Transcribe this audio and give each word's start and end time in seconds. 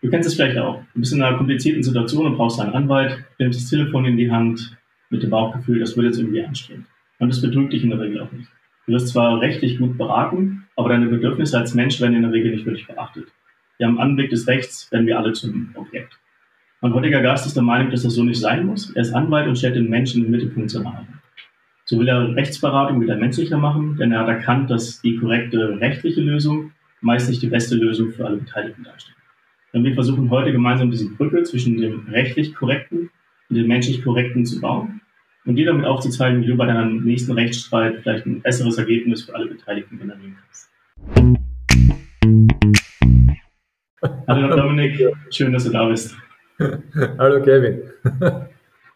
Du 0.00 0.10
kennst 0.10 0.28
es 0.28 0.34
vielleicht 0.34 0.58
auch. 0.58 0.82
Du 0.94 1.00
bist 1.00 1.12
in 1.12 1.22
einer 1.22 1.36
komplizierten 1.36 1.82
Situation 1.82 2.26
und 2.26 2.36
brauchst 2.36 2.60
einen 2.60 2.72
Anwalt, 2.72 3.24
nimmst 3.38 3.60
das 3.60 3.70
Telefon 3.70 4.04
in 4.04 4.16
die 4.16 4.30
Hand 4.30 4.76
mit 5.10 5.22
dem 5.22 5.30
Bauchgefühl, 5.30 5.80
das 5.80 5.96
wird 5.96 6.06
jetzt 6.06 6.18
irgendwie 6.18 6.44
anstrengend. 6.44 6.86
Und 7.18 7.30
das 7.30 7.40
betrügt 7.40 7.72
dich 7.72 7.82
in 7.82 7.90
der 7.90 8.00
Regel 8.00 8.20
auch 8.20 8.30
nicht. 8.30 8.48
Du 8.86 8.92
wirst 8.92 9.08
zwar 9.08 9.40
rechtlich 9.40 9.78
gut 9.78 9.98
beraten, 9.98 10.66
aber 10.76 10.90
deine 10.90 11.06
Bedürfnisse 11.06 11.58
als 11.58 11.74
Mensch 11.74 12.00
werden 12.00 12.14
in 12.14 12.22
der 12.22 12.32
Regel 12.32 12.52
nicht 12.52 12.64
wirklich 12.64 12.86
beachtet. 12.86 13.26
Ja, 13.78 13.88
am 13.88 13.98
Anblick 13.98 14.30
des 14.30 14.46
Rechts 14.46 14.90
werden 14.92 15.06
wir 15.06 15.18
alle 15.18 15.32
zum 15.32 15.70
Objekt. 15.74 16.18
Mein 16.80 16.94
heutiger 16.94 17.20
Gast 17.20 17.46
ist 17.46 17.56
der 17.56 17.64
Meinung, 17.64 17.90
dass 17.90 18.04
das 18.04 18.14
so 18.14 18.22
nicht 18.22 18.40
sein 18.40 18.66
muss. 18.66 18.90
Er 18.90 19.02
ist 19.02 19.12
Anwalt 19.12 19.48
und 19.48 19.58
stellt 19.58 19.76
den 19.76 19.90
Menschen 19.90 20.24
im 20.24 20.30
Mittelpunkt 20.30 20.70
seiner 20.70 20.90
Arbeit. 20.90 21.06
So 21.84 21.98
will 21.98 22.08
er 22.08 22.34
Rechtsberatung 22.36 23.00
wieder 23.00 23.16
menschlicher 23.16 23.58
machen, 23.58 23.96
denn 23.98 24.12
er 24.12 24.20
hat 24.20 24.28
erkannt, 24.28 24.70
dass 24.70 25.00
die 25.00 25.16
korrekte 25.16 25.80
rechtliche 25.80 26.20
Lösung 26.20 26.72
meist 27.00 27.28
nicht 27.28 27.42
die 27.42 27.48
beste 27.48 27.74
Lösung 27.74 28.12
für 28.12 28.26
alle 28.26 28.36
Beteiligten 28.36 28.84
darstellt. 28.84 29.17
Und 29.74 29.84
wir 29.84 29.92
versuchen 29.92 30.30
heute 30.30 30.50
gemeinsam 30.50 30.90
diese 30.90 31.10
Brücke 31.10 31.42
zwischen 31.42 31.78
dem 31.78 32.06
rechtlich 32.08 32.54
korrekten 32.54 33.10
und 33.50 33.56
dem 33.56 33.66
menschlich 33.66 34.02
korrekten 34.02 34.46
zu 34.46 34.62
bauen 34.62 35.02
und 35.44 35.56
dir 35.56 35.66
damit 35.66 35.84
aufzuzeigen, 35.84 36.40
wie 36.40 36.46
du 36.46 36.56
bei 36.56 36.64
deinem 36.64 37.04
nächsten 37.04 37.32
Rechtsstreit 37.32 38.00
vielleicht 38.02 38.24
ein 38.24 38.40
besseres 38.40 38.78
Ergebnis 38.78 39.24
für 39.24 39.34
alle 39.34 39.46
Beteiligten 39.46 39.98
generieren 39.98 40.36
kannst. 40.42 40.70
Hallo 44.26 44.56
Dominik, 44.56 45.12
schön, 45.30 45.52
dass 45.52 45.64
du 45.64 45.70
da 45.70 45.86
bist. 45.86 46.16
Hallo 47.18 47.42
Kevin. 47.42 47.82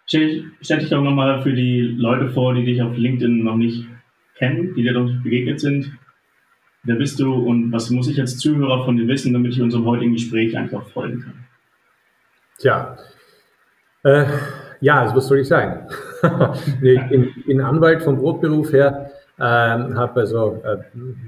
Stell, 0.07 0.45
stell 0.61 0.81
dich 0.81 0.91
doch 0.91 1.03
nochmal 1.03 1.43
für 1.43 1.53
die 1.53 1.81
Leute 1.81 2.29
vor, 2.31 2.55
die 2.55 2.65
dich 2.65 2.83
auf 2.83 2.97
LinkedIn 2.97 3.45
noch 3.45 3.57
nicht 3.57 3.87
kennen, 4.35 4.75
die 4.75 4.83
dir 4.83 4.93
noch 4.93 5.05
nicht 5.05 5.23
begegnet 5.23 5.61
sind. 5.61 5.97
Wer 6.85 6.97
bist 6.97 7.21
du 7.21 7.33
und 7.33 7.71
was 7.71 7.91
muss 7.91 8.09
ich 8.09 8.21
als 8.21 8.39
Zuhörer 8.39 8.85
von 8.85 8.97
dir 8.97 9.07
wissen, 9.07 9.33
damit 9.33 9.53
ich 9.53 9.63
unserem 9.63 9.87
heutigen 9.87 10.15
Gespräch 10.15 10.57
einfach 10.57 10.85
folgen 10.89 11.21
kann? 11.21 11.45
Tja, 12.59 12.97
äh, 14.03 14.25
ja, 14.81 15.03
also 15.03 15.15
was 15.15 15.29
soll 15.29 15.39
ich 15.39 15.49
sagen? 15.49 15.87
ich 16.83 17.09
bin, 17.09 17.33
bin, 17.47 17.61
Anwalt 17.61 18.03
vom 18.03 18.17
Brotberuf 18.17 18.73
her, 18.73 19.13
äh, 19.39 19.43
habe 19.43 20.21
also 20.21 20.61
äh, 20.65 20.79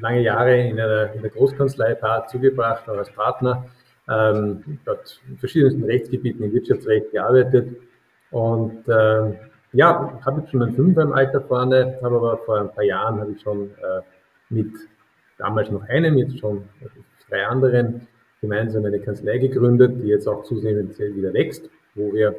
lange 0.01 0.23
Jahre 0.23 0.61
in, 0.61 0.81
einer, 0.81 1.13
in 1.13 1.23
der 1.23 1.31
Großkanzlei 1.31 1.95
Paar 1.95 2.27
zugebracht, 2.27 2.89
auch 2.89 2.99
als 2.99 3.13
Partner, 3.13 3.65
ähm, 4.09 4.81
dort 4.85 5.21
in 5.29 5.39
verschiedensten 5.39 5.85
Rechtsgebieten 5.85 6.43
im 6.43 6.53
Wirtschaftsrecht 6.53 7.13
gearbeitet 7.13 7.77
und 8.33 8.89
äh, 8.89 9.33
ja, 9.73 10.19
habe 10.25 10.41
jetzt 10.41 10.51
schon 10.51 10.63
einen 10.63 10.75
Fünfer 10.75 11.03
im 11.03 11.13
Alter 11.13 11.41
vorne, 11.41 11.97
habe 12.03 12.17
aber 12.17 12.39
vor 12.39 12.61
ein 12.61 12.73
paar 12.73 12.85
Jahren 12.85 13.21
habe 13.21 13.33
ich 13.33 13.41
schon 13.41 13.71
äh, 13.71 14.01
mit 14.51 14.73
damals 15.39 15.71
noch 15.71 15.83
einem, 15.89 16.17
jetzt 16.19 16.39
schon 16.39 16.65
drei 17.29 17.47
anderen 17.47 18.07
gemeinsam 18.41 18.85
eine 18.85 19.01
Kanzlei 19.01 19.39
gegründet, 19.39 20.03
die 20.03 20.09
jetzt 20.09 20.27
auch 20.27 20.45
zunehmend 20.45 20.99
wieder 20.99 21.33
wächst, 21.33 21.71
wo 21.95 22.13
wir 22.13 22.35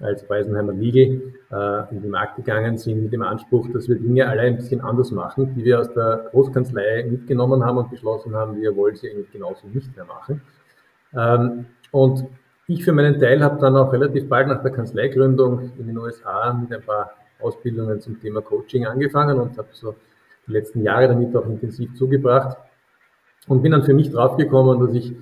als 0.00 0.28
Weisenheimer 0.28 0.72
Legal 0.72 1.20
äh, 1.50 1.94
in 1.94 2.02
den 2.02 2.10
Markt 2.10 2.36
gegangen 2.36 2.78
sind 2.78 3.02
mit 3.02 3.12
dem 3.12 3.22
Anspruch, 3.22 3.68
dass 3.72 3.88
wir 3.88 3.96
Dinge 3.96 4.28
alle 4.28 4.42
ein 4.42 4.56
bisschen 4.56 4.80
anders 4.80 5.10
machen, 5.10 5.54
die 5.56 5.64
wir 5.64 5.80
aus 5.80 5.92
der 5.92 6.28
Großkanzlei 6.30 7.04
mitgenommen 7.10 7.64
haben 7.64 7.78
und 7.78 7.90
beschlossen 7.90 8.34
haben, 8.34 8.60
wir 8.60 8.76
wollen 8.76 8.94
sie 8.94 9.10
eigentlich 9.10 9.32
genauso 9.32 9.66
nicht 9.66 9.94
mehr 9.96 10.04
machen. 10.04 10.40
Ähm, 11.14 11.66
und 11.90 12.26
ich 12.68 12.84
für 12.84 12.92
meinen 12.92 13.18
Teil 13.18 13.42
habe 13.42 13.58
dann 13.60 13.76
auch 13.76 13.92
relativ 13.92 14.28
bald 14.28 14.46
nach 14.48 14.62
der 14.62 14.70
Kanzleigründung 14.70 15.72
in 15.78 15.86
den 15.86 15.98
USA 15.98 16.52
mit 16.52 16.72
ein 16.72 16.82
paar 16.82 17.12
Ausbildungen 17.40 18.00
zum 18.00 18.20
Thema 18.20 18.40
Coaching 18.40 18.86
angefangen 18.86 19.38
und 19.40 19.56
habe 19.56 19.68
so 19.72 19.94
die 20.48 20.52
letzten 20.52 20.82
Jahre 20.82 21.08
damit 21.08 21.36
auch 21.36 21.46
intensiv 21.46 21.94
zugebracht 21.94 22.56
und 23.46 23.62
bin 23.62 23.72
dann 23.72 23.84
für 23.84 23.94
mich 23.94 24.10
draufgekommen, 24.10 24.80
dass 24.80 24.94
ich 24.94 25.14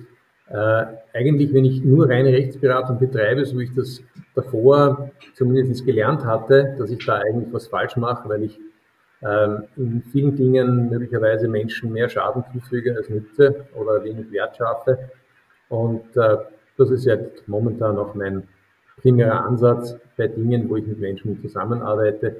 äh, 0.49 0.85
eigentlich, 1.13 1.53
wenn 1.53 1.65
ich 1.65 1.83
nur 1.83 2.09
reine 2.09 2.29
Rechtsberatung 2.29 2.99
betreibe, 2.99 3.45
so 3.45 3.59
wie 3.59 3.65
ich 3.65 3.75
das 3.75 4.01
davor 4.33 5.11
zumindest 5.33 5.85
gelernt 5.85 6.25
hatte, 6.25 6.75
dass 6.77 6.89
ich 6.89 7.05
da 7.05 7.15
eigentlich 7.15 7.51
was 7.51 7.67
falsch 7.67 7.97
mache, 7.97 8.29
weil 8.29 8.43
ich 8.43 8.59
ähm, 9.21 9.63
in 9.75 10.03
vielen 10.11 10.35
Dingen 10.35 10.89
möglicherweise 10.89 11.47
Menschen 11.47 11.91
mehr 11.91 12.07
Schaden 12.07 12.43
zufüge 12.53 12.95
als 12.95 13.09
nütze 13.09 13.65
oder 13.75 14.03
wenig 14.03 14.31
Wert 14.31 14.55
schaffe. 14.57 15.09
Und 15.69 16.15
äh, 16.15 16.37
das 16.77 16.91
ist 16.91 17.05
jetzt 17.05 17.47
momentan 17.47 17.97
auch 17.97 18.13
mein 18.13 18.47
primärer 19.01 19.45
Ansatz 19.45 19.97
bei 20.15 20.27
Dingen, 20.27 20.69
wo 20.69 20.77
ich 20.77 20.85
mit 20.85 20.99
Menschen 20.99 21.39
zusammenarbeite, 21.41 22.37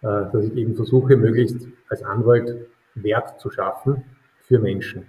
dass 0.00 0.44
ich 0.44 0.54
eben 0.56 0.74
versuche, 0.74 1.16
möglichst 1.16 1.68
als 1.88 2.02
Anwalt 2.02 2.68
Wert 2.94 3.40
zu 3.40 3.50
schaffen 3.50 4.02
für 4.46 4.58
Menschen. 4.58 5.04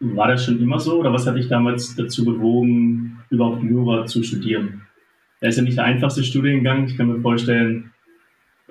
War 0.00 0.28
das 0.28 0.44
schon 0.44 0.60
immer 0.60 0.78
so 0.78 1.00
oder 1.00 1.12
was 1.12 1.26
hat 1.26 1.36
dich 1.36 1.48
damals 1.48 1.96
dazu 1.96 2.24
bewogen, 2.24 3.18
überhaupt 3.30 3.62
Jura 3.62 4.04
zu 4.06 4.22
studieren? 4.22 4.82
Er 5.40 5.48
ist 5.48 5.56
ja 5.56 5.62
nicht 5.62 5.78
der 5.78 5.84
einfachste 5.84 6.22
Studiengang. 6.22 6.84
Ich 6.84 6.96
kann 6.96 7.08
mir 7.08 7.20
vorstellen, 7.20 7.92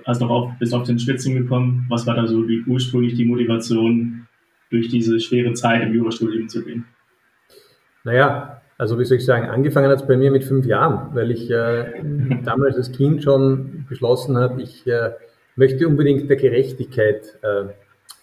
hast 0.05 0.21
noch 0.21 0.29
auf, 0.29 0.51
bis 0.59 0.73
auf 0.73 0.83
den 0.83 0.99
Schwitzen 0.99 1.35
gekommen. 1.35 1.85
Was 1.89 2.05
war 2.05 2.15
da 2.15 2.27
so 2.27 2.43
die, 2.43 2.63
ursprünglich 2.65 3.15
die 3.15 3.25
Motivation, 3.25 4.27
durch 4.69 4.89
diese 4.89 5.19
schwere 5.19 5.53
Zeit 5.53 5.83
im 5.83 5.93
Jurastudium 5.93 6.49
zu 6.49 6.63
gehen? 6.63 6.85
Naja, 8.03 8.61
also 8.77 8.99
wie 8.99 9.05
soll 9.05 9.17
ich 9.17 9.25
sagen, 9.25 9.49
angefangen 9.49 9.89
hat 9.89 10.01
es 10.01 10.07
bei 10.07 10.17
mir 10.17 10.31
mit 10.31 10.43
fünf 10.43 10.65
Jahren, 10.65 11.15
weil 11.15 11.31
ich 11.31 11.49
äh, 11.49 11.93
damals 12.43 12.75
als 12.75 12.91
Kind 12.91 13.23
schon 13.23 13.85
beschlossen 13.87 14.37
habe, 14.37 14.61
ich 14.61 14.85
äh, 14.87 15.11
möchte 15.55 15.87
unbedingt 15.87 16.29
der 16.29 16.37
Gerechtigkeit 16.37 17.39
äh, 17.41 17.71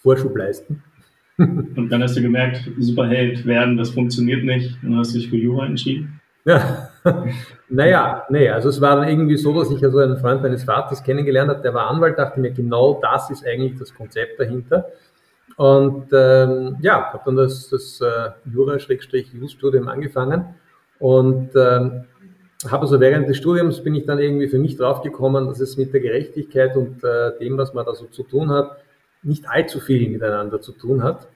Vorschub 0.02 0.36
leisten. 0.36 0.82
Und 1.38 1.88
dann 1.90 2.02
hast 2.02 2.16
du 2.16 2.22
gemerkt, 2.22 2.70
Superheld 2.78 3.46
werden, 3.46 3.76
das 3.76 3.90
funktioniert 3.90 4.44
nicht 4.44 4.76
und 4.84 4.98
hast 4.98 5.14
dich 5.14 5.30
für 5.30 5.36
Jura 5.36 5.64
entschieden? 5.64 6.20
Ja, 6.44 6.90
naja, 7.68 8.24
nee, 8.28 8.48
also 8.48 8.68
es 8.68 8.80
war 8.80 8.96
dann 8.96 9.08
irgendwie 9.08 9.36
so, 9.36 9.58
dass 9.58 9.70
ich 9.70 9.82
also 9.82 9.98
einen 9.98 10.18
Freund 10.18 10.42
meines 10.42 10.64
Vaters 10.64 11.02
kennengelernt 11.02 11.50
habe, 11.50 11.62
der 11.62 11.72
war 11.72 11.88
Anwalt, 11.88 12.18
dachte 12.18 12.38
mir, 12.38 12.50
genau 12.52 13.00
das 13.00 13.30
ist 13.30 13.46
eigentlich 13.46 13.78
das 13.78 13.94
Konzept 13.94 14.38
dahinter. 14.38 14.86
Und 15.62 16.08
ähm, 16.12 16.78
ja, 16.80 17.12
habe 17.12 17.22
dann 17.24 17.36
das, 17.36 17.68
das 17.68 18.00
äh, 18.00 18.30
Jura-Just-Studium 18.52 19.86
angefangen 19.86 20.56
und 20.98 21.50
ähm, 21.54 22.04
habe 22.68 22.82
also 22.82 22.98
während 22.98 23.28
des 23.28 23.36
Studiums 23.36 23.80
bin 23.80 23.94
ich 23.94 24.04
dann 24.04 24.18
irgendwie 24.18 24.48
für 24.48 24.58
mich 24.58 24.76
draufgekommen, 24.76 25.46
dass 25.46 25.60
es 25.60 25.76
mit 25.76 25.92
der 25.92 26.00
Gerechtigkeit 26.00 26.76
und 26.76 27.04
äh, 27.04 27.38
dem, 27.38 27.56
was 27.58 27.74
man 27.74 27.86
da 27.86 27.94
so 27.94 28.06
zu 28.06 28.24
tun 28.24 28.50
hat, 28.50 28.76
nicht 29.22 29.48
allzu 29.48 29.78
viel 29.78 30.10
miteinander 30.10 30.60
zu 30.60 30.72
tun 30.72 31.04
hat. 31.04 31.28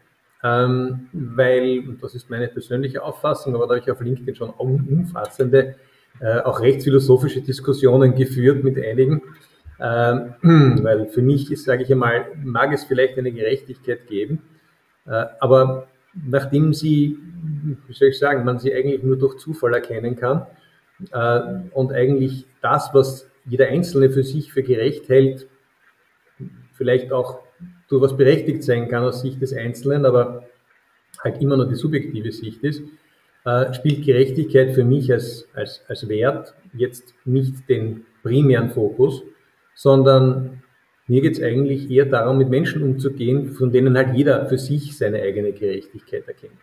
Ähm, 0.43 1.07
weil, 1.13 1.85
und 1.87 2.03
das 2.03 2.17
ist 2.17 2.29
meine 2.29 2.49
persönliche 2.49 3.05
Auffassung, 3.05 3.55
aber 3.55 3.69
da 3.69 3.77
habe 3.77 3.85
ich 3.85 3.93
auf 3.93 4.01
LinkedIn 4.01 4.35
schon 4.35 4.51
umfassende, 4.51 5.77
äh, 6.19 6.41
auch 6.41 6.61
rechtsphilosophische 6.61 7.43
Diskussionen 7.43 8.17
geführt 8.17 8.65
mit 8.65 8.77
einigen. 8.77 9.23
Ähm, 9.79 10.35
weil 10.83 11.07
für 11.07 11.23
mich 11.23 11.51
ist, 11.53 11.65
sage 11.65 11.83
ich 11.83 11.93
einmal, 11.93 12.27
mag 12.43 12.73
es 12.73 12.85
vielleicht 12.85 13.19
eine 13.19 13.33
Gerechtigkeit 13.33 14.07
geben, 14.07 14.43
äh, 15.07 15.25
aber 15.41 15.89
nachdem 16.15 16.73
sie, 16.73 17.19
wie 17.87 17.93
soll 17.93 18.09
ich 18.09 18.19
sagen, 18.19 18.45
man 18.45 18.59
sie 18.59 18.75
eigentlich 18.75 19.03
nur 19.03 19.19
durch 19.19 19.37
Zufall 19.37 19.75
erkennen 19.75 20.17
kann 20.17 20.47
äh, 21.13 21.41
und 21.73 21.93
eigentlich 21.93 22.47
das, 22.63 22.91
was 22.95 23.31
jeder 23.45 23.69
Einzelne 23.69 24.11
für 24.11 24.23
sich 24.23 24.53
für 24.53 24.63
gerecht 24.63 25.09
hält, 25.09 25.47
vielleicht 26.73 27.13
auch 27.13 27.41
durchaus 27.89 28.17
berechtigt 28.17 28.63
sein 28.63 28.89
kann 28.89 29.05
aus 29.05 29.21
Sicht 29.21 29.41
des 29.41 29.53
Einzelnen, 29.53 30.07
aber 30.07 30.45
halt 31.23 31.41
immer 31.41 31.57
nur 31.57 31.69
die 31.69 31.75
subjektive 31.75 32.33
Sicht 32.33 32.63
ist, 32.65 32.83
äh, 33.45 33.73
spielt 33.75 34.05
Gerechtigkeit 34.05 34.73
für 34.73 34.85
mich 34.85 35.13
als, 35.13 35.49
als, 35.55 35.85
als 35.89 36.09
Wert 36.09 36.55
jetzt 36.73 37.15
nicht 37.25 37.69
den 37.69 38.07
primären 38.23 38.71
Fokus, 38.71 39.23
sondern 39.77 40.63
mir 41.07 41.21
geht 41.21 41.35
es 41.35 41.43
eigentlich 41.43 41.89
eher 41.89 42.07
darum, 42.07 42.39
mit 42.39 42.49
Menschen 42.49 42.83
umzugehen, 42.83 43.53
von 43.53 43.71
denen 43.71 43.97
halt 43.97 44.17
jeder 44.17 44.47
für 44.47 44.59
sich 44.59 44.97
seine 44.99 45.23
eigene 45.23 45.53
Gerechtigkeit 45.53 46.27
erkennt. 46.27 46.59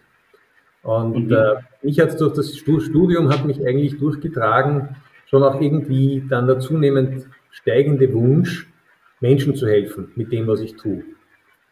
Und 0.81 1.31
äh, 1.31 1.55
mich 1.81 1.99
hat 2.01 2.19
durch 2.19 2.33
das 2.33 2.57
Studium 2.57 3.29
hat 3.29 3.45
mich 3.45 3.65
eigentlich 3.65 3.97
durchgetragen, 3.97 4.97
schon 5.27 5.43
auch 5.43 5.61
irgendwie 5.61 6.25
dann 6.27 6.45
der 6.45 6.59
zunehmend 6.59 7.25
steigende 7.51 8.11
Wunsch, 8.13 8.67
Menschen 9.21 9.55
zu 9.55 9.65
helfen 9.67 10.11
mit 10.15 10.33
dem, 10.33 10.47
was 10.47 10.59
ich 10.59 10.75
tue. 10.75 11.03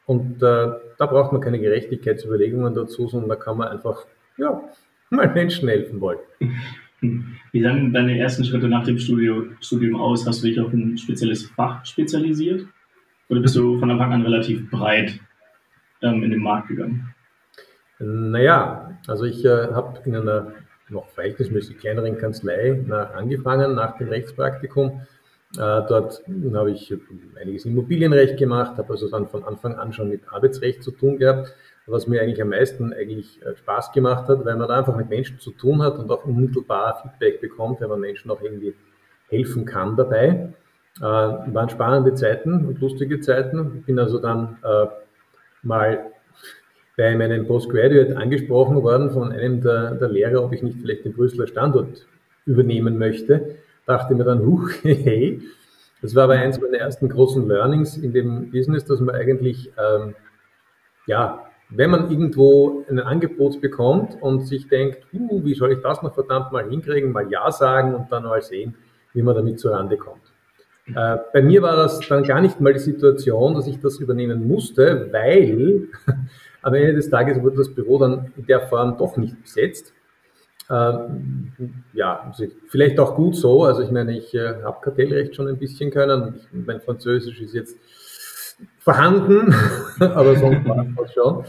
Und 0.06 0.42
äh, 0.42 0.72
da 0.98 1.06
braucht 1.06 1.34
man 1.34 1.42
keine 1.42 1.60
Gerechtigkeitsüberlegungen 1.60 2.74
dazu, 2.74 3.10
sondern 3.10 3.30
da 3.30 3.36
kann 3.36 3.58
man 3.58 3.68
einfach, 3.68 4.06
ja, 4.38 4.62
mal 5.10 5.30
Menschen 5.34 5.68
helfen 5.68 6.00
wollen. 6.00 6.20
Wie 7.02 7.64
sahen 7.64 7.92
deine 7.94 8.20
ersten 8.20 8.46
Schritte 8.46 8.68
nach 8.68 8.86
dem 8.86 9.00
Studium, 9.00 9.58
Studium 9.60 10.00
aus? 10.00 10.28
Hast 10.28 10.44
du 10.44 10.48
dich 10.48 10.60
auf 10.60 10.72
ein 10.72 10.98
spezielles 11.00 11.48
Fach 11.48 11.84
spezialisiert? 11.84 12.68
Oder 13.28 13.42
bist 13.42 13.56
du 13.56 13.80
von 13.80 13.90
Anfang 13.90 14.14
an 14.14 14.22
relativ 14.22 14.70
breit 14.70 15.20
ähm, 16.04 16.22
in 16.22 16.30
den 16.30 16.42
Markt 16.42 16.68
gegangen? 16.68 17.14
Naja, 17.98 19.00
also 19.08 19.26
ich 19.26 19.44
äh, 19.44 19.50
habe 19.50 20.00
in 20.06 20.16
einer 20.16 20.54
noch 20.90 21.10
verhältnismäßig 21.10 21.80
kleineren 21.80 22.18
Kanzlei 22.18 22.84
nach, 22.86 23.14
angefangen 23.16 23.74
nach 23.74 23.98
dem 23.98 24.10
Rechtspraktikum. 24.10 25.02
Äh, 25.54 25.58
dort 25.58 26.22
habe 26.54 26.72
ich 26.72 26.94
einiges 27.40 27.66
Immobilienrecht 27.66 28.38
gemacht, 28.38 28.78
habe 28.78 28.94
also 28.94 29.10
dann 29.10 29.28
von 29.28 29.44
Anfang 29.44 29.76
an 29.76 29.92
schon 29.92 30.10
mit 30.10 30.22
Arbeitsrecht 30.32 30.84
zu 30.84 30.92
tun 30.92 31.18
gehabt 31.18 31.56
was 31.88 32.08
mir 32.08 32.22
eigentlich 32.22 32.42
am 32.42 32.50
meisten 32.50 32.94
eigentlich 32.94 33.42
äh, 33.44 33.56
Spaß 33.56 33.92
gemacht 33.92 34.28
hat, 34.28 34.46
weil 34.46 34.56
man 34.56 34.68
da 34.68 34.78
einfach 34.78 34.96
mit 34.96 35.10
Menschen 35.10 35.40
zu 35.40 35.52
tun 35.52 35.82
hat 35.82 35.98
und 35.98 36.12
auch 36.12 36.26
unmittelbar 36.26 37.02
Feedback 37.02 37.42
bekommt, 37.42 37.82
wenn 37.82 37.90
man 37.90 38.00
Menschen 38.00 38.32
auch 38.32 38.42
irgendwie 38.42 38.76
helfen 39.30 39.66
kann 39.66 39.96
dabei. 39.96 40.54
Äh, 41.00 41.04
waren 41.04 41.70
spannende 41.70 42.14
Zeiten 42.14 42.66
und 42.66 42.80
lustige 42.80 43.20
Zeiten. 43.20 43.78
Ich 43.80 43.86
bin 43.86 43.98
also 43.98 44.20
dann 44.20 44.58
äh, 44.64 44.88
mal 45.64 46.12
bei 46.98 47.16
meinem 47.16 47.48
Postgraduate 47.48 48.16
angesprochen 48.18 48.84
worden 48.84 49.10
von 49.10 49.32
einem 49.32 49.62
der, 49.62 49.96
der 49.96 50.10
Lehrer, 50.10 50.44
ob 50.44 50.54
ich 50.54 50.62
nicht 50.62 50.80
vielleicht 50.80 51.06
den 51.06 51.14
Brüsseler 51.14 51.48
Standort 51.48 52.06
übernehmen 52.46 52.98
möchte. 52.98 53.56
Dachte 53.86 54.14
mir 54.16 54.26
dann, 54.26 54.46
huch, 54.46 54.70
hey, 54.84 55.42
das 56.02 56.16
war 56.16 56.26
aber 56.26 56.34
eins 56.34 56.60
meiner 56.60 56.78
ersten 56.78 57.10
großen 57.10 57.48
Learnings 57.48 57.98
in 57.98 58.12
dem 58.12 58.52
Business, 58.52 58.86
dass 58.86 59.00
man 59.00 59.16
eigentlich, 59.16 59.72
ähm, 59.78 60.16
ja, 61.08 61.48
wenn 61.72 61.90
man 61.90 62.12
irgendwo 62.12 62.86
ein 62.90 63.00
Angebot 63.00 63.62
bekommt 63.62 64.22
und 64.22 64.46
sich 64.48 64.68
denkt, 64.68 65.06
uh, 65.14 65.44
wie 65.44 65.54
soll 65.54 65.72
ich 65.72 65.80
das 65.82 66.02
noch 66.02 66.14
verdammt 66.14 66.52
mal 66.52 66.70
hinkriegen, 66.70 67.12
mal 67.12 67.32
Ja 67.32 67.52
sagen 67.52 67.96
und 67.96 68.12
dann 68.12 68.24
mal 68.24 68.42
sehen, 68.42 68.76
wie 69.14 69.22
man 69.22 69.36
damit 69.36 69.60
zurande 69.60 69.98
kommt. 69.98 70.22
Äh, 70.88 71.18
bei 71.34 71.42
mir 71.42 71.62
war 71.62 71.76
das 71.76 72.00
dann 72.08 72.24
gar 72.24 72.42
nicht 72.42 72.60
mal 72.60 72.74
die 72.74 72.80
Situation, 72.80 73.54
dass 73.54 73.68
ich 73.68 73.80
das 73.80 74.00
übernehmen 74.00 74.48
musste, 74.48 75.10
weil 75.12 75.88
am 76.62 76.74
Ende 76.74 76.94
des 76.94 77.10
Tages 77.10 77.42
wurde 77.42 77.58
das 77.58 77.74
Büro 77.74 77.98
dann 78.00 78.32
in 78.36 78.46
der 78.46 78.62
Form 78.62 78.98
doch 78.98 79.16
nicht 79.18 79.42
besetzt. 79.42 79.94
Ähm, 80.70 81.54
ja, 81.94 82.22
also 82.28 82.46
vielleicht 82.68 83.00
auch 83.00 83.16
gut 83.16 83.36
so. 83.36 83.64
Also 83.64 83.84
ich 83.84 83.92
meine, 83.92 84.18
ich 84.18 84.34
äh, 84.34 84.62
habe 84.64 84.80
Kartellrecht 84.82 85.36
schon 85.36 85.48
ein 85.48 85.58
bisschen 85.58 85.92
können. 85.92 86.36
Ich, 86.38 86.48
mein 86.66 86.82
Französisch 86.82 87.42
ist 87.42 87.54
jetzt 87.54 87.78
vorhanden, 88.80 89.54
aber 90.00 90.36
sonst 90.36 90.68
war 90.68 90.86
das 90.98 91.14
schon. 91.14 91.46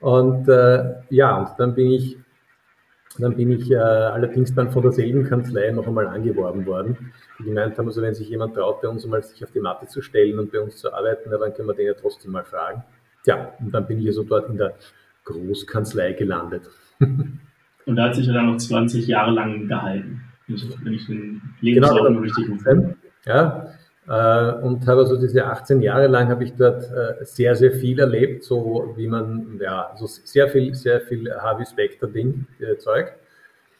Und 0.00 0.48
äh, 0.48 0.94
ja, 1.10 1.38
und 1.38 1.48
dann 1.58 1.74
bin 1.74 1.90
ich, 1.90 2.18
dann 3.18 3.36
bin 3.36 3.50
ich 3.50 3.70
äh, 3.70 3.76
allerdings 3.76 4.54
dann 4.54 4.70
von 4.70 4.82
derselben 4.82 5.24
Kanzlei 5.24 5.70
noch 5.70 5.86
einmal 5.86 6.06
angeworben 6.06 6.66
worden, 6.66 7.12
die 7.38 7.44
gemeint 7.44 7.78
haben, 7.78 7.86
also 7.86 8.02
wenn 8.02 8.14
sich 8.14 8.28
jemand 8.28 8.54
traut, 8.54 8.82
bei 8.82 8.88
uns 8.88 9.04
einmal 9.04 9.22
sich 9.22 9.42
auf 9.42 9.52
die 9.52 9.60
Matte 9.60 9.86
zu 9.86 10.02
stellen 10.02 10.38
und 10.38 10.52
bei 10.52 10.60
uns 10.60 10.76
zu 10.76 10.92
arbeiten, 10.92 11.30
ja, 11.30 11.38
dann 11.38 11.54
können 11.54 11.68
wir 11.68 11.74
den 11.74 11.86
ja 11.86 11.94
trotzdem 11.94 12.32
mal 12.32 12.44
fragen. 12.44 12.84
Tja, 13.24 13.52
und 13.58 13.72
dann 13.72 13.86
bin 13.86 14.00
ich 14.00 14.06
also 14.06 14.22
dort 14.22 14.48
in 14.50 14.58
der 14.58 14.74
Großkanzlei 15.24 16.12
gelandet. 16.12 16.70
Und 17.86 17.94
da 17.94 18.04
hat 18.04 18.16
sich 18.16 18.26
ja 18.26 18.32
dann 18.32 18.46
noch 18.46 18.56
20 18.56 19.06
Jahre 19.06 19.30
lang 19.30 19.68
gehalten, 19.68 20.22
wenn 20.48 20.92
ich 20.92 21.06
den 21.06 21.40
Lebenslauf 21.60 22.08
genau, 22.08 22.20
richtig 22.20 22.48
Ja, 23.24 23.62
äh, 23.62 23.68
und 24.06 24.86
habe 24.86 25.00
also 25.00 25.20
diese 25.20 25.44
18 25.44 25.82
Jahre 25.82 26.06
lang 26.06 26.28
habe 26.28 26.44
ich 26.44 26.52
dort 26.54 26.84
äh, 26.84 27.24
sehr, 27.24 27.56
sehr 27.56 27.72
viel 27.72 27.98
erlebt, 27.98 28.44
so 28.44 28.94
wie 28.96 29.08
man, 29.08 29.58
ja, 29.60 29.92
so 29.96 30.06
sehr 30.06 30.48
viel, 30.48 30.74
sehr 30.74 31.00
viel 31.00 31.28
Harvey 31.32 31.66
Specter-Ding 31.66 32.46
äh, 32.60 32.76
Zeug. 32.78 33.12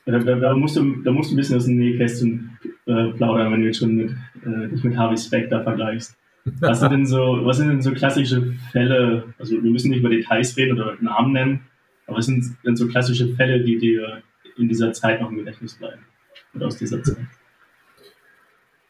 Da, 0.04 0.18
da, 0.18 0.34
da, 0.34 0.54
musst 0.54 0.76
du, 0.76 1.02
da 1.02 1.12
musst 1.12 1.30
du 1.30 1.34
ein 1.34 1.36
bisschen 1.36 1.56
aus 1.56 1.66
dem 1.66 1.76
Nähkästchen 1.76 2.58
äh, 2.86 3.12
plaudern, 3.12 3.52
wenn 3.52 3.60
du 3.60 3.66
jetzt 3.66 3.78
schon 3.78 3.94
mit, 3.94 4.10
äh, 4.44 4.68
dich 4.68 4.82
mit 4.82 4.96
Harvey 4.96 5.16
Specter 5.16 5.62
vergleichst. 5.62 6.16
Was 6.60 6.80
sind 6.80 6.92
denn 6.92 7.06
so, 7.06 7.40
was 7.42 7.56
sind 7.56 7.68
denn 7.68 7.82
so 7.82 7.92
klassische 7.92 8.52
Fälle? 8.70 9.24
Also 9.38 9.60
wir 9.60 9.70
müssen 9.70 9.90
nicht 9.90 10.00
über 10.00 10.10
Details 10.10 10.56
reden 10.56 10.80
oder 10.80 10.96
Namen 11.00 11.32
nennen, 11.32 11.60
aber 12.06 12.18
was 12.18 12.26
sind 12.26 12.44
denn 12.64 12.76
so 12.76 12.86
klassische 12.86 13.28
Fälle, 13.34 13.60
die 13.60 13.78
dir 13.78 14.22
in 14.56 14.68
dieser 14.68 14.92
Zeit 14.92 15.20
noch 15.20 15.30
im 15.30 15.38
Gedächtnis 15.38 15.74
bleiben? 15.74 16.02
Oder 16.54 16.66
aus 16.66 16.78
dieser 16.78 17.02
Zeit? 17.02 17.16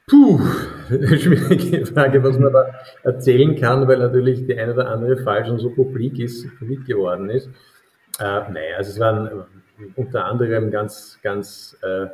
Puh, 0.09 0.39
schwierige 0.89 1.85
Frage, 1.85 2.23
was 2.23 2.39
man 2.39 2.53
da 2.53 2.73
erzählen 3.03 3.57
kann, 3.57 3.89
weil 3.89 3.99
natürlich 3.99 4.47
die 4.47 4.57
eine 4.57 4.73
oder 4.73 4.89
andere 4.89 5.17
Fall 5.17 5.45
schon 5.45 5.59
so 5.59 5.71
publik 5.71 6.21
ist, 6.21 6.47
publik 6.61 6.87
geworden 6.87 7.29
ist. 7.29 7.49
Äh, 8.21 8.23
naja, 8.53 8.77
also 8.77 8.93
es 8.93 9.01
waren 9.01 9.27
äh, 9.27 9.31
unter 9.97 10.27
anderem 10.27 10.71
ganz, 10.71 11.19
ganz 11.25 11.77
äh, 11.83 12.07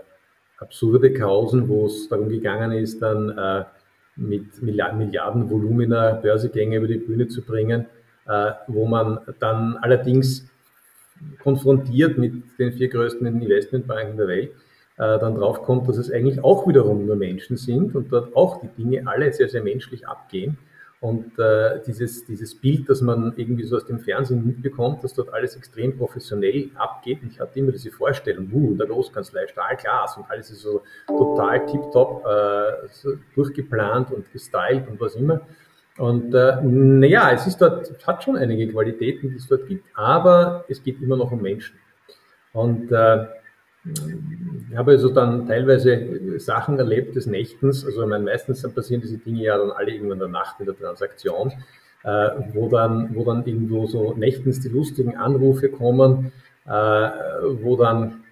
absurde 0.57 1.13
Kausen, 1.13 1.69
wo 1.69 1.85
es 1.85 2.09
darum 2.09 2.31
gegangen 2.31 2.73
ist, 2.73 3.03
dann 3.03 3.29
äh, 3.37 3.65
mit 4.17 4.63
Milliarden 4.63 5.51
Volumina 5.51 6.13
Börsegänge 6.13 6.79
über 6.79 6.89
die 6.89 6.97
Bühne 6.97 7.29
zu 7.29 7.43
bringen, 7.43 7.85
äh, 8.27 8.53
wo 8.69 8.87
man 8.87 9.19
dann 9.39 9.77
allerdings 9.83 10.49
konfrontiert 11.43 12.17
mit 12.17 12.59
den 12.59 12.73
vier 12.73 12.89
größten 12.89 13.27
Investmentbanken 13.27 14.17
der 14.17 14.29
Welt 14.29 14.53
äh, 14.99 15.19
dann 15.19 15.35
drauf 15.35 15.63
kommt, 15.63 15.89
dass 15.89 15.97
es 15.97 16.11
eigentlich 16.11 16.43
auch 16.45 16.67
wiederum 16.69 17.07
nur 17.07 17.17
Menschen 17.17 17.57
sind 17.57 17.95
und 17.95 18.13
dort 18.13 18.37
auch 18.37 18.61
die 18.61 18.69
Dinge 18.69 19.07
alle 19.07 19.33
sehr, 19.33 19.49
sehr 19.49 19.63
menschlich 19.63 20.07
abgehen. 20.07 20.59
Und 21.03 21.37
äh, 21.37 21.81
dieses, 21.85 22.25
dieses 22.27 22.55
Bild, 22.55 22.89
das 22.89 23.01
man 23.01 23.33
irgendwie 23.37 23.65
so 23.65 23.75
aus 23.75 23.85
dem 23.85 23.99
Fernsehen 23.99 24.47
mitbekommt, 24.47 25.03
dass 25.03 25.15
dort 25.15 25.35
alles 25.35 25.57
extrem 25.57 25.99
professionell 25.99 26.71
abgeht. 26.77 27.23
Und 27.23 27.33
ich 27.33 27.41
hatte 27.41 27.59
immer 27.59 27.73
diese 27.73 27.91
Vorstellung, 27.91 28.49
uh, 28.53 28.77
der 28.77 28.87
Großkanzlei 28.87 29.49
Stahlglas 29.49 30.17
und 30.17 30.31
alles 30.31 30.51
ist 30.53 30.63
so 30.63 30.83
total 31.09 31.67
tiptop 31.67 32.25
äh, 32.25 32.87
so 32.93 33.15
durchgeplant 33.35 34.13
und 34.13 34.31
gestylt 34.33 34.87
und 34.89 35.01
was 35.01 35.17
immer. 35.17 35.41
Und 35.99 36.35
äh, 36.35 36.63
naja, 36.63 37.33
es 37.33 37.49
ist 37.49 37.61
dort, 37.61 38.07
hat 38.07 38.23
schon 38.23 38.37
einige 38.37 38.69
Qualitäten, 38.69 39.31
die 39.31 39.37
es 39.37 39.49
dort 39.49 39.67
gibt, 39.67 39.85
aber 39.95 40.65
es 40.69 40.85
geht 40.85 41.03
immer 41.03 41.17
noch 41.17 41.33
um 41.33 41.43
Menschen. 41.43 41.77
Und 42.53 42.93
äh, 42.93 43.27
ich 44.73 44.79
habe 44.79 44.93
also 44.93 45.11
dann 45.11 45.47
teilweise 45.47 46.39
Sachen 46.41 46.79
erlebt 46.79 47.15
des 47.15 47.27
Nächtens, 47.27 47.85
also 47.85 48.03
ich 48.03 48.09
meine, 48.09 48.25
meistens 48.25 48.63
passieren 48.75 49.03
diese 49.03 49.19
Dinge 49.19 49.43
ja 49.43 49.59
dann 49.59 49.71
alle 49.71 49.91
irgendwann 49.91 50.13
in 50.13 50.19
der 50.21 50.29
Nacht 50.29 50.61
in 50.61 50.67
der 50.67 50.75
Transaktion, 50.75 51.53
äh, 52.05 52.31
wo, 52.55 52.71
dann, 52.71 53.15
wo 53.15 53.23
dann 53.23 53.45
irgendwo 53.45 53.87
so 53.87 54.15
nächtens 54.15 54.61
die 54.61 54.71
lustigen 54.71 55.15
Anrufe 55.15 55.69
kommen, 55.69 56.33
äh, 56.65 56.71
wo 56.71 57.77
dann 57.77 58.25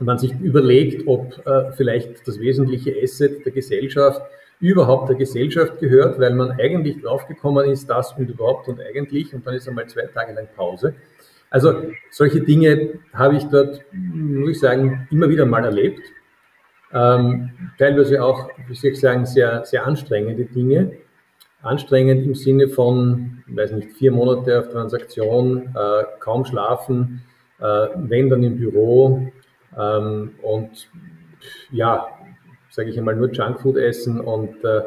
man 0.00 0.16
sich 0.16 0.32
überlegt, 0.40 1.06
ob 1.06 1.46
äh, 1.46 1.72
vielleicht 1.72 2.26
das 2.26 2.40
wesentliche 2.40 2.94
Asset 3.02 3.44
der 3.44 3.52
Gesellschaft 3.52 4.22
überhaupt 4.60 5.10
der 5.10 5.16
Gesellschaft 5.16 5.78
gehört, 5.78 6.18
weil 6.18 6.32
man 6.32 6.52
eigentlich 6.52 7.02
draufgekommen 7.02 7.70
ist, 7.70 7.90
das 7.90 8.14
und 8.16 8.30
überhaupt 8.30 8.68
und 8.68 8.80
eigentlich, 8.80 9.34
und 9.34 9.46
dann 9.46 9.54
ist 9.54 9.68
einmal 9.68 9.86
zwei 9.88 10.06
Tage 10.06 10.32
lang 10.32 10.48
Pause. 10.56 10.94
Also 11.56 11.84
solche 12.10 12.42
Dinge 12.42 12.98
habe 13.14 13.36
ich 13.36 13.44
dort, 13.44 13.80
muss 13.90 14.50
ich 14.50 14.60
sagen, 14.60 15.08
immer 15.10 15.30
wieder 15.30 15.46
mal 15.46 15.64
erlebt. 15.64 16.02
Ähm, 16.92 17.50
teilweise 17.78 18.22
auch, 18.22 18.50
soll 18.74 18.90
ich 18.90 19.00
sagen, 19.00 19.24
sehr, 19.24 19.64
sehr 19.64 19.86
anstrengende 19.86 20.44
Dinge. 20.44 20.98
Anstrengend 21.62 22.26
im 22.26 22.34
Sinne 22.34 22.68
von, 22.68 23.42
weiß 23.46 23.72
nicht, 23.72 23.92
vier 23.92 24.12
Monate 24.12 24.58
auf 24.58 24.68
Transaktion, 24.68 25.74
äh, 25.74 26.02
kaum 26.20 26.44
schlafen, 26.44 27.22
äh, 27.58 27.88
wenn 27.94 28.28
dann 28.28 28.42
im 28.42 28.58
Büro 28.58 29.32
ähm, 29.78 30.34
und 30.42 30.90
ja, 31.72 32.06
sage 32.68 32.90
ich 32.90 32.98
einmal, 32.98 33.16
nur 33.16 33.32
Junkfood 33.32 33.78
essen. 33.78 34.20
Und 34.20 34.62
äh, 34.62 34.82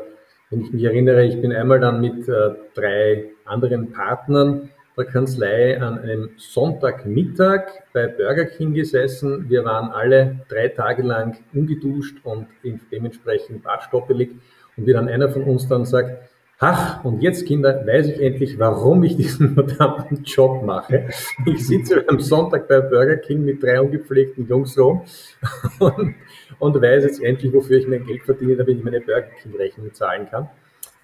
wenn 0.51 0.61
ich 0.61 0.71
mich 0.71 0.83
erinnere, 0.83 1.25
ich 1.25 1.41
bin 1.41 1.51
einmal 1.51 1.79
dann 1.79 1.99
mit 1.99 2.29
äh, 2.29 2.51
drei 2.75 3.31
anderen 3.45 3.91
Partnern 3.91 4.69
der 4.99 5.07
Kanzlei 5.07 5.81
an 5.81 5.99
einem 5.99 6.29
Sonntagmittag 6.37 7.61
bei 7.93 8.07
Burger 8.07 8.45
King 8.45 8.73
gesessen. 8.73 9.49
Wir 9.49 9.63
waren 9.63 9.91
alle 9.91 10.41
drei 10.49 10.67
Tage 10.67 11.03
lang 11.03 11.37
ungeduscht 11.53 12.17
und 12.23 12.47
dementsprechend 12.91 13.63
bartstoppelig. 13.63 14.31
Und 14.75 14.85
wie 14.85 14.93
dann 14.93 15.07
einer 15.07 15.29
von 15.29 15.43
uns 15.43 15.67
dann 15.67 15.85
sagt, 15.85 16.29
Ach, 16.61 17.05
und 17.05 17.21
jetzt, 17.21 17.45
Kinder, 17.45 17.87
weiß 17.87 18.09
ich 18.09 18.21
endlich, 18.21 18.59
warum 18.59 19.01
ich 19.05 19.15
diesen 19.15 19.53
verdammten 19.53 20.23
Job 20.25 20.61
mache. 20.65 21.07
Ich 21.45 21.65
sitze 21.65 22.03
am 22.09 22.19
Sonntag 22.19 22.67
bei 22.67 22.81
Burger 22.81 23.15
King 23.15 23.45
mit 23.45 23.63
drei 23.63 23.79
ungepflegten 23.79 24.45
Jungs 24.45 24.77
rum 24.77 25.03
und, 25.79 26.15
und 26.59 26.81
weiß 26.81 27.05
jetzt 27.05 27.23
endlich, 27.23 27.53
wofür 27.53 27.77
ich 27.77 27.87
mein 27.87 28.05
Geld 28.05 28.23
verdiene, 28.23 28.57
damit 28.57 28.77
ich 28.77 28.83
meine 28.83 28.99
Burger 28.99 29.29
King-Rechnung 29.41 29.93
zahlen 29.93 30.27
kann. 30.29 30.49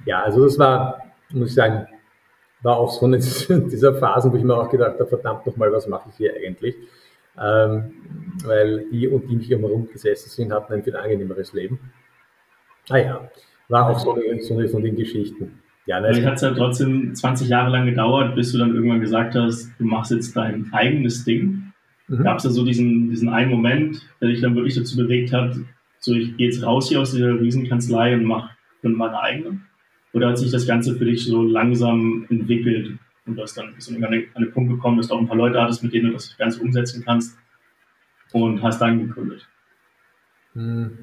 Ja, 0.05 0.23
also 0.23 0.43
das 0.43 0.59
war, 0.59 0.99
muss 1.31 1.49
ich 1.49 1.55
sagen, 1.55 1.87
war 2.65 2.77
auch 2.77 2.91
so 2.91 3.05
eine 3.05 3.19
dieser 3.71 3.93
Phasen, 3.95 4.33
wo 4.33 4.37
ich 4.37 4.43
mir 4.43 4.55
auch 4.55 4.69
gedacht 4.69 4.99
habe, 4.99 5.07
verdammt 5.07 5.45
nochmal, 5.45 5.71
was 5.71 5.87
mache 5.87 6.09
ich 6.09 6.15
hier 6.17 6.33
eigentlich? 6.35 6.75
Ähm, 7.39 7.93
weil 8.43 8.85
die 8.91 9.07
und 9.07 9.29
die 9.29 9.35
mich 9.35 9.51
immer 9.51 9.67
rumgesessen 9.67 10.29
sind, 10.29 10.51
hatten 10.51 10.73
ein 10.73 10.83
viel 10.83 10.95
angenehmeres 10.95 11.53
Leben. 11.53 11.79
Ah 12.89 12.97
ja, 12.97 13.29
war 13.69 13.89
auch 13.89 13.99
so 13.99 14.15
eine, 14.15 14.41
so 14.41 14.57
eine 14.57 14.67
von 14.67 14.83
den 14.83 14.95
Geschichten. 14.95 15.61
Ja, 15.85 16.01
Vielleicht 16.01 16.25
hat 16.25 16.35
es 16.35 16.41
ja 16.41 16.51
trotzdem 16.51 17.13
20 17.13 17.47
Jahre 17.47 17.69
lang 17.69 17.85
gedauert, 17.85 18.35
bis 18.35 18.51
du 18.51 18.57
dann 18.57 18.73
irgendwann 18.73 19.01
gesagt 19.01 19.35
hast, 19.35 19.71
du 19.77 19.85
machst 19.85 20.11
jetzt 20.11 20.35
dein 20.35 20.69
eigenes 20.73 21.23
Ding. 21.25 21.71
Mhm. 22.07 22.23
Gab 22.23 22.37
es 22.37 22.43
da 22.43 22.49
so 22.49 22.65
diesen, 22.65 23.09
diesen 23.09 23.29
einen 23.29 23.51
Moment, 23.51 24.01
der 24.19 24.29
dich 24.29 24.41
dann 24.41 24.55
wirklich 24.55 24.75
dazu 24.75 24.97
bewegt 24.97 25.31
hat, 25.31 25.55
so 25.99 26.13
ich 26.13 26.35
gehe 26.37 26.47
jetzt 26.47 26.63
raus 26.63 26.89
hier 26.89 27.01
aus 27.01 27.11
dieser 27.11 27.39
Riesenkanzlei 27.39 28.15
und 28.15 28.23
mache 28.23 28.49
meine 28.81 29.19
eigene? 29.19 29.59
Oder 30.15 30.29
hat 30.29 30.37
sich 30.37 30.49
das 30.49 30.65
Ganze 30.65 30.95
für 30.95 31.03
dich 31.03 31.25
so 31.25 31.43
langsam 31.43 32.25
entwickelt 32.29 32.97
und 33.25 33.35
du 33.35 33.41
hast 33.41 33.57
dann 33.57 33.75
bist 33.75 33.91
an, 33.91 34.11
den 34.11 34.51
Punkt 34.53 34.71
gekommen, 34.71 34.97
dass 34.97 35.09
du 35.09 35.15
auch 35.15 35.19
ein 35.19 35.27
paar 35.27 35.35
Leute 35.35 35.61
hattest, 35.61 35.83
mit 35.83 35.93
denen 35.93 36.07
du 36.07 36.13
das 36.13 36.37
Ganze 36.37 36.61
umsetzen 36.61 37.03
kannst 37.05 37.37
und 38.31 38.63
hast 38.63 38.79
dann 38.79 39.07
gegründet? 39.07 39.45
Hm. 40.53 40.99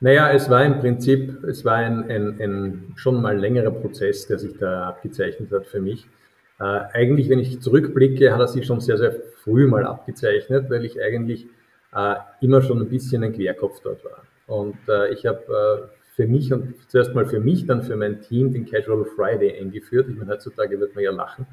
Naja, 0.00 0.32
es 0.32 0.50
war 0.50 0.66
im 0.66 0.80
Prinzip, 0.80 1.42
es 1.44 1.64
war 1.64 1.76
ein, 1.76 2.10
ein, 2.10 2.40
ein, 2.42 2.92
schon 2.94 3.22
mal 3.22 3.38
längerer 3.38 3.70
Prozess, 3.70 4.26
der 4.26 4.38
sich 4.38 4.58
da 4.58 4.88
abgezeichnet 4.88 5.50
hat 5.50 5.66
für 5.66 5.80
mich. 5.80 6.06
Äh, 6.60 6.64
eigentlich, 6.92 7.30
wenn 7.30 7.38
ich 7.38 7.58
zurückblicke, 7.60 8.34
hat 8.34 8.40
er 8.40 8.48
sich 8.48 8.66
schon 8.66 8.80
sehr, 8.80 8.98
sehr 8.98 9.14
früh 9.42 9.66
mal 9.66 9.86
abgezeichnet, 9.86 10.68
weil 10.68 10.84
ich 10.84 11.00
eigentlich 11.00 11.46
äh, 11.94 12.16
immer 12.42 12.60
schon 12.60 12.82
ein 12.82 12.90
bisschen 12.90 13.24
ein 13.24 13.32
Querkopf 13.32 13.80
dort 13.82 14.04
war. 14.04 14.24
Und 14.46 14.76
äh, 14.88 15.10
ich 15.14 15.24
habe 15.24 15.88
äh, 15.88 16.01
für 16.14 16.26
mich 16.26 16.52
und 16.52 16.74
zuerst 16.88 17.14
mal 17.14 17.26
für 17.26 17.40
mich, 17.40 17.66
dann 17.66 17.82
für 17.82 17.96
mein 17.96 18.20
Team 18.20 18.52
den 18.52 18.66
Casual 18.66 19.04
Friday 19.04 19.58
eingeführt. 19.58 20.08
Ich 20.08 20.16
meine, 20.16 20.32
heutzutage 20.32 20.78
wird 20.78 20.94
man 20.94 21.04
ja 21.04 21.10
lachen. 21.10 21.46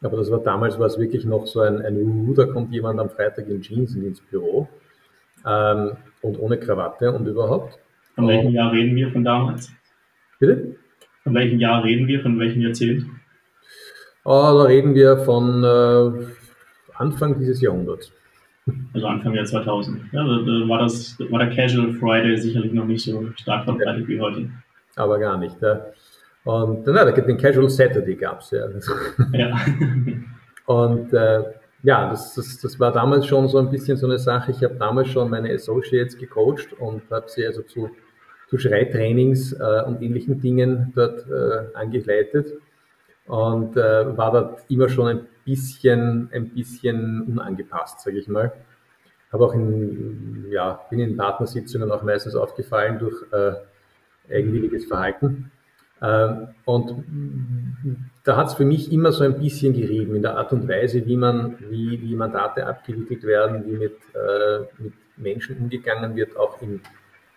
Aber 0.00 0.16
das 0.18 0.30
war 0.30 0.40
damals 0.40 0.78
war 0.78 0.86
es 0.86 0.98
wirklich 0.98 1.24
noch 1.24 1.46
so 1.46 1.60
ein, 1.60 1.82
ein 1.82 1.96
uh, 1.96 2.34
da 2.34 2.46
kommt 2.46 2.72
jemand 2.72 3.00
am 3.00 3.10
Freitag 3.10 3.48
in 3.48 3.62
Jeans 3.62 3.94
ins 3.96 4.20
Büro 4.20 4.68
ähm, 5.44 5.92
und 6.22 6.38
ohne 6.38 6.58
Krawatte 6.58 7.12
und 7.12 7.26
überhaupt. 7.26 7.78
Von 8.14 8.28
welchem 8.28 8.50
Jahr 8.52 8.72
reden 8.72 8.94
wir 8.94 9.10
von 9.10 9.24
damals? 9.24 9.72
Bitte? 10.38 10.76
Von 11.24 11.34
welchem 11.34 11.58
Jahr 11.58 11.82
reden 11.82 12.06
wir? 12.06 12.20
Von 12.20 12.38
welchem 12.38 12.60
Jahrzehnt? 12.62 13.06
Oh, 14.24 14.52
da 14.58 14.62
reden 14.64 14.94
wir 14.94 15.18
von 15.18 15.64
äh, 15.64 16.26
Anfang 16.94 17.38
dieses 17.38 17.60
Jahrhunderts. 17.60 18.12
Also 18.92 19.06
Anfang 19.06 19.34
Jahr 19.34 19.44
2000. 19.44 20.12
Ja, 20.12 20.24
da, 20.24 20.38
da 20.38 20.68
war, 20.68 20.80
das, 20.80 21.18
war 21.30 21.38
der 21.38 21.54
Casual 21.54 21.92
Friday 21.94 22.36
sicherlich 22.36 22.72
noch 22.72 22.86
nicht 22.86 23.04
so 23.04 23.30
stark 23.36 23.64
verbreitet 23.64 24.08
wie 24.08 24.20
heute. 24.20 24.50
Aber 24.96 25.18
gar 25.18 25.38
nicht. 25.38 25.60
Ja. 25.60 25.86
Und 26.44 26.86
na, 26.86 27.10
den 27.10 27.36
Casual 27.36 27.68
Saturday 27.68 28.14
gab 28.14 28.40
es 28.40 28.50
ja. 28.50 28.66
ja. 29.32 29.56
Und 30.66 31.12
äh, 31.12 31.44
ja, 31.82 32.10
das, 32.10 32.34
das, 32.34 32.58
das 32.60 32.80
war 32.80 32.92
damals 32.92 33.26
schon 33.26 33.46
so 33.48 33.58
ein 33.58 33.70
bisschen 33.70 33.96
so 33.96 34.06
eine 34.06 34.18
Sache. 34.18 34.50
Ich 34.50 34.62
habe 34.64 34.74
damals 34.74 35.08
schon 35.08 35.30
meine 35.30 35.52
Associates 35.52 36.18
gecoacht 36.18 36.72
und 36.80 37.02
habe 37.10 37.28
sie 37.28 37.46
also 37.46 37.62
zu, 37.62 37.90
zu 38.48 38.58
Schreittrainings 38.58 39.52
äh, 39.52 39.82
und 39.86 40.02
ähnlichen 40.02 40.40
Dingen 40.40 40.92
dort 40.96 41.24
äh, 41.28 41.76
angeleitet 41.76 42.54
und 43.26 43.76
äh, 43.76 44.16
war 44.16 44.32
dort 44.32 44.60
immer 44.68 44.88
schon 44.88 45.08
ein 45.08 45.26
bisschen, 45.44 46.28
ein 46.32 46.50
bisschen 46.50 47.22
unangepasst, 47.22 48.00
sage 48.00 48.18
ich 48.18 48.28
mal. 48.28 48.52
Habe 49.32 49.46
auch 49.46 49.54
in, 49.54 50.46
ja, 50.50 50.80
bin 50.90 51.00
in 51.00 51.16
Partnersitzungen 51.16 51.90
auch 51.90 52.02
meistens 52.02 52.34
aufgefallen 52.34 52.98
durch 52.98 53.16
äh, 53.32 53.52
eigenwilliges 54.32 54.86
Verhalten. 54.86 55.50
Ähm, 56.02 56.48
und 56.64 57.04
da 58.24 58.36
hat 58.36 58.48
es 58.48 58.54
für 58.54 58.64
mich 58.64 58.92
immer 58.92 59.12
so 59.12 59.24
ein 59.24 59.38
bisschen 59.38 59.72
gerieben 59.72 60.14
in 60.14 60.22
der 60.22 60.36
Art 60.36 60.52
und 60.52 60.68
Weise, 60.68 61.06
wie 61.06 61.16
man, 61.16 61.58
wie, 61.70 62.00
wie 62.02 62.14
Mandate 62.14 62.66
abgewickelt 62.66 63.24
werden, 63.24 63.64
wie 63.66 63.76
mit, 63.76 63.96
äh, 64.14 64.60
mit 64.78 64.92
Menschen 65.16 65.56
umgegangen 65.58 66.14
wird, 66.14 66.36
auch 66.36 66.60
im, 66.60 66.80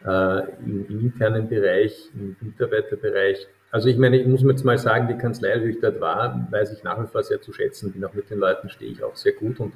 äh, 0.06 0.40
im, 0.66 0.86
im, 0.90 1.00
internen 1.00 1.48
Bereich, 1.48 2.10
im 2.14 2.36
Mitarbeiterbereich. 2.42 3.48
Also 3.72 3.88
ich 3.88 3.98
meine, 3.98 4.18
ich 4.18 4.28
muss 4.28 4.42
mir 4.42 4.52
jetzt 4.52 4.66
mal 4.66 4.78
sagen, 4.78 5.08
die 5.08 5.18
Kanzlei, 5.18 5.64
wie 5.64 5.70
ich 5.70 5.80
dort 5.80 6.02
war, 6.02 6.48
weiß 6.50 6.74
ich 6.74 6.84
nach 6.84 7.02
wie 7.02 7.08
vor 7.08 7.22
sehr 7.24 7.42
zu 7.42 7.54
schätzen. 7.54 7.92
Bin 7.92 8.04
auch 8.04 8.14
mit 8.14 8.30
den 8.30 8.40
Leuten 8.40 8.70
stehe 8.70 8.92
ich 8.92 9.04
auch 9.04 9.16
sehr 9.16 9.34
gut 9.34 9.60
und 9.60 9.74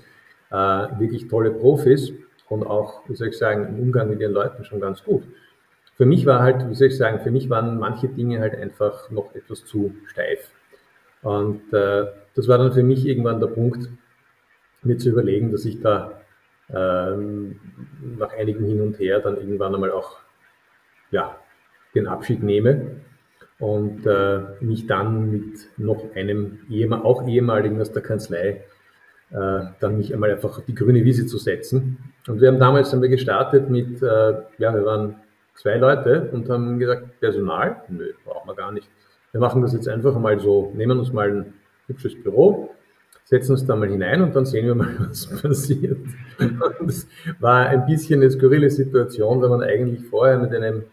äh, 0.49 0.55
wirklich 0.99 1.27
tolle 1.27 1.51
Profis 1.51 2.11
und 2.49 2.65
auch, 2.65 3.07
wie 3.07 3.15
soll 3.15 3.27
ich 3.27 3.37
sagen, 3.37 3.67
im 3.67 3.79
Umgang 3.79 4.09
mit 4.09 4.19
den 4.19 4.31
Leuten 4.31 4.63
schon 4.63 4.79
ganz 4.79 5.03
gut. 5.03 5.23
Für 5.95 6.07
mich 6.07 6.25
war 6.25 6.41
halt, 6.41 6.67
wie 6.69 6.75
soll 6.75 6.87
ich 6.87 6.97
sagen, 6.97 7.19
für 7.19 7.29
mich 7.29 7.51
waren 7.51 7.77
manche 7.77 8.07
Dinge 8.07 8.39
halt 8.39 8.55
einfach 8.55 9.11
noch 9.11 9.35
etwas 9.35 9.63
zu 9.65 9.93
steif. 10.07 10.49
Und 11.21 11.71
äh, 11.71 12.07
das 12.35 12.47
war 12.47 12.57
dann 12.57 12.73
für 12.73 12.83
mich 12.83 13.05
irgendwann 13.05 13.39
der 13.39 13.47
Punkt, 13.47 13.89
mir 14.81 14.97
zu 14.97 15.09
überlegen, 15.09 15.51
dass 15.51 15.65
ich 15.65 15.81
da 15.81 16.19
ähm, 16.73 17.59
nach 18.17 18.33
einigem 18.33 18.65
Hin 18.65 18.81
und 18.81 18.99
Her 18.99 19.19
dann 19.19 19.37
irgendwann 19.37 19.75
einmal 19.75 19.91
auch 19.91 20.17
ja, 21.11 21.37
den 21.93 22.07
Abschied 22.07 22.41
nehme 22.41 23.03
und 23.59 24.05
äh, 24.05 24.39
mich 24.61 24.87
dann 24.87 25.31
mit 25.31 25.69
noch 25.77 26.15
einem 26.15 26.59
Ehemal, 26.69 27.01
auch 27.03 27.27
ehemaligen 27.27 27.79
aus 27.79 27.91
der 27.91 28.01
Kanzlei 28.01 28.63
äh, 29.33 29.61
dann 29.79 29.97
mich 29.97 30.13
einmal 30.13 30.31
einfach 30.31 30.59
auf 30.59 30.65
die 30.65 30.75
grüne 30.75 31.03
Wiese 31.03 31.25
zu 31.25 31.37
setzen. 31.37 31.97
Und 32.27 32.39
wir 32.39 32.49
haben 32.49 32.59
damals 32.59 32.93
haben 32.93 33.01
wir 33.01 33.09
gestartet 33.09 33.69
mit, 33.69 34.01
äh, 34.01 34.33
ja, 34.59 34.73
wir 34.73 34.85
waren 34.85 35.15
zwei 35.55 35.77
Leute 35.77 36.29
und 36.31 36.49
haben 36.49 36.79
gesagt, 36.79 37.19
Personal? 37.19 37.81
Nö, 37.89 38.13
brauchen 38.25 38.47
wir 38.47 38.55
gar 38.55 38.71
nicht. 38.71 38.87
Wir 39.31 39.41
machen 39.41 39.61
das 39.63 39.73
jetzt 39.73 39.89
einfach 39.89 40.17
mal 40.19 40.39
so, 40.39 40.71
nehmen 40.75 40.99
uns 40.99 41.11
mal 41.11 41.31
ein 41.31 41.53
hübsches 41.87 42.21
Büro, 42.21 42.69
setzen 43.23 43.53
uns 43.53 43.65
da 43.65 43.75
mal 43.75 43.89
hinein 43.89 44.21
und 44.21 44.35
dann 44.35 44.45
sehen 44.45 44.67
wir 44.67 44.75
mal, 44.75 44.95
was 44.99 45.25
passiert. 45.41 45.97
Und 46.39 46.61
das 46.81 47.07
war 47.39 47.65
ein 47.67 47.85
bisschen 47.87 48.21
eine 48.21 48.29
skurrile 48.29 48.69
Situation, 48.69 49.41
wenn 49.41 49.49
man 49.49 49.63
eigentlich 49.63 50.05
vorher 50.05 50.37
mit 50.37 50.53
einem, 50.53 50.83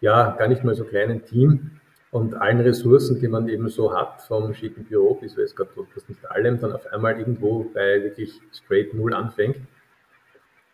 ja, 0.00 0.34
gar 0.38 0.48
nicht 0.48 0.64
mal 0.64 0.74
so 0.74 0.84
kleinen 0.84 1.22
Team 1.24 1.72
und 2.10 2.34
allen 2.34 2.60
Ressourcen, 2.60 3.20
die 3.20 3.28
man 3.28 3.48
eben 3.48 3.68
so 3.68 3.94
hat, 3.94 4.22
vom 4.22 4.52
schicken 4.52 4.84
Büro 4.84 5.14
bis 5.14 5.36
weiß 5.36 5.54
Gott, 5.54 5.68
das 5.94 6.08
nicht 6.08 6.28
allem, 6.30 6.58
dann 6.60 6.72
auf 6.72 6.86
einmal 6.92 7.18
irgendwo 7.18 7.64
bei 7.72 8.02
wirklich 8.02 8.40
straight 8.52 8.94
Null 8.94 9.14
anfängt. 9.14 9.56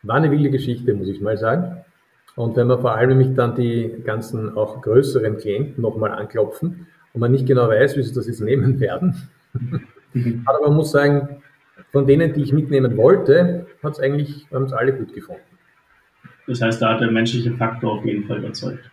War 0.02 0.16
eine 0.16 0.31
wilde 0.31 0.50
Geschichte, 0.50 0.95
muss 0.95 1.09
ich 1.09 1.21
mal 1.21 1.37
sagen. 1.37 1.85
Und 2.37 2.57
wenn 2.57 2.66
man 2.66 2.81
vor 2.81 2.95
allem 2.95 3.11
nämlich 3.11 3.35
dann 3.35 3.55
die 3.55 4.02
ganzen 4.05 4.57
auch 4.57 4.83
größeren 4.83 5.38
Klienten 5.38 5.83
nochmal 5.83 6.12
anklopfen 6.12 6.87
und 7.12 7.21
man 7.21 7.33
nicht 7.33 7.47
genau 7.47 7.69
weiß, 7.69 7.97
wie 7.97 8.02
sie 8.02 8.14
das 8.14 8.26
jetzt 8.26 8.40
nehmen 8.40 8.81
werden. 8.81 9.28
Aber 10.47 10.69
man 10.69 10.76
muss 10.76 10.93
sagen, 10.93 11.43
von 11.93 12.07
denen, 12.07 12.33
die 12.33 12.43
ich 12.43 12.52
mitnehmen 12.52 12.97
wollte, 12.97 13.66
hat 13.83 13.95
es 13.95 14.00
eigentlich, 14.00 14.47
haben 14.52 14.64
es 14.64 14.73
alle 14.73 14.93
gut 14.95 15.12
gefunden. 15.12 15.43
Das 16.47 16.62
heißt, 16.62 16.81
da 16.81 16.95
hat 16.95 17.00
der 17.00 17.11
menschliche 17.11 17.52
Faktor 17.52 17.99
auf 17.99 18.05
jeden 18.05 18.25
Fall 18.25 18.38
überzeugt. 18.38 18.90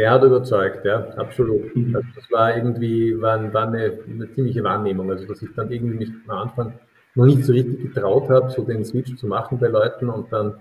Der 0.00 0.12
hat 0.12 0.24
überzeugt, 0.24 0.86
ja, 0.86 1.10
absolut. 1.18 1.76
Mhm. 1.76 1.94
Also 1.94 2.08
das 2.14 2.32
war 2.32 2.56
irgendwie, 2.56 3.20
war, 3.20 3.52
war 3.52 3.66
eine, 3.66 3.98
eine, 4.08 4.32
ziemliche 4.32 4.64
Wahrnehmung. 4.64 5.10
Also, 5.10 5.26
dass 5.26 5.42
ich 5.42 5.50
dann 5.54 5.70
irgendwie 5.70 6.06
mich 6.06 6.08
am 6.26 6.38
Anfang 6.38 6.72
noch 7.14 7.26
nicht 7.26 7.44
so 7.44 7.52
richtig 7.52 7.82
getraut 7.82 8.30
habe, 8.30 8.48
so 8.50 8.64
den 8.64 8.82
Switch 8.82 9.14
zu 9.16 9.26
machen 9.26 9.58
bei 9.58 9.68
Leuten 9.68 10.08
und 10.08 10.32
dann 10.32 10.54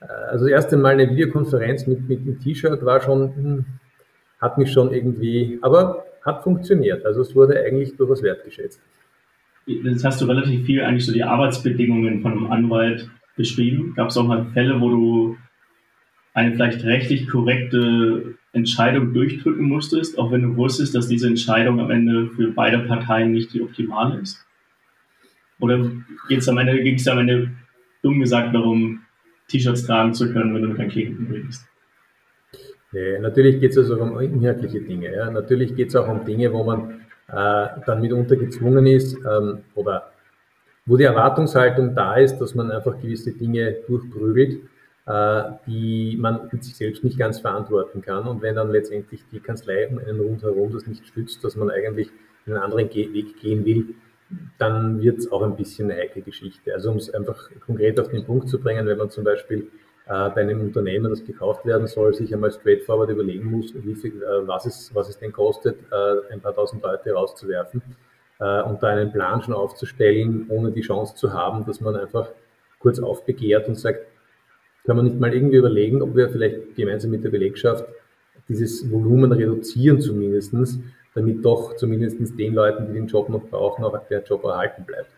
äh, 0.00 0.06
also 0.30 0.46
das 0.46 0.52
erste 0.52 0.78
Mal 0.78 0.94
eine 0.94 1.10
Videokonferenz 1.10 1.86
mit, 1.86 2.08
mit 2.08 2.20
einem 2.20 2.40
T-Shirt 2.40 2.82
war 2.86 3.02
schon, 3.02 3.36
hm, 3.36 3.64
hat 4.40 4.56
mich 4.56 4.72
schon 4.72 4.90
irgendwie, 4.94 5.58
aber 5.60 6.06
hat 6.24 6.42
funktioniert. 6.42 7.04
Also 7.04 7.20
es 7.20 7.34
wurde 7.34 7.62
eigentlich 7.62 7.98
durchaus 7.98 8.22
wertgeschätzt. 8.22 8.80
Jetzt 9.66 10.06
hast 10.06 10.22
du 10.22 10.24
relativ 10.24 10.64
viel 10.64 10.82
eigentlich 10.82 11.04
so 11.04 11.12
die 11.12 11.22
Arbeitsbedingungen 11.22 12.22
von 12.22 12.32
einem 12.32 12.50
Anwalt 12.50 13.10
beschrieben. 13.36 13.92
Gab 13.94 14.08
es 14.08 14.16
auch 14.16 14.26
mal 14.26 14.46
Fälle, 14.54 14.80
wo 14.80 14.88
du 14.88 15.36
eine 16.32 16.52
vielleicht 16.52 16.82
rechtlich 16.84 17.28
korrekte 17.28 18.36
Entscheidung 18.56 19.12
durchdrücken 19.12 19.68
musstest, 19.68 20.18
auch 20.18 20.32
wenn 20.32 20.42
du 20.42 20.56
wusstest, 20.56 20.94
dass 20.94 21.08
diese 21.08 21.28
Entscheidung 21.28 21.78
am 21.78 21.90
Ende 21.90 22.28
für 22.30 22.50
beide 22.52 22.80
Parteien 22.80 23.32
nicht 23.32 23.52
die 23.52 23.62
optimale 23.62 24.20
ist? 24.20 24.44
Oder 25.60 25.78
ging 26.28 26.38
es 26.38 26.48
am 26.48 26.58
Ende, 26.58 27.50
dumm 28.02 28.20
gesagt 28.20 28.54
darum, 28.54 29.00
T-Shirts 29.48 29.86
tragen 29.86 30.12
zu 30.12 30.32
können, 30.32 30.54
wenn 30.54 30.62
du 30.62 30.68
mit 30.68 30.90
Klienten 30.90 31.26
redest. 31.32 31.66
Nee, 32.92 33.18
natürlich 33.18 33.60
geht 33.60 33.72
es 33.72 33.78
also 33.78 34.00
um 34.00 34.18
inhaltliche 34.20 34.80
Dinge. 34.80 35.14
Ja. 35.14 35.30
Natürlich 35.30 35.74
geht 35.74 35.88
es 35.88 35.96
auch 35.96 36.08
um 36.08 36.24
Dinge, 36.24 36.52
wo 36.52 36.64
man 36.64 37.00
äh, 37.28 37.66
dann 37.86 38.00
mitunter 38.00 38.36
gezwungen 38.36 38.86
ist 38.86 39.16
ähm, 39.16 39.58
oder 39.74 40.12
wo 40.86 40.96
die 40.96 41.04
Erwartungshaltung 41.04 41.94
da 41.94 42.16
ist, 42.16 42.38
dass 42.38 42.54
man 42.54 42.70
einfach 42.70 43.00
gewisse 43.00 43.32
Dinge 43.32 43.76
durchprügelt, 43.88 44.60
die 45.08 46.16
man 46.18 46.48
mit 46.50 46.64
sich 46.64 46.74
selbst 46.74 47.04
nicht 47.04 47.16
ganz 47.16 47.38
verantworten 47.38 48.02
kann. 48.02 48.26
Und 48.26 48.42
wenn 48.42 48.56
dann 48.56 48.72
letztendlich 48.72 49.22
die 49.30 49.38
Kanzlei 49.38 49.86
einen 49.86 50.18
rundherum 50.18 50.72
das 50.72 50.88
nicht 50.88 51.06
stützt, 51.06 51.44
dass 51.44 51.54
man 51.54 51.70
eigentlich 51.70 52.10
einen 52.44 52.56
anderen 52.56 52.92
Weg 52.92 53.40
gehen 53.40 53.64
will, 53.64 53.94
dann 54.58 55.00
wird 55.00 55.18
es 55.18 55.30
auch 55.30 55.42
ein 55.42 55.56
bisschen 55.56 55.90
eine 55.90 56.00
heikle 56.00 56.22
Geschichte. 56.22 56.74
Also 56.74 56.90
um 56.90 56.96
es 56.96 57.12
einfach 57.12 57.50
konkret 57.64 58.00
auf 58.00 58.08
den 58.08 58.24
Punkt 58.24 58.48
zu 58.48 58.60
bringen, 58.60 58.86
wenn 58.86 58.98
man 58.98 59.10
zum 59.10 59.24
Beispiel 59.24 59.70
äh, 60.06 60.30
bei 60.30 60.40
einem 60.40 60.60
Unternehmen, 60.60 61.10
das 61.10 61.24
gekauft 61.24 61.64
werden 61.64 61.86
soll, 61.86 62.14
sich 62.14 62.32
einmal 62.34 62.50
straightforward 62.50 63.10
überlegen 63.10 63.50
muss, 63.50 63.72
wie 63.74 63.94
viel, 63.94 64.22
äh, 64.22 64.46
was, 64.46 64.66
es, 64.66 64.94
was 64.94 65.08
es 65.08 65.18
denn 65.18 65.32
kostet, 65.32 65.78
äh, 65.92 66.32
ein 66.32 66.40
paar 66.40 66.54
tausend 66.54 66.82
Leute 66.82 67.12
rauszuwerfen 67.12 67.82
äh, 68.40 68.62
und 68.62 68.82
da 68.82 68.88
einen 68.88 69.12
Plan 69.12 69.42
schon 69.42 69.54
aufzustellen, 69.54 70.46
ohne 70.48 70.72
die 70.72 70.82
Chance 70.82 71.14
zu 71.14 71.32
haben, 71.32 71.64
dass 71.64 71.80
man 71.80 71.96
einfach 71.96 72.28
kurz 72.78 72.98
aufbegehrt 72.98 73.68
und 73.68 73.76
sagt, 73.76 74.00
kann 74.86 74.96
man 74.96 75.06
nicht 75.06 75.20
mal 75.20 75.34
irgendwie 75.34 75.56
überlegen, 75.56 76.02
ob 76.02 76.14
wir 76.16 76.28
vielleicht 76.30 76.76
gemeinsam 76.76 77.10
mit 77.10 77.24
der 77.24 77.30
Belegschaft 77.30 77.84
dieses 78.48 78.90
Volumen 78.90 79.32
reduzieren 79.32 80.00
zumindestens 80.00 80.80
damit 81.16 81.42
doch 81.44 81.74
zumindest 81.76 82.38
den 82.38 82.54
Leuten, 82.54 82.86
die 82.88 82.92
den 82.92 83.06
Job 83.06 83.30
noch 83.30 83.42
brauchen, 83.48 83.82
auch 83.84 83.98
der 84.08 84.22
Job 84.22 84.44
erhalten 84.44 84.84
bleibt. 84.84 85.10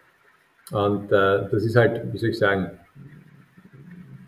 Und 0.70 1.10
äh, 1.10 1.48
das 1.50 1.64
ist 1.64 1.74
halt, 1.74 2.12
wie 2.12 2.18
soll 2.18 2.30
ich 2.30 2.38
sagen, 2.38 2.70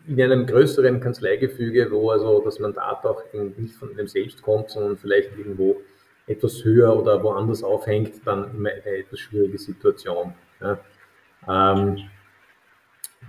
in 0.09 0.20
einem 0.20 0.47
größeren 0.47 1.00
Kanzleigefüge, 1.00 1.88
wo 1.92 2.11
also 2.11 2.42
das 2.44 2.59
Mandat 2.59 3.06
auch 3.06 3.23
nicht 3.56 3.76
von 3.76 3.94
dem 3.97 4.09
selbst 4.09 4.42
kommt, 4.42 4.70
sondern 4.70 4.97
vielleicht 4.97 5.30
irgendwo 5.38 5.76
etwas 6.26 6.64
höher 6.64 6.97
oder 6.99 7.23
woanders 7.23 7.62
aufhängt, 7.62 8.26
dann 8.26 8.52
immer 8.52 8.70
eine 8.70 8.97
etwas 8.97 9.20
schwierige 9.20 9.59
Situation. 9.59 10.35
Ja. 10.61 10.80
Ähm, 11.49 11.99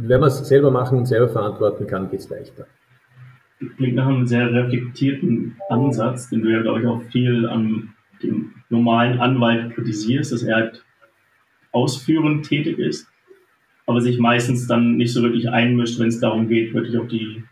wenn 0.07 0.19
man 0.19 0.29
es 0.29 0.47
selber 0.47 0.71
machen 0.71 0.99
und 0.99 1.05
selber 1.05 1.29
verantworten 1.29 1.87
kann, 1.87 2.09
geht 2.09 2.21
es 2.21 2.29
leichter. 2.29 2.67
Klingt 3.77 3.95
nach 3.95 4.07
einem 4.07 4.25
sehr 4.25 4.51
reflektierten 4.51 5.55
Ansatz, 5.69 6.29
den 6.29 6.41
du 6.41 6.49
ja, 6.49 6.61
glaube 6.61 6.81
ich, 6.81 6.87
auch 6.87 7.01
viel 7.11 7.47
am 7.47 7.93
dem 8.23 8.53
normalen 8.69 9.19
Anwalt 9.19 9.73
kritisierst, 9.73 10.31
dass 10.31 10.43
er 10.43 10.55
halt 10.55 10.83
ausführend 11.71 12.45
tätig 12.45 12.79
ist, 12.79 13.07
aber 13.85 14.01
sich 14.01 14.19
meistens 14.19 14.67
dann 14.67 14.97
nicht 14.97 15.13
so 15.13 15.23
wirklich 15.23 15.49
einmischt, 15.49 15.99
wenn 15.99 16.07
es 16.07 16.19
darum 16.19 16.47
geht, 16.47 16.73
wirklich 16.73 16.97
auch 16.97 17.07
die 17.07 17.43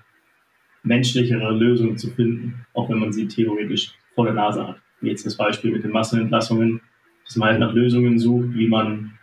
menschlichere 0.83 1.51
Lösung 1.51 1.97
zu 1.97 2.09
finden, 2.11 2.65
auch 2.73 2.89
wenn 2.89 2.99
man 2.99 3.11
sie 3.11 3.27
theoretisch 3.27 3.93
vor 4.15 4.25
der 4.25 4.33
Nase 4.33 4.67
hat. 4.67 4.77
Wie 5.01 5.09
jetzt 5.09 5.25
das 5.25 5.35
Beispiel 5.35 5.71
mit 5.71 5.83
den 5.83 5.91
Massenentlassungen, 5.91 6.81
dass 7.25 7.35
man 7.35 7.49
halt 7.49 7.59
nach 7.59 7.73
Lösungen 7.73 8.17
sucht, 8.19 8.53
wie 8.53 8.67
man 8.67 9.13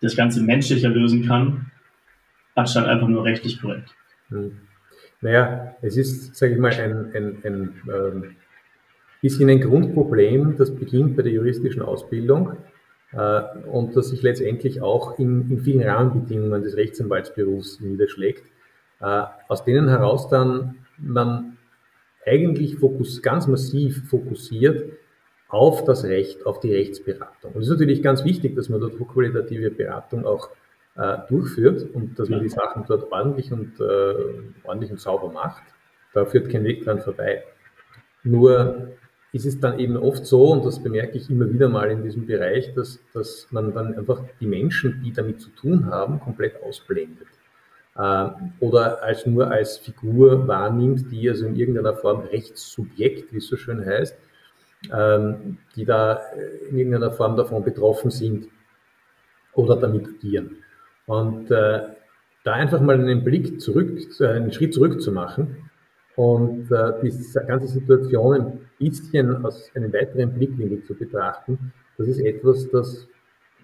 das 0.00 0.16
Ganze 0.16 0.42
menschlicher 0.42 0.88
lösen 0.88 1.26
kann, 1.26 1.70
anstatt 2.56 2.86
einfach 2.86 3.06
nur 3.06 3.24
rechtlich 3.24 3.60
korrekt. 3.60 3.94
Hm. 4.30 4.58
Naja, 5.20 5.76
es 5.82 5.96
ist, 5.96 6.34
sage 6.34 6.54
ich 6.54 6.58
mal, 6.58 6.72
ein, 6.72 7.12
ein, 7.14 7.38
ein 7.44 7.82
ähm, 7.88 8.36
bisschen 9.22 9.48
ein 9.48 9.60
Grundproblem, 9.60 10.56
das 10.56 10.74
beginnt 10.74 11.16
bei 11.16 11.22
der 11.22 11.32
juristischen 11.32 11.82
Ausbildung 11.82 12.56
äh, 13.12 13.42
und 13.70 13.96
das 13.96 14.08
sich 14.08 14.22
letztendlich 14.22 14.82
auch 14.82 15.18
in, 15.18 15.50
in 15.50 15.60
vielen 15.60 15.82
Rahmenbedingungen 15.82 16.62
des 16.62 16.76
Rechtsanwaltsberufs 16.76 17.80
niederschlägt, 17.80 18.44
äh, 19.00 19.22
aus 19.48 19.64
denen 19.64 19.88
heraus 19.88 20.28
dann 20.28 20.76
man 20.98 21.56
eigentlich 22.24 22.76
fokus, 22.76 23.22
ganz 23.22 23.46
massiv 23.46 24.08
fokussiert 24.08 24.92
auf 25.48 25.84
das 25.84 26.04
Recht, 26.04 26.44
auf 26.44 26.60
die 26.60 26.74
Rechtsberatung. 26.74 27.52
Und 27.52 27.60
es 27.62 27.68
ist 27.68 27.72
natürlich 27.72 28.02
ganz 28.02 28.24
wichtig, 28.24 28.56
dass 28.56 28.68
man 28.68 28.80
dort 28.80 28.96
qualitative 29.08 29.70
Beratung 29.70 30.26
auch 30.26 30.50
äh, 30.96 31.18
durchführt 31.28 31.82
und 31.94 32.18
dass 32.18 32.28
man 32.28 32.40
die 32.40 32.48
Sachen 32.48 32.84
dort 32.86 33.10
ordentlich 33.12 33.52
und, 33.52 33.78
äh, 33.80 34.14
ordentlich 34.64 34.90
und 34.90 35.00
sauber 35.00 35.30
macht. 35.30 35.62
Da 36.14 36.24
führt 36.24 36.50
kein 36.50 36.64
Weg 36.64 36.84
dran 36.84 37.00
vorbei. 37.00 37.44
Nur 38.22 38.92
ist 39.32 39.44
es 39.44 39.60
dann 39.60 39.78
eben 39.78 39.96
oft 39.96 40.24
so, 40.24 40.52
und 40.52 40.64
das 40.64 40.82
bemerke 40.82 41.18
ich 41.18 41.28
immer 41.28 41.50
wieder 41.52 41.68
mal 41.68 41.90
in 41.90 42.02
diesem 42.02 42.26
Bereich, 42.26 42.72
dass, 42.74 43.00
dass 43.12 43.48
man 43.50 43.74
dann 43.74 43.94
einfach 43.94 44.22
die 44.40 44.46
Menschen, 44.46 45.02
die 45.04 45.12
damit 45.12 45.40
zu 45.40 45.50
tun 45.50 45.86
haben, 45.86 46.20
komplett 46.20 46.62
ausblendet. 46.62 47.28
Äh, 47.96 48.28
oder 48.60 49.02
als 49.02 49.26
nur 49.26 49.50
als 49.50 49.78
Figur 49.78 50.48
wahrnimmt, 50.48 51.10
die 51.12 51.28
also 51.28 51.46
in 51.46 51.56
irgendeiner 51.56 51.94
Form 51.94 52.20
Rechtssubjekt, 52.20 53.32
wie 53.32 53.38
es 53.38 53.46
so 53.48 53.56
schön 53.56 53.84
heißt, 53.84 54.16
ähm, 54.92 55.58
die 55.74 55.84
da 55.84 56.20
in 56.70 56.78
irgendeiner 56.78 57.10
Form 57.10 57.36
davon 57.36 57.64
betroffen 57.64 58.10
sind 58.10 58.48
oder 59.52 59.76
damit 59.76 60.06
agieren. 60.06 60.62
Und 61.06 61.50
äh, 61.50 61.80
da 62.44 62.52
einfach 62.52 62.80
mal 62.80 62.94
einen 62.94 63.24
Blick 63.24 63.60
zurück, 63.60 63.98
äh, 64.20 64.26
einen 64.26 64.52
Schritt 64.52 64.74
zurück 64.74 65.00
zu 65.00 65.12
machen 65.12 65.70
und 66.16 66.70
äh, 66.70 66.92
diese 67.02 67.44
ganze 67.44 67.68
Situation 67.68 68.34
ein 68.34 68.60
bisschen 68.78 69.44
aus 69.44 69.70
einem 69.74 69.92
weiteren 69.92 70.32
Blickwinkel 70.32 70.82
zu 70.84 70.94
betrachten, 70.94 71.72
das 71.98 72.08
ist 72.08 72.20
etwas, 72.20 72.68
das, 72.70 73.06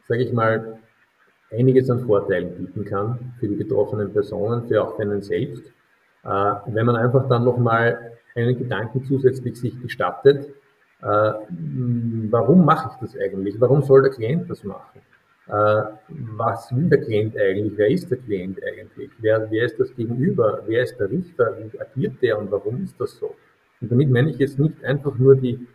sage 0.08 0.22
ich 0.22 0.32
mal, 0.32 0.78
einiges 1.50 1.90
an 1.90 2.00
Vorteilen 2.00 2.54
bieten 2.56 2.84
kann 2.84 3.34
für 3.38 3.49
die 3.49 3.56
betroffenen 3.56 4.12
Personen, 4.12 4.66
für 4.68 4.82
auch 4.82 4.96
für 4.96 5.02
einen 5.02 5.22
selbst. 5.22 5.64
Äh, 6.25 6.28
wenn 6.66 6.87
man 6.87 6.96
einfach 6.96 7.28
dann 7.28 7.44
nochmal 7.44 8.12
einen 8.34 8.56
Gedanken 8.56 9.04
zusätzlich 9.04 9.56
sich 9.61 9.80
gestattet, 9.80 10.49
äh, 11.02 11.32
warum 12.30 12.64
mache 12.64 12.90
ich 12.92 13.08
das 13.08 13.20
eigentlich? 13.20 13.61
Warum 13.61 13.82
soll 13.82 14.02
der 14.02 14.12
Klient 14.12 14.49
das 14.49 14.64
machen? 14.64 15.00
Äh, 15.49 15.82
was 16.08 16.70
will 16.75 16.88
der 16.88 17.00
Klient 17.00 17.37
eigentlich? 17.37 17.72
Wer 17.76 17.88
ist 17.88 18.11
der 18.11 18.18
Klient 18.18 18.58
eigentlich? 18.62 19.11
Wer, 19.18 19.50
wer 19.50 19.64
ist 19.64 19.78
das 19.78 19.94
Gegenüber? 19.94 20.62
Wer 20.66 20.84
ist 20.84 20.99
der 20.99 21.11
Richter? 21.11 21.56
Wie 21.58 21.80
agiert 21.80 22.22
der 22.22 22.38
und 22.38 22.50
warum 22.50 22.84
ist 22.84 23.00
das 23.00 23.16
so? 23.16 23.34
Und 23.80 23.90
damit 23.90 24.11
meine 24.11 24.30
ich 24.30 24.38
jetzt 24.38 24.58
nicht 24.58 24.82
einfach 24.84 25.16
nur 25.18 25.34
die, 25.34 25.66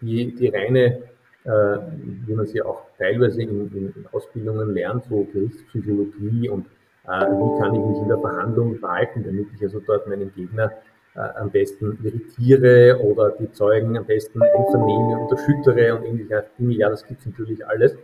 die, 0.00 0.32
die 0.32 0.48
reine, 0.48 1.02
äh, 1.44 1.78
wie 2.26 2.34
man 2.34 2.46
sie 2.46 2.62
auch 2.62 2.82
teilweise 2.98 3.42
in, 3.42 3.72
in, 3.74 4.06
Ausbildungen 4.12 4.72
lernt, 4.72 5.04
so 5.04 5.26
Gerichtspsychologie 5.32 6.48
und 6.48 6.66
äh, 7.08 7.26
wie 7.26 7.60
kann 7.60 7.74
ich 7.74 7.80
mich 7.80 7.98
in 7.98 8.08
der 8.08 8.18
Verhandlung 8.18 8.76
verhalten, 8.76 9.24
damit 9.24 9.48
ich 9.56 9.62
also 9.62 9.80
dort 9.80 10.06
meinen 10.06 10.32
Gegner 10.34 10.70
äh, 11.16 11.20
am 11.40 11.50
besten 11.50 11.98
irritiere 12.04 13.00
oder 13.00 13.30
die 13.30 13.50
Zeugen 13.50 13.96
am 13.96 14.06
besten 14.06 14.40
einvernehme, 14.40 15.18
unterschüttere 15.18 15.96
und 15.96 16.04
ähnliche 16.04 16.44
Dinge. 16.58 16.74
Ja, 16.74 16.90
das 16.90 17.04
gibt 17.04 17.20
es 17.20 17.26
natürlich 17.26 17.66
alles 17.66 17.96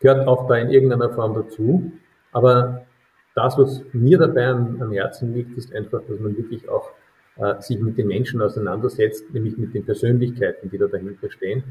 gehört 0.00 0.26
auch 0.26 0.46
da 0.48 0.56
in 0.56 0.70
irgendeiner 0.70 1.10
Form 1.10 1.34
dazu. 1.34 1.92
Aber 2.32 2.86
das, 3.34 3.58
was 3.58 3.84
mir 3.92 4.18
dabei 4.18 4.46
am, 4.48 4.80
am 4.80 4.92
Herzen 4.92 5.34
liegt, 5.34 5.56
ist 5.56 5.74
einfach, 5.74 6.02
dass 6.08 6.20
man 6.20 6.36
wirklich 6.36 6.68
auch 6.68 6.90
äh, 7.36 7.60
sich 7.60 7.80
mit 7.80 7.98
den 7.98 8.08
Menschen 8.08 8.40
auseinandersetzt, 8.40 9.32
nämlich 9.32 9.56
mit 9.56 9.74
den 9.74 9.84
Persönlichkeiten, 9.84 10.70
die 10.70 10.78
da 10.78 10.86
dahinter 10.86 11.30
stehen, 11.30 11.64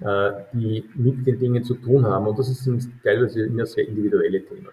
äh, 0.00 0.30
die 0.52 0.84
mit 0.94 1.26
den 1.26 1.38
Dingen 1.38 1.64
zu 1.64 1.74
tun 1.74 2.06
haben. 2.06 2.26
Und 2.26 2.38
das 2.38 2.48
ist 2.48 2.90
teilweise 3.02 3.42
immer 3.42 3.66
sehr 3.66 3.86
individuelle 3.86 4.44
Themen. 4.44 4.68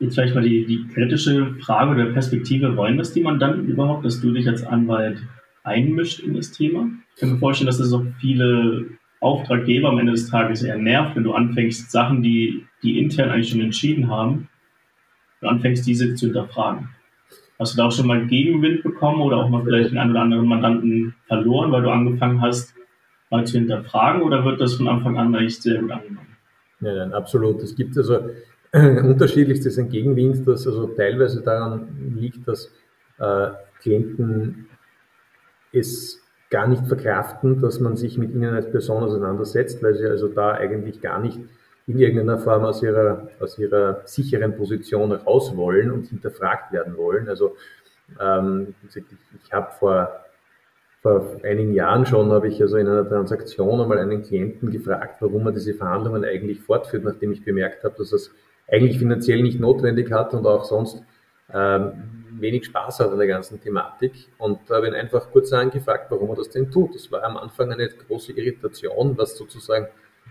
Jetzt 0.00 0.14
vielleicht 0.14 0.34
mal 0.34 0.42
die, 0.42 0.64
die 0.64 0.88
kritische 0.88 1.54
Frage 1.60 1.92
oder 1.92 2.06
Perspektive, 2.06 2.74
wollen 2.74 2.96
das 2.96 3.12
die 3.12 3.22
Mandanten 3.22 3.68
überhaupt, 3.68 4.04
dass 4.04 4.20
du 4.20 4.32
dich 4.32 4.48
als 4.48 4.64
Anwalt 4.64 5.22
einmischt 5.62 6.20
in 6.20 6.34
das 6.34 6.52
Thema? 6.52 6.88
Ich 7.14 7.20
kann 7.20 7.32
mir 7.32 7.38
vorstellen, 7.38 7.66
dass 7.66 7.78
es 7.78 7.92
auch 7.92 8.04
viele 8.18 8.86
Auftraggeber 9.20 9.90
am 9.90 9.98
Ende 9.98 10.12
des 10.12 10.28
Tages 10.28 10.62
eher 10.62 10.78
nervt, 10.78 11.14
wenn 11.14 11.24
du 11.24 11.34
anfängst, 11.34 11.90
Sachen, 11.90 12.22
die, 12.22 12.66
die 12.82 12.98
intern 12.98 13.30
eigentlich 13.30 13.50
schon 13.50 13.60
entschieden 13.60 14.08
haben, 14.08 14.48
du 15.40 15.48
anfängst, 15.48 15.86
diese 15.86 16.14
zu 16.14 16.26
hinterfragen. 16.26 16.88
Hast 17.58 17.74
du 17.74 17.76
da 17.76 17.86
auch 17.86 17.92
schon 17.92 18.06
mal 18.06 18.26
Gegenwind 18.26 18.82
bekommen 18.82 19.20
oder 19.20 19.36
auch 19.36 19.50
mal 19.50 19.62
vielleicht 19.62 19.90
den 19.90 19.98
einen 19.98 20.12
oder 20.12 20.22
anderen 20.22 20.46
Mandanten 20.46 21.14
verloren, 21.26 21.70
weil 21.70 21.82
du 21.82 21.90
angefangen 21.90 22.40
hast, 22.40 22.74
mal 23.30 23.46
zu 23.46 23.58
hinterfragen 23.58 24.22
oder 24.22 24.44
wird 24.44 24.60
das 24.60 24.74
von 24.74 24.88
Anfang 24.88 25.18
an 25.18 25.34
eigentlich 25.34 25.60
sehr 25.60 25.80
gut 25.80 25.90
angenommen? 25.90 26.36
Nein, 26.80 26.96
nein, 26.96 27.12
absolut. 27.12 27.62
Es 27.62 27.76
gibt 27.76 27.96
also 27.98 28.30
äh, 28.72 29.00
unterschiedlichstes 29.02 29.78
ein 29.78 29.90
Gegenwind, 29.90 30.46
das 30.48 30.66
also 30.66 30.86
teilweise 30.88 31.42
daran 31.42 32.16
liegt, 32.18 32.48
dass 32.48 32.72
äh, 33.18 33.50
Klienten 33.80 34.66
es 35.72 36.19
gar 36.50 36.66
nicht 36.66 36.86
verkraften, 36.86 37.60
dass 37.60 37.80
man 37.80 37.96
sich 37.96 38.18
mit 38.18 38.34
ihnen 38.34 38.54
als 38.54 38.70
Person 38.70 39.04
auseinandersetzt, 39.04 39.82
weil 39.82 39.94
sie 39.94 40.06
also 40.06 40.28
da 40.28 40.52
eigentlich 40.52 41.00
gar 41.00 41.20
nicht 41.20 41.38
in 41.86 41.98
irgendeiner 41.98 42.38
Form 42.38 42.64
aus 42.64 42.82
ihrer, 42.82 43.28
aus 43.40 43.58
ihrer 43.58 44.02
sicheren 44.04 44.56
Position 44.56 45.12
raus 45.12 45.56
wollen 45.56 45.90
und 45.90 46.08
hinterfragt 46.08 46.72
werden 46.72 46.96
wollen. 46.96 47.28
Also 47.28 47.56
ähm, 48.20 48.74
ich, 48.88 49.02
ich 49.44 49.52
habe 49.52 49.70
vor, 49.78 50.24
vor 51.02 51.36
einigen 51.42 51.72
Jahren 51.72 52.04
schon, 52.04 52.30
habe 52.32 52.48
ich 52.48 52.60
also 52.60 52.76
in 52.76 52.88
einer 52.88 53.08
Transaktion 53.08 53.80
einmal 53.80 53.98
einen 53.98 54.22
Klienten 54.22 54.70
gefragt, 54.70 55.16
warum 55.20 55.46
er 55.46 55.52
diese 55.52 55.74
Verhandlungen 55.74 56.24
eigentlich 56.24 56.60
fortführt, 56.60 57.04
nachdem 57.04 57.32
ich 57.32 57.44
bemerkt 57.44 57.84
habe, 57.84 57.94
dass 57.96 58.12
es 58.12 58.32
eigentlich 58.68 58.98
finanziell 58.98 59.42
nicht 59.42 59.58
notwendig 59.58 60.12
hat 60.12 60.34
und 60.34 60.46
auch 60.46 60.64
sonst 60.64 61.02
ähm, 61.52 62.19
wenig 62.40 62.66
Spaß 62.66 63.00
hat 63.00 63.10
an 63.10 63.18
der 63.18 63.26
ganzen 63.26 63.60
Thematik 63.60 64.28
und 64.38 64.58
habe 64.70 64.88
ihn 64.88 64.94
einfach 64.94 65.30
kurz 65.30 65.52
angefragt, 65.52 66.10
warum 66.10 66.30
er 66.30 66.36
das 66.36 66.50
denn 66.50 66.70
tut. 66.70 66.94
Das 66.94 67.10
war 67.12 67.22
am 67.24 67.36
Anfang 67.36 67.72
eine 67.72 67.88
große 67.88 68.32
Irritation, 68.32 69.16
was 69.18 69.36
sozusagen 69.36 69.88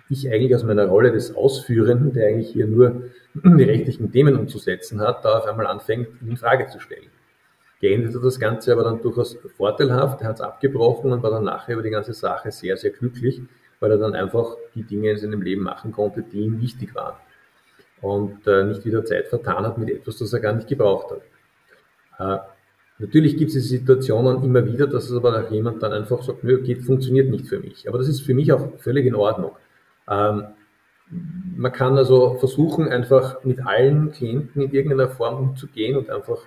ich 0.09 0.31
eigentlich 0.31 0.55
aus 0.55 0.63
meiner 0.63 0.87
Rolle 0.87 1.11
des 1.11 1.35
Ausführenden, 1.35 2.13
der 2.13 2.29
eigentlich 2.29 2.49
hier 2.49 2.67
nur 2.67 3.03
die 3.33 3.63
rechtlichen 3.63 4.11
Themen 4.11 4.35
umzusetzen 4.35 5.01
hat, 5.01 5.23
da 5.23 5.39
auf 5.39 5.45
einmal 5.45 5.67
anfängt, 5.67 6.07
ihn 6.21 6.31
in 6.31 6.37
Frage 6.37 6.67
zu 6.67 6.79
stellen. 6.79 7.07
Geendet 7.81 8.13
hat 8.13 8.23
das 8.23 8.39
Ganze 8.39 8.73
aber 8.73 8.83
dann 8.83 9.01
durchaus 9.01 9.37
vorteilhaft, 9.55 10.21
er 10.21 10.29
hat 10.29 10.35
es 10.35 10.41
abgebrochen 10.41 11.13
und 11.13 11.23
war 11.23 11.31
dann 11.31 11.45
nachher 11.45 11.73
über 11.73 11.83
die 11.83 11.91
ganze 11.91 12.13
Sache 12.13 12.51
sehr, 12.51 12.75
sehr 12.75 12.91
glücklich, 12.91 13.41
weil 13.79 13.91
er 13.91 13.97
dann 13.97 14.15
einfach 14.15 14.57
die 14.75 14.83
Dinge 14.83 15.11
in 15.11 15.17
seinem 15.17 15.41
Leben 15.41 15.63
machen 15.63 15.91
konnte, 15.91 16.21
die 16.21 16.41
ihm 16.41 16.59
wichtig 16.59 16.93
waren. 16.95 17.15
Und 18.01 18.47
äh, 18.47 18.63
nicht 18.63 18.85
wieder 18.85 19.05
Zeit 19.05 19.27
vertan 19.27 19.65
hat 19.65 19.77
mit 19.77 19.89
etwas, 19.89 20.17
das 20.17 20.33
er 20.33 20.39
gar 20.39 20.53
nicht 20.53 20.67
gebraucht 20.67 21.11
hat. 21.11 21.21
Äh, 22.19 22.37
natürlich 22.99 23.37
gibt 23.37 23.49
es 23.49 23.55
diese 23.55 23.79
Situationen 23.79 24.43
immer 24.43 24.65
wieder, 24.65 24.85
dass 24.85 25.09
es 25.09 25.15
aber 25.15 25.39
auch 25.39 25.51
jemand 25.51 25.81
dann 25.81 25.93
einfach 25.93 26.21
sagt, 26.21 26.43
nö, 26.43 26.61
geht, 26.61 26.83
funktioniert 26.83 27.29
nicht 27.29 27.47
für 27.47 27.59
mich. 27.59 27.87
Aber 27.87 27.97
das 27.97 28.07
ist 28.07 28.21
für 28.21 28.33
mich 28.33 28.51
auch 28.51 28.77
völlig 28.77 29.05
in 29.05 29.15
Ordnung. 29.15 29.51
Ähm, 30.07 30.43
man 31.55 31.71
kann 31.71 31.97
also 31.97 32.35
versuchen, 32.35 32.87
einfach 32.87 33.43
mit 33.43 33.65
allen 33.65 34.11
Klienten 34.11 34.61
in 34.61 34.71
irgendeiner 34.71 35.09
Form 35.09 35.49
umzugehen 35.49 35.97
und 35.97 36.09
einfach 36.09 36.39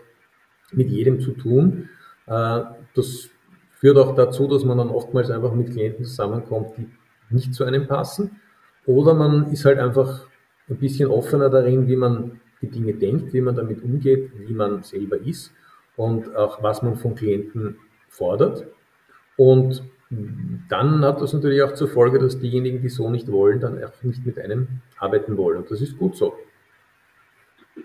mit 0.70 0.88
jedem 0.88 1.20
zu 1.20 1.32
tun. 1.32 1.88
Äh, 2.26 2.60
das 2.94 3.30
führt 3.72 3.98
auch 3.98 4.14
dazu, 4.14 4.46
dass 4.46 4.64
man 4.64 4.78
dann 4.78 4.90
oftmals 4.90 5.30
einfach 5.30 5.52
mit 5.54 5.72
Klienten 5.72 6.04
zusammenkommt, 6.04 6.76
die 6.76 6.88
nicht 7.30 7.54
zu 7.54 7.64
einem 7.64 7.88
passen. 7.88 8.40
Oder 8.86 9.14
man 9.14 9.50
ist 9.50 9.64
halt 9.64 9.78
einfach 9.78 10.26
ein 10.68 10.76
bisschen 10.76 11.08
offener 11.08 11.50
darin, 11.50 11.88
wie 11.88 11.96
man 11.96 12.40
die 12.60 12.68
Dinge 12.68 12.94
denkt, 12.94 13.32
wie 13.32 13.40
man 13.40 13.56
damit 13.56 13.82
umgeht, 13.82 14.30
wie 14.36 14.54
man 14.54 14.82
selber 14.82 15.16
ist 15.18 15.52
und 15.96 16.34
auch 16.36 16.62
was 16.62 16.82
man 16.82 16.96
von 16.96 17.14
Klienten 17.14 17.76
fordert. 18.08 18.66
Und 19.36 19.82
dann 20.68 21.04
hat 21.04 21.20
das 21.20 21.32
natürlich 21.32 21.62
auch 21.62 21.72
zur 21.72 21.88
Folge, 21.88 22.18
dass 22.18 22.38
diejenigen, 22.38 22.82
die 22.82 22.88
so 22.88 23.08
nicht 23.08 23.30
wollen, 23.32 23.60
dann 23.60 23.82
auch 23.82 24.02
nicht 24.02 24.26
mit 24.26 24.38
einem 24.38 24.68
arbeiten 24.98 25.36
wollen. 25.36 25.58
Und 25.58 25.70
das 25.70 25.80
ist 25.80 25.98
gut 25.98 26.16
so. 26.16 26.34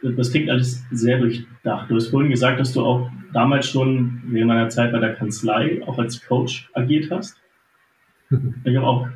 Das 0.03 0.31
klingt 0.31 0.49
alles 0.49 0.83
sehr 0.91 1.19
durchdacht. 1.19 1.89
Du 1.89 1.95
hast 1.95 2.09
vorhin 2.09 2.29
gesagt, 2.29 2.59
dass 2.59 2.73
du 2.73 2.81
auch 2.81 3.09
damals 3.31 3.67
schon 3.67 4.21
während 4.25 4.49
meiner 4.49 4.67
Zeit 4.67 4.91
bei 4.91 4.99
der 4.99 5.13
Kanzlei 5.13 5.81
auch 5.87 5.97
als 5.97 6.25
Coach 6.25 6.69
agiert 6.73 7.09
hast. 7.09 7.41
ich 8.29 8.75
habe 8.75 8.85
auch 8.85 9.07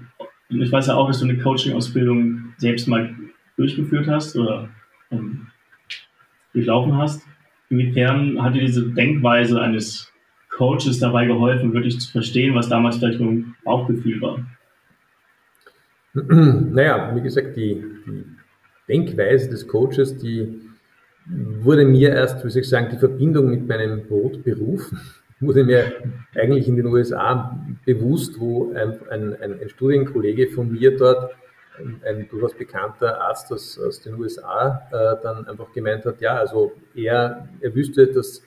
ich 0.59 0.71
weiß 0.71 0.87
ja 0.87 0.95
auch, 0.95 1.07
dass 1.07 1.19
du 1.19 1.25
eine 1.25 1.37
Coaching-Ausbildung 1.37 2.53
selbst 2.57 2.87
mal 2.87 3.15
durchgeführt 3.57 4.07
hast 4.07 4.35
oder 4.35 4.69
ähm, 5.09 5.47
durchlaufen 6.53 6.97
hast. 6.97 7.25
Inwiefern 7.71 8.43
hat 8.43 8.53
dir 8.53 8.61
diese 8.61 8.89
Denkweise 8.89 9.61
eines 9.61 10.11
Coaches 10.49 10.99
dabei 10.99 11.25
geholfen, 11.25 11.73
wirklich 11.73 11.99
zu 12.01 12.11
verstehen, 12.11 12.53
was 12.53 12.67
damals 12.67 12.97
vielleicht 12.97 13.21
nur 13.21 13.31
ein 13.31 13.55
Bauchgefühl 13.63 14.21
war? 14.21 14.45
Naja, 16.73 17.15
wie 17.15 17.21
gesagt, 17.21 17.55
die, 17.55 17.81
die 18.05 18.25
Denkweise 18.89 19.49
des 19.49 19.65
Coaches, 19.65 20.17
die 20.17 20.59
wurde 21.25 21.85
mir 21.85 22.09
erst, 22.09 22.43
wie 22.43 22.49
soll 22.49 22.61
ich 22.61 22.67
sagen, 22.67 22.89
die 22.91 22.99
Verbindung 22.99 23.49
mit 23.49 23.65
meinem 23.65 24.05
Brotberuf 24.05 24.91
wurde 25.39 25.63
mir 25.63 25.93
eigentlich 26.35 26.67
in 26.67 26.75
den 26.75 26.87
USA 26.87 27.57
bewusst, 27.85 28.37
wo 28.37 28.73
ein, 28.73 28.99
ein, 29.09 29.61
ein 29.61 29.69
Studienkollege 29.69 30.49
von 30.49 30.73
mir 30.73 30.97
dort, 30.97 31.31
ein, 31.77 32.27
durchaus 32.29 32.53
bekannter 32.53 33.21
Arzt 33.21 33.51
aus, 33.51 33.79
aus 33.79 34.01
den 34.01 34.15
USA, 34.15 34.87
äh, 34.91 35.23
dann 35.23 35.47
einfach 35.47 35.71
gemeint 35.71 36.05
hat, 36.05 36.21
ja, 36.21 36.35
also 36.35 36.73
er, 36.95 37.47
er 37.59 37.75
wüsste, 37.75 38.07
dass 38.07 38.43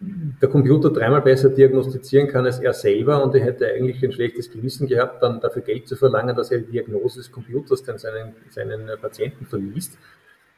der 0.00 0.48
Computer 0.48 0.90
dreimal 0.90 1.22
besser 1.22 1.48
diagnostizieren 1.50 2.28
kann 2.28 2.44
als 2.44 2.58
er 2.58 2.72
selber 2.72 3.22
und 3.22 3.34
er 3.34 3.42
hätte 3.42 3.66
eigentlich 3.66 4.02
ein 4.04 4.12
schlechtes 4.12 4.50
Gewissen 4.50 4.86
gehabt, 4.86 5.22
dann 5.22 5.40
dafür 5.40 5.62
Geld 5.62 5.88
zu 5.88 5.96
verlangen, 5.96 6.34
dass 6.36 6.50
er 6.50 6.58
die 6.58 6.72
Diagnose 6.72 7.20
des 7.20 7.32
Computers 7.32 7.82
dann 7.82 7.98
seinen, 7.98 8.34
seinen 8.50 8.90
Patienten 9.00 9.46
verliest. 9.46 9.96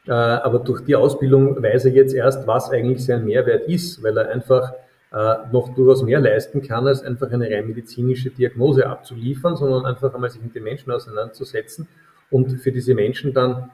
Äh, 0.06 0.12
aber 0.12 0.60
durch 0.60 0.82
die 0.82 0.96
Ausbildung 0.96 1.62
weiß 1.62 1.86
er 1.86 1.92
jetzt 1.92 2.14
erst, 2.14 2.46
was 2.46 2.70
eigentlich 2.70 3.04
sein 3.04 3.24
Mehrwert 3.24 3.68
ist, 3.68 4.02
weil 4.02 4.16
er 4.16 4.30
einfach 4.30 4.72
noch 5.12 5.74
durchaus 5.74 6.02
mehr 6.02 6.20
leisten 6.20 6.62
kann, 6.62 6.86
als 6.86 7.02
einfach 7.02 7.30
eine 7.30 7.48
rein 7.48 7.68
medizinische 7.68 8.30
Diagnose 8.30 8.86
abzuliefern, 8.86 9.56
sondern 9.56 9.86
einfach 9.86 10.12
einmal 10.14 10.30
sich 10.30 10.42
mit 10.42 10.54
den 10.54 10.64
Menschen 10.64 10.90
auseinanderzusetzen 10.90 11.88
und 12.30 12.50
für 12.60 12.72
diese 12.72 12.94
Menschen 12.94 13.32
dann 13.32 13.70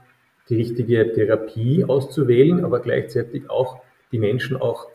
die 0.49 0.57
richtige 0.57 1.13
Therapie 1.13 1.85
auszuwählen, 1.85 2.65
aber 2.65 2.81
gleichzeitig 2.81 3.49
auch 3.49 3.81
die 4.13 4.19
Menschen 4.19 4.57
auch 4.57 4.89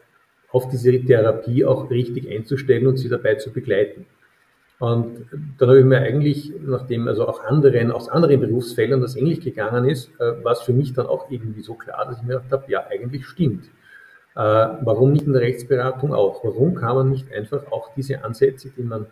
auf 0.51 0.69
diese 0.69 0.91
Therapie 1.03 1.65
auch 1.65 1.89
richtig 1.89 2.29
einzustellen 2.29 2.87
und 2.87 2.97
sie 2.97 3.09
dabei 3.09 3.35
zu 3.35 3.51
begleiten. 3.51 4.05
Und 4.79 5.25
dann 5.57 5.69
habe 5.69 5.79
ich 5.79 5.85
mir 5.85 5.99
eigentlich, 5.99 6.53
nachdem 6.61 7.07
also 7.07 7.27
auch 7.27 7.43
anderen, 7.43 7.91
aus 7.91 8.09
anderen 8.09 8.39
Berufsfeldern 8.39 9.01
das 9.01 9.15
ähnlich 9.15 9.41
gegangen 9.41 9.85
ist, 9.89 10.11
äh, 10.19 10.43
war 10.43 10.51
es 10.51 10.61
für 10.61 10.73
mich 10.73 10.93
dann 10.93 11.07
auch 11.07 11.31
irgendwie 11.31 11.61
so 11.61 11.73
klar, 11.73 12.05
dass 12.05 12.17
ich 12.17 12.23
mir 12.23 12.35
gedacht 12.35 12.51
habe, 12.51 12.71
ja, 12.71 12.85
eigentlich 12.87 13.25
stimmt. 13.25 13.65
Äh, 14.37 14.77
warum 14.83 15.13
nicht 15.13 15.25
in 15.25 15.33
der 15.33 15.41
Rechtsberatung 15.41 16.13
auch? 16.13 16.43
Warum 16.43 16.75
kann 16.75 16.95
man 16.95 17.09
nicht 17.09 17.33
einfach 17.33 17.71
auch 17.71 17.95
diese 17.95 18.23
Ansätze, 18.23 18.69
die 18.69 18.83
man 18.83 19.07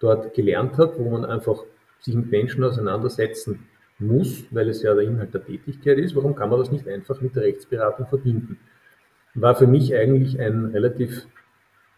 dort 0.00 0.34
gelernt 0.34 0.76
hat, 0.76 0.98
wo 0.98 1.08
man 1.08 1.24
einfach 1.24 1.64
sich 2.00 2.14
mit 2.14 2.30
Menschen 2.30 2.62
auseinandersetzen 2.62 3.66
muss, 3.98 4.44
weil 4.50 4.68
es 4.68 4.82
ja 4.82 4.92
der 4.92 5.04
Inhalt 5.04 5.32
der 5.32 5.42
Tätigkeit 5.42 5.96
ist, 5.96 6.14
warum 6.14 6.34
kann 6.34 6.50
man 6.50 6.58
das 6.58 6.70
nicht 6.70 6.86
einfach 6.86 7.22
mit 7.22 7.34
der 7.34 7.44
Rechtsberatung 7.44 8.06
verbinden? 8.06 8.58
War 9.34 9.54
für 9.54 9.66
mich 9.66 9.94
eigentlich 9.94 10.38
ein 10.38 10.66
relativ 10.66 11.26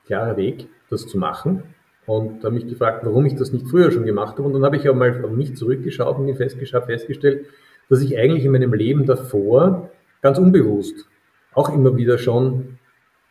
klarer 0.06 0.36
Weg, 0.36 0.68
das 0.88 1.08
zu 1.08 1.18
machen. 1.18 1.64
Und 2.06 2.44
habe 2.44 2.54
mich 2.54 2.68
gefragt, 2.68 3.04
warum 3.04 3.26
ich 3.26 3.34
das 3.34 3.52
nicht 3.52 3.66
früher 3.66 3.90
schon 3.90 4.06
gemacht 4.06 4.38
habe. 4.38 4.44
Und 4.44 4.52
dann 4.52 4.64
habe 4.64 4.76
ich 4.76 4.88
auch 4.88 4.94
mal 4.94 5.24
auf 5.24 5.32
mich 5.32 5.56
zurückgeschaut 5.56 6.16
und 6.16 6.32
festgestellt, 6.36 7.46
dass 7.88 8.00
ich 8.02 8.16
eigentlich 8.16 8.44
in 8.44 8.52
meinem 8.52 8.72
Leben 8.72 9.04
davor 9.04 9.90
ganz 10.22 10.38
unbewusst 10.38 11.08
auch 11.54 11.74
immer 11.74 11.96
wieder 11.96 12.18
schon 12.18 12.78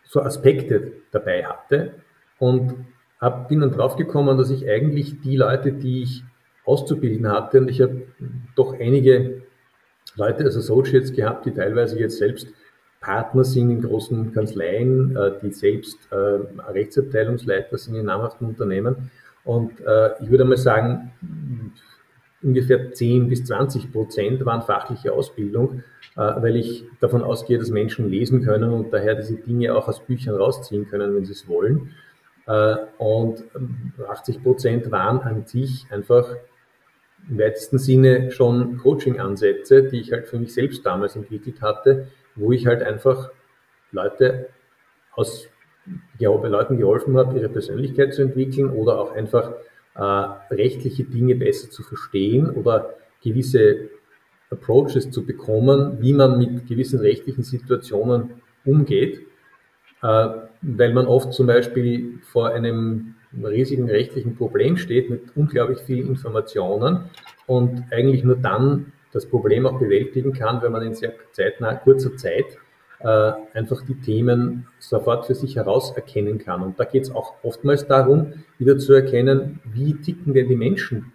so 0.04 0.22
Aspekte 0.22 0.94
dabei 1.12 1.46
hatte 1.46 1.94
und 2.40 2.74
hab, 3.20 3.50
bin 3.50 3.62
dann 3.62 3.72
draufgekommen, 3.72 4.38
dass 4.38 4.50
ich 4.50 4.70
eigentlich 4.70 5.22
die 5.22 5.38
Leute, 5.38 5.72
die 5.72 6.04
ich 6.04 6.24
auszubilden 6.66 7.30
hatte, 7.32 7.60
und 7.60 7.70
ich 7.70 7.82
habe 7.82 8.04
doch 8.56 8.78
einige 8.80 9.42
Leute 10.16 10.44
als 10.44 10.58
Associates 10.58 11.14
gehabt, 11.14 11.46
die 11.46 11.52
teilweise 11.52 12.00
jetzt 12.00 12.18
selbst 12.18 12.48
Partner 13.00 13.44
sind 13.44 13.70
in 13.70 13.82
großen 13.82 14.34
Kanzleien, 14.34 15.16
äh, 15.16 15.32
die 15.42 15.52
selbst 15.52 15.98
äh, 16.12 16.16
Rechtsabteilungsleiter 16.16 17.78
sind 17.78 17.96
in 17.96 18.06
namhaften 18.06 18.48
Unternehmen. 18.48 19.12
Und 19.44 19.80
äh, 19.80 20.22
ich 20.22 20.30
würde 20.30 20.46
mal 20.46 20.58
sagen, 20.58 21.14
ungefähr 22.42 22.92
10 22.92 23.30
bis 23.30 23.46
20 23.46 23.92
Prozent 23.92 24.46
waren 24.46 24.62
fachliche 24.62 25.14
Ausbildung, 25.14 25.84
äh, 26.16 26.20
weil 26.20 26.56
ich 26.56 26.86
davon 27.00 27.24
ausgehe, 27.24 27.58
dass 27.58 27.70
Menschen 27.70 28.10
lesen 28.10 28.44
können 28.44 28.72
und 28.72 28.94
daher 28.94 29.16
diese 29.16 29.36
Dinge 29.36 29.76
auch 29.76 29.88
aus 29.88 30.06
Büchern 30.06 30.36
rausziehen 30.36 30.88
können, 30.88 31.16
wenn 31.16 31.26
sie 31.26 31.34
es 31.34 31.48
wollen. 31.48 31.92
Äh, 32.46 32.76
und 32.98 33.44
80 34.08 34.44
Prozent 34.44 34.92
waren 34.92 35.20
an 35.20 35.46
sich 35.46 35.86
einfach 35.90 36.36
im 37.30 37.40
weitesten 37.40 37.78
Sinne 37.78 38.32
schon 38.32 38.78
Coaching-Ansätze, 38.78 39.84
die 39.84 40.00
ich 40.00 40.12
halt 40.12 40.28
für 40.28 40.40
mich 40.40 40.54
selbst 40.54 40.86
damals 40.86 41.16
entwickelt 41.16 41.62
hatte, 41.62 42.08
wo 42.36 42.52
ich 42.52 42.68
halt 42.68 42.82
einfach 42.82 43.32
Leute 43.92 44.50
aus 45.14 45.50
Leuten 46.20 46.78
geholfen 46.78 47.18
habe, 47.18 47.38
ihre 47.38 47.50
Persönlichkeit 47.50 48.14
zu 48.14 48.22
entwickeln 48.22 48.70
oder 48.70 49.00
auch 49.00 49.14
einfach 49.14 49.54
äh, 49.98 50.02
rechtliche 50.54 51.04
Dinge 51.04 51.36
besser 51.36 51.70
zu 51.70 51.84
verstehen 51.84 52.50
oder 52.50 52.94
gewisse 53.24 53.90
Approaches 54.50 55.10
zu 55.12 55.26
bekommen, 55.26 55.98
wie 56.00 56.14
man 56.14 56.38
mit 56.38 56.68
gewissen 56.68 57.00
rechtlichen 57.00 57.44
Situationen 57.44 58.42
umgeht, 58.64 59.22
äh, 60.04 60.30
weil 60.62 60.94
man 60.94 61.08
oft 61.08 61.34
zum 61.34 61.48
Beispiel 61.48 62.20
vor 62.22 62.50
einem 62.50 63.16
riesigen 63.44 63.90
rechtlichen 63.90 64.36
Problem 64.36 64.78
steht 64.78 65.10
mit 65.10 65.36
unglaublich 65.36 65.80
vielen 65.80 66.08
Informationen 66.08 67.10
und 67.46 67.84
eigentlich 67.92 68.24
nur 68.24 68.38
dann 68.38 68.94
das 69.12 69.26
Problem 69.26 69.66
auch 69.66 69.80
bewältigen 69.80 70.32
kann, 70.32 70.62
wenn 70.62 70.72
man 70.72 70.84
in 70.84 70.94
sehr 70.94 71.14
zeitnah, 71.32 71.76
kurzer 71.76 72.16
Zeit 72.16 72.58
äh, 73.00 73.32
einfach 73.54 73.84
die 73.84 74.00
Themen 74.00 74.68
sofort 74.80 75.26
für 75.26 75.36
sich 75.36 75.56
herauserkennen 75.56 76.40
kann. 76.40 76.62
Und 76.62 76.80
da 76.80 76.86
geht 76.86 77.04
es 77.04 77.12
auch 77.12 77.36
oftmals 77.44 77.88
darum, 77.88 78.34
wieder 78.58 78.78
zu 78.78 78.94
erkennen, 78.94 79.60
wie 79.66 79.96
ticken 79.96 80.34
denn 80.34 80.48
die 80.48 80.56
Menschen, 80.56 81.12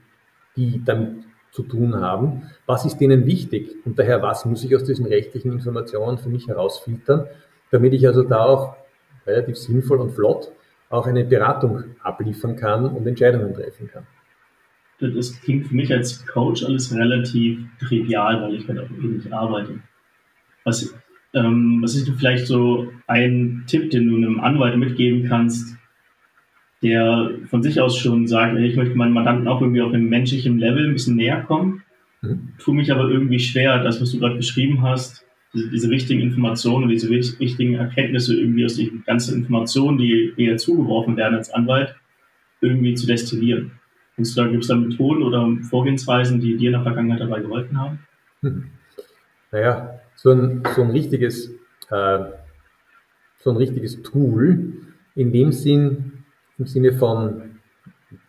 die 0.57 0.83
damit 0.85 1.25
zu 1.51 1.63
tun 1.63 1.97
haben, 1.97 2.51
was 2.67 2.87
ist 2.87 2.99
denen 2.99 3.27
wichtig 3.27 3.77
und 3.85 3.99
daher, 3.99 4.23
was 4.23 4.47
muss 4.47 4.65
ich 4.65 4.75
aus 4.75 4.85
diesen 4.85 5.05
rechtlichen 5.05 5.53
Informationen 5.53 6.17
für 6.17 6.31
mich 6.31 6.49
herausfiltern, 6.49 7.27
damit 7.71 7.93
ich 7.93 8.07
also 8.07 8.23
da 8.23 8.45
auch 8.45 8.77
relativ 9.27 9.57
sinnvoll 9.57 10.01
und 10.01 10.13
flott 10.13 10.51
auch 10.89 11.07
eine 11.07 11.25
Beratung 11.25 11.85
abliefern 12.03 12.57
kann 12.57 12.87
und 12.87 13.07
Entscheidungen 13.07 13.55
treffen 13.55 13.89
kann. 13.89 14.07
Das 14.99 15.41
klingt 15.41 15.67
für 15.67 15.75
mich 15.75 15.93
als 15.93 16.25
Coach 16.27 16.65
alles 16.65 16.95
relativ 16.95 17.59
trivial, 17.81 18.43
weil 18.43 18.55
ich 18.55 18.69
halt 18.69 18.79
auch 18.79 18.91
ähnlich 18.91 19.33
arbeite. 19.33 19.81
Was 20.65 20.95
ähm, 21.35 21.81
was 21.83 21.95
ist 21.95 22.11
vielleicht 22.19 22.47
so 22.47 22.93
ein 23.07 23.65
Tipp, 23.67 23.91
den 23.91 24.09
du 24.09 24.17
einem 24.17 24.41
Anwalt 24.41 24.77
mitgeben 24.77 25.29
kannst, 25.29 25.77
der 26.83 27.31
von 27.49 27.63
sich 27.63 27.81
aus 27.81 27.97
schon 27.97 28.27
sagt, 28.27 28.59
ich 28.59 28.77
möchte 28.77 28.97
meinen 28.97 29.13
Mandanten 29.13 29.49
auch 29.49 29.61
irgendwie 29.61 29.83
auf 29.83 29.93
einem 29.93 30.09
menschlichen 30.09 30.59
Level 30.59 30.87
ein 30.87 30.93
bisschen 30.93 31.17
näher 31.17 31.43
kommen, 31.43 31.83
mhm. 32.23 32.49
tue 32.59 32.75
mich 32.75 32.91
aber 32.93 33.09
irgendwie 33.09 33.39
schwer, 33.39 33.83
das, 33.83 34.01
was 34.01 34.11
du 34.13 34.19
gerade 34.19 34.37
beschrieben 34.37 34.83
hast, 34.83 35.25
diese, 35.55 35.71
diese 35.71 35.91
wichtigen 35.91 36.21
Informationen 36.21 36.85
und 36.85 36.91
diese 36.91 37.09
wichtigen 37.11 37.75
Erkenntnisse 37.75 38.39
irgendwie 38.39 38.65
aus 38.65 38.77
den 38.77 39.03
ganzen 39.07 39.39
Informationen, 39.39 39.99
die 39.99 40.33
eher 40.37 40.57
zugeworfen 40.57 41.17
werden 41.17 41.37
als 41.37 41.51
Anwalt, 41.53 41.95
irgendwie 42.61 42.95
zu 42.95 43.07
destillieren. 43.07 43.73
Gibt 44.17 44.29
es 44.29 44.35
da 44.35 44.77
Methoden 44.77 45.23
oder 45.23 45.49
Vorgehensweisen, 45.69 46.41
die 46.41 46.57
dir 46.57 46.67
in 46.67 46.73
der 46.73 46.83
Vergangenheit 46.83 47.21
dabei 47.21 47.41
geholfen 47.41 47.81
haben? 47.81 47.99
Hm. 48.43 48.65
Naja, 49.51 50.02
so 50.23 50.31
ein, 50.31 50.63
so 50.77 50.83
ein 50.83 50.91
richtiges, 50.91 51.51
äh, 51.91 52.19
so 53.39 53.51
ein 53.51 53.57
richtiges 53.57 54.03
Tool 54.03 54.75
in 55.17 55.33
dem 55.33 55.51
Sinn, 55.51 56.25
im 56.59 56.67
Sinne 56.67 56.93
von 56.93 57.59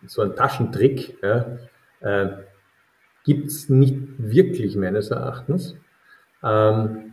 so 0.06 0.22
ein 0.22 0.34
Taschentrick, 0.34 1.18
ja, 1.22 1.58
äh, 2.00 2.30
gibt 3.24 3.46
es 3.46 3.68
nicht 3.68 3.96
wirklich 4.18 4.76
meines 4.76 5.10
Erachtens. 5.10 5.76
Ähm, 6.42 7.12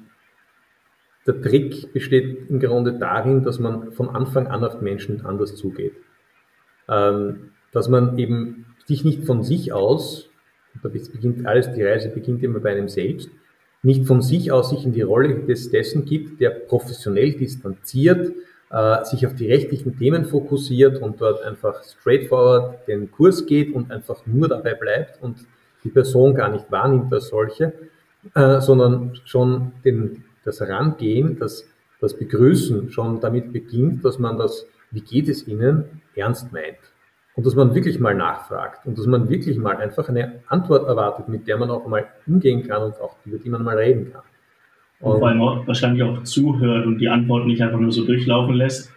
der 1.27 1.41
Trick 1.41 1.93
besteht 1.93 2.49
im 2.49 2.59
Grunde 2.59 2.93
darin, 2.93 3.43
dass 3.43 3.59
man 3.59 3.91
von 3.91 4.09
Anfang 4.09 4.47
an 4.47 4.63
auf 4.63 4.81
Menschen 4.81 5.23
anders 5.23 5.55
zugeht. 5.55 5.93
Ähm, 6.89 7.51
dass 7.71 7.87
man 7.87 8.17
eben 8.17 8.65
sich 8.85 9.05
nicht 9.05 9.25
von 9.25 9.43
sich 9.43 9.71
aus, 9.71 10.27
da 10.81 10.89
beginnt 10.89 11.45
alles, 11.45 11.71
die 11.71 11.83
Reise 11.83 12.09
beginnt 12.09 12.41
immer 12.41 12.59
bei 12.59 12.71
einem 12.71 12.89
selbst, 12.89 13.29
nicht 13.83 14.05
von 14.05 14.21
sich 14.21 14.51
aus 14.51 14.69
sich 14.69 14.85
in 14.85 14.93
die 14.93 15.01
Rolle 15.01 15.45
des, 15.45 15.69
dessen 15.71 16.05
gibt, 16.05 16.39
der 16.39 16.51
professionell 16.51 17.33
distanziert, 17.33 18.33
äh, 18.69 19.03
sich 19.05 19.25
auf 19.25 19.35
die 19.35 19.47
rechtlichen 19.47 19.97
Themen 19.97 20.25
fokussiert 20.25 21.01
und 21.01 21.19
dort 21.19 21.43
einfach 21.43 21.83
straightforward 21.83 22.87
den 22.87 23.11
Kurs 23.11 23.45
geht 23.45 23.73
und 23.73 23.91
einfach 23.91 24.25
nur 24.25 24.47
dabei 24.47 24.75
bleibt 24.75 25.21
und 25.21 25.37
die 25.83 25.89
Person 25.89 26.35
gar 26.35 26.49
nicht 26.49 26.71
wahrnimmt 26.71 27.11
als 27.11 27.29
solche, 27.29 27.73
äh, 28.35 28.61
sondern 28.61 29.19
schon 29.25 29.71
den, 29.83 30.23
das 30.43 30.59
Herangehen, 30.59 31.39
das, 31.39 31.65
das 31.99 32.13
Begrüßen 32.13 32.91
schon 32.91 33.19
damit 33.19 33.51
beginnt, 33.51 34.05
dass 34.05 34.19
man 34.19 34.37
das, 34.37 34.67
wie 34.91 35.01
geht 35.01 35.27
es 35.27 35.47
Ihnen, 35.47 36.01
ernst 36.15 36.51
meint. 36.53 36.77
Und 37.35 37.45
dass 37.45 37.55
man 37.55 37.73
wirklich 37.73 37.99
mal 37.99 38.15
nachfragt 38.15 38.85
und 38.85 38.97
dass 38.97 39.05
man 39.05 39.29
wirklich 39.29 39.57
mal 39.57 39.77
einfach 39.77 40.09
eine 40.09 40.41
Antwort 40.47 40.87
erwartet, 40.87 41.29
mit 41.29 41.47
der 41.47 41.57
man 41.57 41.69
auch 41.69 41.87
mal 41.87 42.05
umgehen 42.27 42.67
kann 42.67 42.83
und 42.83 42.99
auch 42.99 43.15
über 43.25 43.37
die 43.37 43.49
man 43.49 43.63
mal 43.63 43.77
reden 43.77 44.11
kann. 44.11 44.21
Und, 44.99 45.13
und 45.13 45.19
vor 45.19 45.29
allem 45.29 45.41
auch 45.41 45.67
wahrscheinlich 45.67 46.03
auch 46.03 46.23
zuhört 46.23 46.85
und 46.85 46.99
die 46.99 47.09
Antwort 47.09 47.47
nicht 47.47 47.61
einfach 47.61 47.79
nur 47.79 47.91
so 47.91 48.05
durchlaufen 48.05 48.55
lässt, 48.55 48.91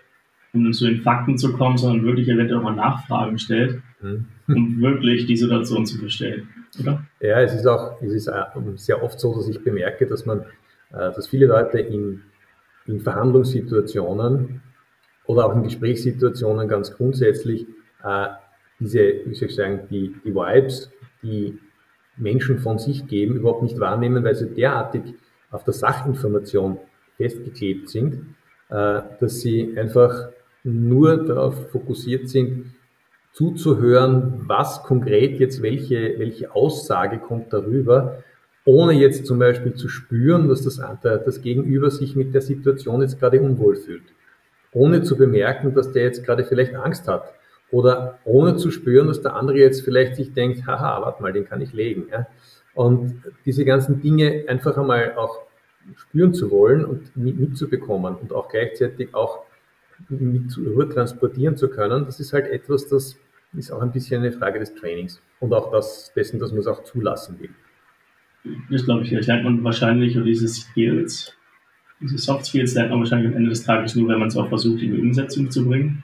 um 0.53 0.73
zu 0.73 0.87
den 0.87 1.01
Fakten 1.01 1.39
zu 1.39 1.53
kommen, 1.53 1.79
sondern 1.79 2.05
wirklich 2.05 2.29
eventuell 2.29 2.61
auch 2.61 2.65
mal 2.65 2.75
Nachfragen 2.75 3.39
stellt, 3.39 3.81
mhm. 4.01 4.27
um 4.49 4.81
wirklich 4.81 5.27
die 5.27 5.37
Situation 5.37 5.87
zu 5.87 5.99
verstehen, 5.99 6.49
oder? 6.81 7.05
Ja, 7.21 7.41
es 7.41 7.55
ist 7.55 7.67
auch, 7.67 8.01
es 8.03 8.13
ist 8.13 8.31
sehr 8.77 9.03
oft 9.03 9.19
so, 9.19 9.35
dass 9.35 9.49
ich 9.49 9.63
bemerke, 9.63 10.07
dass 10.07 10.27
man, 10.27 10.41
äh, 10.93 11.13
dass 11.15 11.29
viele 11.29 11.47
Leute 11.47 11.79
in, 11.79 12.23
in 12.87 13.01
Verhandlungssituationen 13.01 14.61
oder 15.27 15.47
auch 15.47 15.57
in 15.57 15.63
Gesprächssituationen 15.63 16.69
ganz 16.69 16.93
grundsätzlich 16.93 17.67
äh, 18.05 18.29
diese, 18.79 18.99
wie 19.25 19.35
soll 19.35 19.49
ich 19.49 19.55
sagen, 19.55 19.89
die, 19.91 20.15
die 20.25 20.35
Vibes, 20.35 20.91
die 21.23 21.59
Menschen 22.17 22.59
von 22.59 22.79
sich 22.79 23.07
geben, 23.07 23.37
überhaupt 23.37 23.63
nicht 23.63 23.81
wahrnehmen, 23.81 24.25
weil 24.25 24.35
sie 24.35 24.55
derartig 24.55 25.03
auf 25.51 25.65
der 25.65 25.75
Sachinformation 25.75 26.79
festgeklebt 27.17 27.89
sind, 27.89 28.35
äh, 28.69 29.03
dass 29.21 29.41
sie 29.41 29.77
einfach 29.79 30.29
nur 30.63 31.25
darauf 31.25 31.71
fokussiert 31.71 32.29
sind, 32.29 32.75
zuzuhören, 33.33 34.45
was 34.47 34.83
konkret 34.85 35.41
jetzt 35.41 35.61
welche, 35.61 36.19
welche 36.19 36.55
Aussage 36.55 37.19
kommt 37.19 37.53
darüber, 37.53 38.23
ohne 38.65 38.93
jetzt 38.95 39.27
zum 39.27 39.39
Beispiel 39.39 39.75
zu 39.75 39.89
spüren, 39.89 40.49
dass 40.49 40.63
das, 40.63 40.81
das 41.03 41.43
Gegenüber 41.43 41.91
sich 41.91 42.17
mit 42.17 42.33
der 42.33 42.41
Situation 42.41 43.03
jetzt 43.03 43.19
gerade 43.21 43.41
unwohl 43.41 43.77
fühlt. 43.77 44.05
Ohne 44.73 45.03
zu 45.03 45.17
bemerken, 45.17 45.75
dass 45.75 45.93
der 45.93 46.05
jetzt 46.05 46.25
gerade 46.25 46.45
vielleicht 46.45 46.75
Angst 46.75 47.07
hat. 47.07 47.35
Oder 47.71 48.19
ohne 48.25 48.57
zu 48.57 48.71
spüren, 48.71 49.09
dass 49.09 49.23
der 49.23 49.35
andere 49.35 49.59
jetzt 49.59 49.83
vielleicht 49.83 50.17
sich 50.17 50.33
denkt, 50.33 50.67
haha, 50.67 51.03
warte 51.03 51.23
mal, 51.23 51.33
den 51.33 51.45
kann 51.45 51.61
ich 51.61 51.73
legen. 51.73 52.07
Ja? 52.11 52.27
Und 52.75 53.23
diese 53.45 53.65
ganzen 53.65 54.01
Dinge 54.01 54.45
einfach 54.49 54.77
einmal 54.77 55.15
auch 55.17 55.41
spüren 55.97 56.35
zu 56.35 56.51
wollen 56.51 56.85
und 56.85 57.17
mitzubekommen 57.17 58.17
und 58.17 58.33
auch 58.33 58.49
gleichzeitig 58.49 59.15
auch 59.15 59.41
mit 60.09 60.57
rüber 60.57 60.89
transportieren 60.89 61.57
zu 61.57 61.69
können, 61.69 62.05
das 62.05 62.21
ist 62.21 62.33
halt 62.33 62.47
etwas, 62.47 62.89
das 62.89 63.17
ist 63.57 63.71
auch 63.71 63.81
ein 63.81 63.93
bisschen 63.93 64.23
eine 64.23 64.33
Frage 64.33 64.59
des 64.59 64.75
Trainings 64.75 65.21
und 65.41 65.53
auch 65.53 65.71
das, 65.71 66.13
dessen, 66.15 66.41
dass 66.41 66.51
man 66.51 66.61
es 66.61 66.67
auch 66.67 66.83
zulassen 66.85 67.39
will. 67.39 67.51
Das 68.71 68.85
glaube 68.85 69.05
ich, 69.05 69.11
das 69.11 69.27
lernt 69.27 69.45
man 69.45 69.63
wahrscheinlich, 69.65 70.17
oder 70.17 70.27
diese 70.27 70.49
Skills, 70.49 71.33
diese 72.01 72.19
Soft 72.19 72.47
Skills 72.47 72.75
lernt 72.75 72.91
man 72.91 73.01
wahrscheinlich 73.01 73.29
am 73.29 73.37
Ende 73.37 73.51
des 73.51 73.65
Tages 73.65 73.95
nur, 73.95 74.09
wenn 74.09 74.19
man 74.19 74.29
es 74.29 74.37
auch 74.37 74.49
versucht, 74.49 74.83
in 74.83 74.95
die 74.95 75.01
Umsetzung 75.01 75.51
zu 75.51 75.67
bringen. 75.67 76.03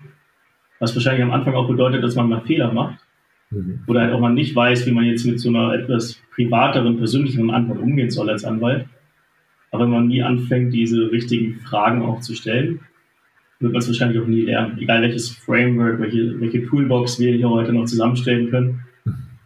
Was 0.81 0.95
wahrscheinlich 0.95 1.23
am 1.23 1.31
Anfang 1.31 1.55
auch 1.55 1.69
bedeutet, 1.69 2.03
dass 2.03 2.17
man 2.17 2.29
mal 2.29 2.41
Fehler 2.41 2.73
macht. 2.73 2.99
Mhm. 3.51 3.81
Oder 3.87 4.01
halt 4.03 4.13
auch 4.13 4.21
mal 4.21 4.33
nicht 4.33 4.57
weiß, 4.57 4.87
wie 4.87 4.93
man 4.93 5.05
jetzt 5.05 5.25
mit 5.25 5.39
so 5.39 5.49
einer 5.51 5.73
etwas 5.75 6.21
privateren, 6.35 6.97
persönlicheren 6.97 7.51
Antwort 7.51 7.79
umgehen 7.79 8.11
soll 8.11 8.29
als 8.29 8.45
Anwalt. 8.45 8.87
Aber 9.71 9.85
wenn 9.85 9.91
man 9.91 10.09
nie 10.09 10.23
anfängt, 10.23 10.75
diese 10.75 11.13
richtigen 11.13 11.61
Fragen 11.61 12.03
auch 12.03 12.21
zu 12.21 12.35
stellen, 12.35 12.81
wird 13.61 13.73
man 13.73 13.81
es 13.81 13.89
wahrscheinlich 13.89 14.21
auch 14.21 14.27
nie 14.27 14.43
lernen. 14.43 14.79
Egal 14.81 15.03
welches 15.03 15.31
Framework, 15.31 16.01
welche, 16.01 16.41
welche 16.41 16.67
Toolbox 16.67 17.21
wir 17.21 17.33
hier 17.33 17.51
heute 17.51 17.73
noch 17.73 17.85
zusammenstellen 17.85 18.51
können, 18.51 18.81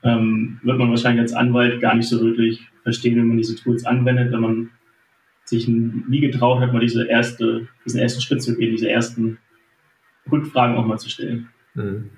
ähm, 0.03 0.61
wird 0.63 0.79
man 0.79 0.91
wahrscheinlich 0.91 1.23
als 1.23 1.33
Anwalt 1.33 1.81
gar 1.81 1.95
nicht 1.95 2.09
so 2.09 2.21
wirklich 2.21 2.61
verstehen, 2.83 3.17
wenn 3.17 3.29
man 3.29 3.39
diese 3.39 3.57
Tools 3.57 3.85
anwendet, 3.85 4.33
wenn 4.33 4.41
man 4.41 4.71
sich 5.45 5.69
nie 5.69 6.21
getraut 6.21 6.61
hat, 6.61 6.73
mal 6.73 6.81
diese 6.81 7.07
erste, 7.07 7.67
diesen 7.85 8.01
ersten 8.01 8.21
Schritt 8.21 8.43
zu 8.43 8.57
gehen, 8.57 8.71
diese 8.71 8.89
ersten 8.89 9.39
Rückfragen 10.31 10.77
auch 10.77 10.87
mal 10.87 10.99
zu 10.99 11.11
stellen. 11.11 11.49
Mhm. 11.75 12.11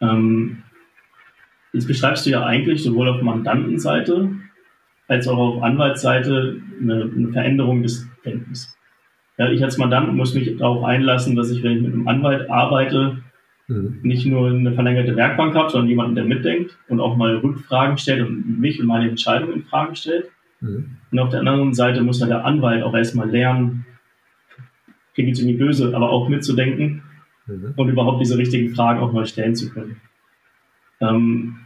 Ähm, 0.00 0.62
jetzt 1.72 1.86
beschreibst 1.86 2.26
du 2.26 2.30
ja 2.30 2.44
eigentlich 2.44 2.82
sowohl 2.82 3.08
auf 3.08 3.22
Mandantenseite 3.22 4.30
als 5.08 5.28
auch 5.28 5.38
auf 5.38 5.62
Anwaltsseite 5.62 6.60
eine, 6.80 7.10
eine 7.14 7.28
Veränderung 7.28 7.82
des 7.82 8.08
Denkens. 8.24 8.76
Ja, 9.38 9.50
ich 9.50 9.62
als 9.62 9.78
Mandant 9.78 10.14
muss 10.14 10.34
mich 10.34 10.56
darauf 10.56 10.82
einlassen, 10.84 11.36
dass 11.36 11.50
ich, 11.50 11.62
wenn 11.62 11.76
ich 11.76 11.82
mit 11.82 11.92
einem 11.92 12.08
Anwalt 12.08 12.50
arbeite, 12.50 13.18
mhm. 13.68 13.98
nicht 14.02 14.26
nur 14.26 14.48
eine 14.48 14.72
verlängerte 14.72 15.14
Werkbank 15.14 15.54
habe, 15.54 15.70
sondern 15.70 15.88
jemanden, 15.88 16.14
der 16.14 16.24
mitdenkt 16.24 16.76
und 16.88 17.00
auch 17.00 17.16
mal 17.16 17.36
Rückfragen 17.36 17.98
stellt 17.98 18.26
und 18.26 18.58
mich 18.58 18.80
und 18.80 18.86
meine 18.86 19.08
Entscheidung 19.08 19.52
in 19.52 19.64
Frage 19.64 19.94
stellt. 19.94 20.30
Mhm. 20.60 20.96
Und 21.10 21.18
auf 21.18 21.30
der 21.30 21.40
anderen 21.40 21.74
Seite 21.74 22.02
muss 22.02 22.20
halt 22.20 22.30
der 22.30 22.44
Anwalt 22.44 22.82
auch 22.82 22.94
erstmal 22.94 23.30
lernen, 23.30 23.84
jetzt 25.24 25.40
irgendwie 25.40 25.58
böse, 25.58 25.94
aber 25.94 26.10
auch 26.10 26.28
mitzudenken 26.28 27.02
mhm. 27.46 27.74
und 27.76 27.88
überhaupt 27.88 28.20
diese 28.20 28.38
richtigen 28.38 28.74
Fragen 28.74 29.00
auch 29.00 29.12
mal 29.12 29.26
stellen 29.26 29.54
zu 29.54 29.70
können. 29.70 30.00
Ähm, 31.00 31.56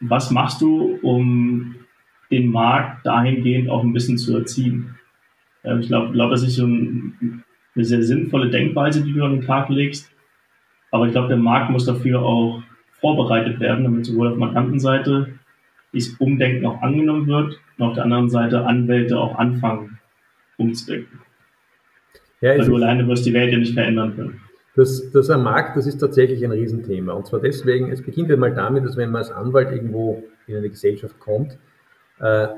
was 0.00 0.30
machst 0.30 0.60
du, 0.60 0.98
um 1.02 1.76
den 2.30 2.50
Markt 2.50 3.06
dahingehend 3.06 3.70
auch 3.70 3.82
ein 3.82 3.92
bisschen 3.92 4.18
zu 4.18 4.36
erziehen? 4.36 4.96
Ähm, 5.64 5.80
ich 5.80 5.88
glaube, 5.88 6.12
glaub, 6.12 6.30
das 6.30 6.42
ist 6.42 6.56
so 6.56 6.66
ein, 6.66 7.44
eine 7.74 7.84
sehr 7.84 8.02
sinnvolle 8.02 8.50
Denkweise, 8.50 9.02
die 9.04 9.12
du 9.12 9.24
an 9.24 9.32
den 9.32 9.46
Tag 9.46 9.68
legst. 9.68 10.10
Aber 10.90 11.06
ich 11.06 11.12
glaube, 11.12 11.28
der 11.28 11.36
Markt 11.36 11.70
muss 11.70 11.84
dafür 11.84 12.22
auch 12.22 12.62
vorbereitet 13.00 13.60
werden, 13.60 13.84
damit 13.84 14.06
sowohl 14.06 14.28
auf 14.28 14.38
Mandantenseite 14.38 15.38
dieses 15.92 16.14
Umdenken 16.18 16.66
auch 16.66 16.80
angenommen 16.82 17.26
wird 17.26 17.58
und 17.78 17.86
auf 17.86 17.94
der 17.94 18.04
anderen 18.04 18.30
Seite 18.30 18.66
Anwälte 18.66 19.18
auch 19.18 19.38
anfangen 19.38 19.98
umzudenken. 20.56 21.20
Ja, 22.40 22.50
Weil 22.50 22.66
du 22.66 22.76
alleine 22.76 23.06
wirst 23.08 23.24
die 23.24 23.32
Welt 23.32 23.52
ja 23.52 23.58
nicht 23.58 23.74
verändern 23.74 24.14
können. 24.14 24.40
Das, 24.74 25.10
das 25.10 25.30
am 25.30 25.42
Markt, 25.42 25.76
das 25.76 25.86
ist 25.86 25.98
tatsächlich 25.98 26.44
ein 26.44 26.52
Riesenthema. 26.52 27.14
Und 27.14 27.26
zwar 27.26 27.40
deswegen, 27.40 27.90
es 27.90 28.02
beginnt 28.02 28.28
ja 28.28 28.36
mal 28.36 28.52
damit, 28.52 28.84
dass 28.84 28.96
wenn 28.96 29.10
man 29.10 29.20
als 29.20 29.30
Anwalt 29.30 29.72
irgendwo 29.72 30.22
in 30.46 30.56
eine 30.56 30.68
Gesellschaft 30.68 31.18
kommt, 31.18 31.56
äh, 32.20 32.48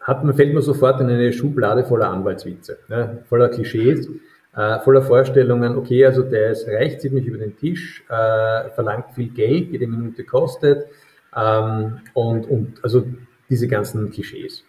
hat 0.00 0.24
man, 0.24 0.34
fällt 0.34 0.54
man 0.54 0.62
sofort 0.62 1.00
in 1.00 1.08
eine 1.08 1.32
Schublade 1.32 1.84
voller 1.84 2.08
Anwaltswitze, 2.08 2.78
ne, 2.88 3.24
voller 3.28 3.48
Klischees, 3.48 4.08
äh, 4.56 4.78
voller 4.80 5.02
Vorstellungen, 5.02 5.76
okay, 5.76 6.06
also 6.06 6.22
der 6.22 6.52
ist 6.52 6.66
reich, 6.68 6.98
zieht 7.00 7.12
mich 7.12 7.26
über 7.26 7.38
den 7.38 7.56
Tisch, 7.56 8.04
äh, 8.08 8.70
verlangt 8.70 9.12
viel 9.14 9.28
Geld, 9.28 9.70
jede 9.70 9.86
Minute 9.86 10.24
kostet 10.24 10.86
ähm, 11.36 11.98
und, 12.14 12.48
und 12.48 12.82
also 12.82 13.04
diese 13.50 13.68
ganzen 13.68 14.10
Klischees. 14.10 14.64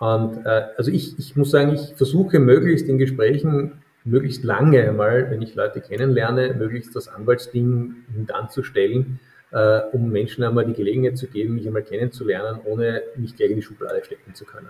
Und 0.00 0.46
äh, 0.46 0.64
also 0.78 0.90
ich, 0.90 1.18
ich 1.18 1.36
muss 1.36 1.50
sagen, 1.50 1.74
ich 1.74 1.94
versuche 1.94 2.38
möglichst 2.38 2.88
in 2.88 2.96
Gesprächen 2.98 3.82
möglichst 4.04 4.44
lange 4.44 4.82
einmal, 4.88 5.30
wenn 5.30 5.42
ich 5.42 5.54
Leute 5.54 5.82
kennenlerne, 5.82 6.54
möglichst 6.54 6.96
das 6.96 7.08
Anwaltsding 7.08 7.96
hintanzustellen, 8.14 9.20
äh, 9.50 9.80
um 9.92 10.10
Menschen 10.10 10.42
einmal 10.42 10.64
die 10.64 10.72
Gelegenheit 10.72 11.18
zu 11.18 11.26
geben, 11.26 11.54
mich 11.54 11.66
einmal 11.66 11.82
kennenzulernen, 11.82 12.60
ohne 12.64 13.02
mich 13.16 13.36
gleich 13.36 13.50
in 13.50 13.56
die 13.56 13.62
Schublade 13.62 14.02
stecken 14.02 14.34
zu 14.34 14.46
können. 14.46 14.68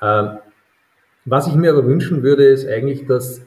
Ähm, 0.00 0.38
was 1.24 1.46
ich 1.46 1.54
mir 1.54 1.70
aber 1.70 1.86
wünschen 1.86 2.24
würde, 2.24 2.44
ist 2.44 2.66
eigentlich, 2.66 3.06
dass 3.06 3.42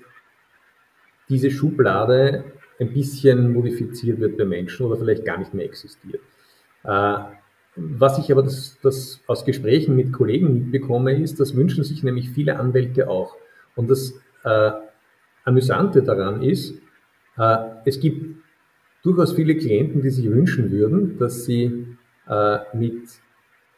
diese 1.27 1.51
Schublade 1.51 2.45
ein 2.79 2.93
bisschen 2.93 3.51
modifiziert 3.51 4.21
wird 4.21 4.37
bei 4.37 4.45
Menschen 4.45 4.85
oder 4.85 4.95
vielleicht 4.95 5.25
gar 5.25 5.39
nicht 5.39 5.53
mehr 5.53 5.65
existiert. 5.65 6.21
Äh, 6.85 7.17
was 7.75 8.17
ich 8.19 8.31
aber 8.31 8.43
das, 8.43 8.77
das 8.81 9.21
aus 9.27 9.45
Gesprächen 9.45 9.95
mit 9.95 10.13
Kollegen 10.13 10.53
mitbekomme, 10.53 11.19
ist, 11.19 11.39
das 11.39 11.55
wünschen 11.55 11.83
sich 11.83 12.03
nämlich 12.03 12.29
viele 12.29 12.57
Anwälte 12.57 13.09
auch. 13.09 13.35
Und 13.75 13.89
das 13.89 14.13
äh, 14.43 14.71
Amüsante 15.43 16.01
daran 16.01 16.41
ist, 16.41 16.75
äh, 17.37 17.57
es 17.85 17.99
gibt 17.99 18.37
durchaus 19.03 19.33
viele 19.33 19.55
Klienten, 19.55 20.01
die 20.01 20.09
sich 20.09 20.29
wünschen 20.29 20.71
würden, 20.71 21.17
dass 21.19 21.45
sie 21.45 21.85
äh, 22.27 22.57
mit, 22.73 23.03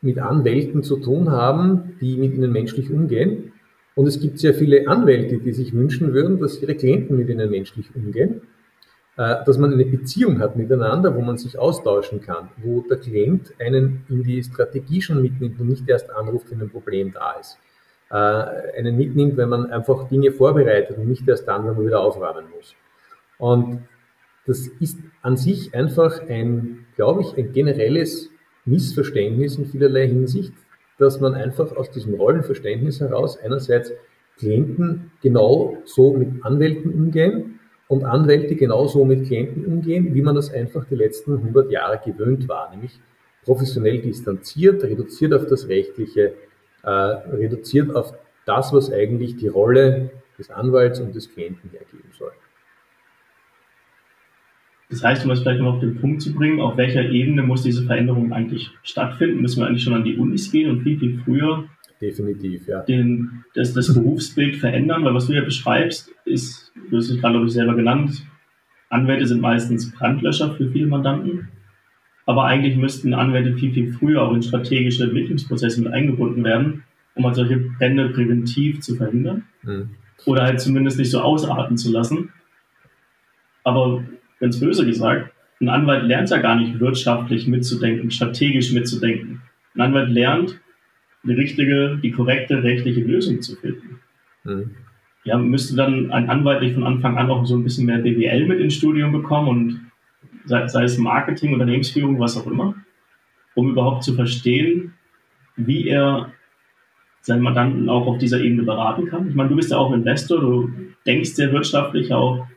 mit 0.01 0.19
Anwälten 0.19 0.83
zu 0.83 0.97
tun 0.97 1.31
haben, 1.31 1.97
die 1.99 2.17
mit 2.17 2.33
ihnen 2.33 2.51
menschlich 2.51 2.91
umgehen. 2.91 3.51
Und 3.95 4.05
es 4.05 4.19
gibt 4.19 4.37
sehr 4.37 4.53
viele 4.53 4.87
Anwälte, 4.87 5.39
die 5.39 5.53
sich 5.53 5.73
wünschen 5.73 6.13
würden, 6.13 6.39
dass 6.39 6.61
ihre 6.61 6.75
Klienten 6.75 7.17
mit 7.17 7.29
ihnen 7.29 7.49
menschlich 7.49 7.87
umgehen, 7.95 8.41
dass 9.17 9.57
man 9.57 9.73
eine 9.73 9.85
Beziehung 9.85 10.39
hat 10.39 10.55
miteinander, 10.55 11.15
wo 11.15 11.21
man 11.21 11.37
sich 11.37 11.57
austauschen 11.57 12.21
kann, 12.21 12.49
wo 12.57 12.81
der 12.81 12.97
Klient 12.97 13.51
einen 13.59 14.05
in 14.09 14.23
die 14.23 14.43
Strategie 14.43 15.01
schon 15.01 15.23
mitnimmt 15.23 15.59
und 15.59 15.67
nicht 15.67 15.89
erst 15.89 16.11
anruft, 16.11 16.51
wenn 16.51 16.61
ein 16.61 16.69
Problem 16.69 17.11
da 17.13 17.31
ist. 17.33 17.57
Äh, 18.11 18.77
einen 18.77 18.95
mitnimmt, 18.95 19.35
wenn 19.35 19.49
man 19.49 19.71
einfach 19.71 20.07
Dinge 20.07 20.31
vorbereitet 20.31 20.97
und 20.97 21.07
nicht 21.07 21.27
erst 21.27 21.47
dann, 21.47 21.65
wenn 21.65 21.75
man 21.75 21.87
wieder 21.87 21.99
aufräumen 21.99 22.45
muss. 22.55 22.75
Und 23.39 23.87
das 24.45 24.67
ist 24.79 24.99
an 25.23 25.35
sich 25.35 25.73
einfach 25.73 26.21
ein, 26.29 26.85
glaube 26.95 27.21
ich, 27.21 27.35
ein 27.35 27.51
generelles 27.51 28.29
Missverständnis 28.65 29.57
in 29.57 29.65
vielerlei 29.65 30.07
Hinsicht, 30.07 30.53
dass 30.99 31.19
man 31.19 31.33
einfach 31.33 31.75
aus 31.75 31.89
diesem 31.89 32.13
Rollenverständnis 32.13 33.01
heraus 33.01 33.37
einerseits 33.37 33.91
Klienten 34.37 35.11
genau 35.23 35.77
so 35.85 36.13
mit 36.13 36.45
Anwälten 36.45 36.93
umgehen 36.93 37.56
und 37.87 38.03
Anwälte 38.03 38.55
genauso 38.55 39.05
mit 39.05 39.27
Klienten 39.27 39.65
umgehen, 39.65 40.13
wie 40.13 40.21
man 40.21 40.35
das 40.35 40.53
einfach 40.53 40.85
die 40.85 40.95
letzten 40.95 41.37
100 41.37 41.71
Jahre 41.71 42.01
gewöhnt 42.03 42.47
war, 42.47 42.69
nämlich 42.71 42.99
professionell 43.43 44.01
distanziert, 44.01 44.83
reduziert 44.83 45.33
auf 45.33 45.47
das 45.47 45.69
Rechtliche, 45.69 46.33
äh, 46.83 46.89
reduziert 46.89 47.95
auf 47.95 48.13
das, 48.45 48.73
was 48.73 48.91
eigentlich 48.91 49.37
die 49.37 49.47
Rolle 49.47 50.09
des 50.37 50.49
Anwalts 50.49 50.99
und 50.99 51.15
des 51.15 51.33
Klienten 51.33 51.69
hergeben 51.71 52.11
soll. 52.17 52.31
Das 54.89 55.03
heißt, 55.03 55.23
um 55.23 55.29
das 55.29 55.41
vielleicht 55.41 55.59
noch 55.59 55.75
auf 55.75 55.79
den 55.81 55.99
Punkt 55.99 56.21
zu 56.21 56.33
bringen, 56.33 56.61
auf 56.61 56.77
welcher 56.77 57.03
Ebene 57.03 57.43
muss 57.43 57.63
diese 57.63 57.83
Veränderung 57.83 58.31
eigentlich 58.31 58.71
stattfinden? 58.83 59.41
Müssen 59.41 59.61
wir 59.61 59.67
eigentlich 59.67 59.83
schon 59.83 59.93
an 59.93 60.05
die 60.05 60.15
Unis 60.15 60.49
gehen 60.49 60.69
und 60.69 60.81
viel, 60.81 60.97
viel 60.97 61.19
früher 61.25 61.65
Definitiv, 62.01 62.67
ja. 62.67 62.81
Den, 62.81 63.43
das, 63.55 63.73
das 63.73 63.93
Berufsbild 63.93 64.57
verändern? 64.57 65.03
Weil 65.03 65.13
was 65.13 65.27
du 65.27 65.33
ja 65.33 65.43
beschreibst, 65.43 66.11
ist, 66.25 66.71
du 66.89 66.97
hast 66.97 67.09
es 67.09 67.19
gerade, 67.19 67.33
glaube 67.33 67.47
ich, 67.47 67.53
selber 67.53 67.75
genannt, 67.75 68.23
Anwälte 68.89 69.25
sind 69.25 69.41
meistens 69.41 69.91
Brandlöscher 69.91 70.53
für 70.55 70.69
viele 70.69 70.87
Mandanten. 70.87 71.49
Aber 72.25 72.45
eigentlich 72.45 72.75
müssten 72.75 73.13
Anwälte 73.13 73.53
viel, 73.53 73.73
viel 73.73 73.93
früher 73.93 74.21
auch 74.21 74.33
in 74.33 74.43
strategische 74.43 75.05
Entwicklungsprozesse 75.05 75.81
mit 75.81 75.93
eingebunden 75.93 76.43
werden, 76.43 76.83
um 77.15 77.25
halt 77.25 77.35
solche 77.35 77.57
Brände 77.57 78.09
präventiv 78.09 78.81
zu 78.81 78.95
verhindern. 78.95 79.43
Mhm. 79.63 79.89
Oder 80.25 80.43
halt 80.43 80.59
zumindest 80.59 80.97
nicht 80.97 81.11
so 81.11 81.21
ausarten 81.21 81.77
zu 81.77 81.91
lassen. 81.91 82.31
Aber 83.63 84.03
ganz 84.39 84.59
böse 84.59 84.85
gesagt, 84.85 85.31
ein 85.59 85.69
Anwalt 85.69 86.03
lernt 86.03 86.29
ja 86.29 86.37
gar 86.37 86.55
nicht 86.55 86.79
wirtschaftlich 86.79 87.47
mitzudenken, 87.47 88.11
strategisch 88.11 88.71
mitzudenken. 88.71 89.41
Ein 89.75 89.81
Anwalt 89.81 90.09
lernt, 90.09 90.59
die 91.27 91.33
richtige, 91.33 91.99
die 92.01 92.11
korrekte 92.11 92.63
rechtliche 92.63 93.01
Lösung 93.01 93.41
zu 93.41 93.55
finden. 93.55 93.99
Mhm. 94.43 94.71
Ja, 95.23 95.37
müsste 95.37 95.75
dann 95.75 96.11
ein 96.11 96.29
Anwalt 96.29 96.61
nicht 96.61 96.73
von 96.73 96.85
Anfang 96.85 97.17
an 97.17 97.29
auch 97.29 97.45
so 97.45 97.57
ein 97.57 97.63
bisschen 97.63 97.85
mehr 97.85 97.97
BWL 97.97 98.47
mit 98.47 98.59
ins 98.59 98.75
Studium 98.75 99.11
bekommen 99.11 99.47
und 99.47 99.91
sei, 100.45 100.67
sei 100.67 100.83
es 100.83 100.97
Marketing, 100.97 101.53
Unternehmensführung, 101.53 102.19
was 102.19 102.37
auch 102.37 102.47
immer, 102.47 102.75
um 103.55 103.69
überhaupt 103.69 104.03
zu 104.03 104.13
verstehen, 104.13 104.93
wie 105.57 105.89
er 105.89 106.31
seinen 107.21 107.41
Mandanten 107.41 107.89
auch 107.89 108.07
auf 108.07 108.19
dieser 108.19 108.39
Ebene 108.39 108.63
beraten 108.63 109.07
kann. 109.07 109.27
Ich 109.27 109.35
meine, 109.35 109.49
du 109.49 109.57
bist 109.57 109.71
ja 109.71 109.77
auch 109.77 109.91
Investor, 109.91 110.39
du 110.39 110.71
denkst 111.05 111.31
sehr 111.31 111.51
wirtschaftlich 111.51 112.13
auch 112.13 112.47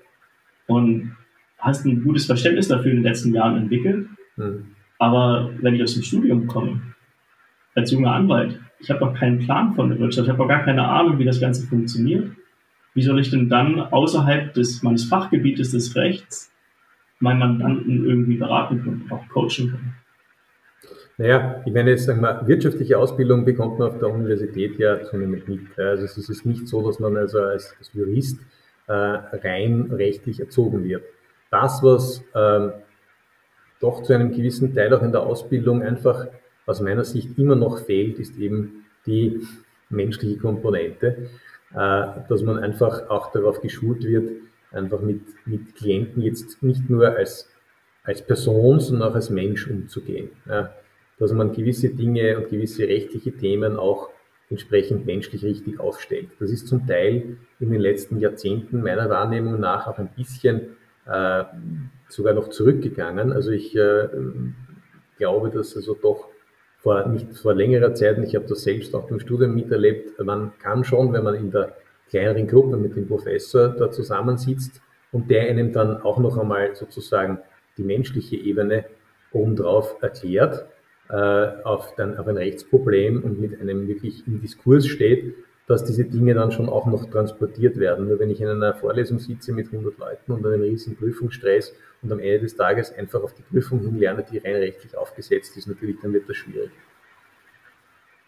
und 0.69 1.17
hast 1.59 1.85
ein 1.85 2.05
gutes 2.05 2.27
Verständnis 2.27 2.69
dafür 2.69 2.93
in 2.93 2.99
den 2.99 3.05
letzten 3.05 3.35
Jahren 3.35 3.57
entwickelt. 3.57 4.07
Mhm. 4.37 4.67
Aber 4.99 5.51
wenn 5.61 5.75
ich 5.75 5.83
aus 5.83 5.95
dem 5.95 6.05
Studium 6.05 6.47
komme, 6.47 6.81
als 7.75 7.91
junger 7.91 8.13
Anwalt, 8.13 8.59
ich 8.79 8.91
habe 8.91 9.05
noch 9.05 9.15
keinen 9.15 9.39
Plan 9.39 9.75
von 9.75 9.91
der 9.91 9.99
Wirtschaft, 9.99 10.27
ich 10.27 10.31
habe 10.31 10.43
noch 10.43 10.49
gar 10.49 10.65
keine 10.65 10.87
Ahnung, 10.87 11.19
wie 11.19 11.25
das 11.25 11.41
Ganze 11.41 11.67
funktioniert. 11.67 12.31
Wie 12.95 13.03
soll 13.03 13.21
ich 13.21 13.31
denn 13.31 13.49
dann 13.49 13.81
außerhalb 13.81 14.53
des, 14.55 14.83
meines 14.83 15.05
Fachgebietes 15.05 15.71
des 15.71 15.95
Rechts 15.95 16.51
meinen 17.21 17.39
Mandanten 17.39 18.05
irgendwie 18.05 18.37
beraten 18.37 18.83
können, 18.83 19.07
auch 19.11 19.29
coachen 19.29 19.71
können? 19.71 19.95
Naja, 21.19 21.63
ich 21.67 21.73
meine, 21.73 21.91
jetzt 21.91 22.07
sagen 22.07 22.23
wir, 22.23 22.47
wirtschaftliche 22.47 22.99
Ausbildung 22.99 23.45
bekommt 23.45 23.79
man 23.79 23.89
auf 23.89 23.99
der 23.99 24.09
Universität 24.09 24.79
ja 24.79 25.03
zunehmend 25.03 25.47
mit. 25.49 25.79
Also 25.79 26.05
es 26.05 26.17
ist 26.17 26.47
nicht 26.47 26.67
so, 26.67 26.85
dass 26.85 26.99
man 26.99 27.17
also 27.17 27.41
als, 27.41 27.77
als 27.79 27.93
Jurist 27.93 28.41
äh, 28.87 28.93
rein 28.93 29.91
rechtlich 29.93 30.41
erzogen 30.41 30.83
wird. 30.83 31.05
Das, 31.51 31.83
was 31.83 32.25
ähm, 32.35 32.73
doch 33.81 34.03
zu 34.03 34.15
einem 34.15 34.33
gewissen 34.33 34.75
Teil 34.75 34.95
auch 34.95 35.03
in 35.03 35.13
der 35.13 35.21
Ausbildung 35.21 35.83
einfach 35.83 36.27
aus 36.67 36.81
meiner 36.81 37.05
Sicht 37.05 37.39
immer 37.39 37.57
noch 37.57 37.85
fehlt, 37.85 38.19
ist 38.19 38.37
eben 38.39 38.85
die 39.07 39.41
menschliche 39.89 40.39
Komponente, 40.39 41.29
äh, 41.75 42.07
dass 42.29 42.43
man 42.43 42.59
einfach 42.59 43.09
auch 43.09 43.33
darauf 43.33 43.61
geschult 43.61 44.05
wird, 44.05 44.31
einfach 44.73 45.01
mit, 45.01 45.23
mit 45.47 45.75
Klienten 45.75 46.23
jetzt 46.23 46.63
nicht 46.63 46.89
nur 46.89 47.17
als, 47.17 47.49
als 48.05 48.25
Person, 48.25 48.81
sondern 48.81 49.11
auch 49.11 49.15
als 49.15 49.31
Mensch 49.31 49.67
umzugehen. 49.67 50.31
Dass 51.19 51.33
man 51.33 51.53
gewisse 51.53 51.91
Dinge 51.91 52.39
und 52.39 52.49
gewisse 52.51 52.87
rechtliche 52.87 53.33
Themen 53.33 53.77
auch 53.77 54.11
entsprechend 54.49 55.07
menschlich 55.07 55.45
richtig 55.45 55.79
aufstellt. 55.79 56.29
Das 56.41 56.51
ist 56.51 56.67
zum 56.67 56.87
Teil 56.87 57.37
in 57.61 57.71
den 57.71 57.81
letzten 57.81 58.19
Jahrzehnten 58.19 58.83
meiner 58.83 59.09
Wahrnehmung 59.09 59.61
nach 59.61 59.87
auch 59.87 59.99
ein 59.99 60.11
bisschen 60.17 60.77
äh, 61.07 61.45
sogar 62.09 62.35
noch 62.35 62.49
zurückgegangen. 62.49 63.33
Also 63.33 63.53
ich 63.53 63.77
äh, 63.77 64.09
glaube, 65.19 65.51
dass 65.51 65.77
also 65.77 65.95
doch 65.95 66.30
vor, 66.83 67.07
nicht 67.09 67.33
vor 67.37 67.55
längerer 67.55 67.95
Zeit, 67.95 68.17
und 68.19 68.25
ich 68.25 68.35
habe 68.35 68.47
das 68.47 68.63
selbst 68.63 68.95
auch 68.95 69.11
im 69.11 69.21
Studium 69.21 69.55
miterlebt, 69.55 70.19
man 70.25 70.53
kann 70.63 70.85
schon, 70.85 71.13
wenn 71.13 71.25
man 71.25 71.35
in 71.35 71.51
der 71.51 71.77
kleineren 72.09 72.47
Gruppe 72.47 72.77
mit 72.77 72.97
dem 72.97 73.07
Professor 73.07 73.69
da 73.69 73.91
zusammensitzt 73.91 74.81
und 75.13 75.31
der 75.31 75.49
einem 75.49 75.73
dann 75.73 76.03
auch 76.03 76.19
noch 76.19 76.39
einmal 76.39 76.75
sozusagen 76.75 77.39
die 77.77 77.85
menschliche 77.85 78.37
Ebene 78.37 78.85
obendrauf 79.33 79.97
erklärt, 80.01 80.67
äh, 81.09 81.15
auf, 81.65 81.95
dann, 81.97 82.17
auf 82.19 82.27
ein 82.27 82.37
Rechtsproblem 82.37 83.23
und 83.23 83.41
mit 83.41 83.61
einem 83.61 83.87
wirklich 83.89 84.27
im 84.27 84.41
Diskurs 84.41 84.87
steht, 84.87 85.35
dass 85.67 85.85
diese 85.85 86.05
Dinge 86.05 86.35
dann 86.35 86.51
schon 86.51 86.69
auch 86.69 86.87
noch 86.87 87.09
transportiert 87.11 87.79
werden. 87.79 88.09
Nur 88.09 88.19
wenn 88.19 88.31
ich 88.31 88.41
in 88.41 88.49
einer 88.49 88.75
Vorlesung 88.75 89.19
sitze 89.19 89.53
mit 89.53 89.67
100 89.67 89.99
Leuten 89.99 90.33
und 90.33 90.45
einem 90.45 90.63
riesen 90.63 90.97
Prüfungsstress 90.97 91.75
und 92.03 92.13
am 92.13 92.19
Ende 92.19 92.41
des 92.41 92.57
Tages 92.57 92.93
einfach 92.93 93.23
auf 93.23 93.35
die 93.35 93.43
Prüfung 93.43 93.81
hin 93.81 93.99
lerne, 93.99 94.25
die 94.31 94.39
rein 94.39 94.57
rechtlich 94.57 94.97
aufgesetzt 94.97 95.57
ist, 95.57 95.67
natürlich, 95.67 95.97
dann 96.03 96.13
wird 96.13 96.29
das 96.29 96.37
schwierig. 96.37 96.71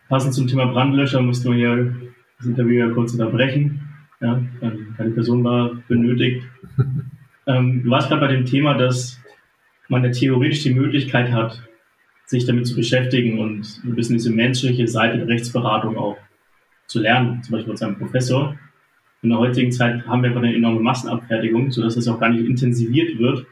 Passend 0.09 0.35
zum 0.35 0.47
Thema 0.47 0.67
Brandlöscher 0.67 1.23
mussten 1.23 1.51
wir 1.51 1.57
hier 1.57 1.95
das 2.39 2.47
Interview 2.47 2.87
ja 2.87 2.91
kurz 2.91 3.13
unterbrechen. 3.13 3.81
Ja, 4.21 4.43
keine 4.61 5.11
Person 5.11 5.43
war 5.43 5.75
benötigt. 5.89 6.47
ähm, 7.47 7.83
du 7.83 7.91
warst 7.91 8.09
gerade 8.09 8.21
bei 8.21 8.33
dem 8.33 8.45
Thema, 8.45 8.75
dass 8.75 9.21
man 9.89 10.05
ja 10.05 10.11
theoretisch 10.11 10.63
die 10.63 10.75
Möglichkeit 10.75 11.33
hat, 11.33 11.63
sich 12.27 12.47
damit 12.47 12.67
zu 12.67 12.77
beschäftigen 12.77 13.39
und 13.39 13.81
ein 13.85 13.95
bisschen 13.95 14.17
diese 14.17 14.31
menschliche 14.31 14.87
Seite 14.87 15.19
der 15.19 15.29
Rechtsberatung 15.29 15.97
auch 15.97 16.19
zu 16.87 17.01
lernen, 17.01 17.43
zum 17.43 17.53
Beispiel 17.53 17.71
von 17.71 17.77
seinem 17.77 17.99
Professor. 17.99 18.57
In 19.23 19.31
der 19.31 19.39
heutigen 19.39 19.73
Zeit 19.73 20.07
haben 20.07 20.23
wir 20.23 20.31
aber 20.31 20.41
eine 20.41 20.55
enorme 20.55 20.81
Massenabfertigung, 20.81 21.71
sodass 21.71 21.97
es 21.97 22.09
auch 22.09 22.19
gar 22.19 22.31
nicht 22.31 22.47
intensiviert 22.47 23.19
wird, 23.19 23.47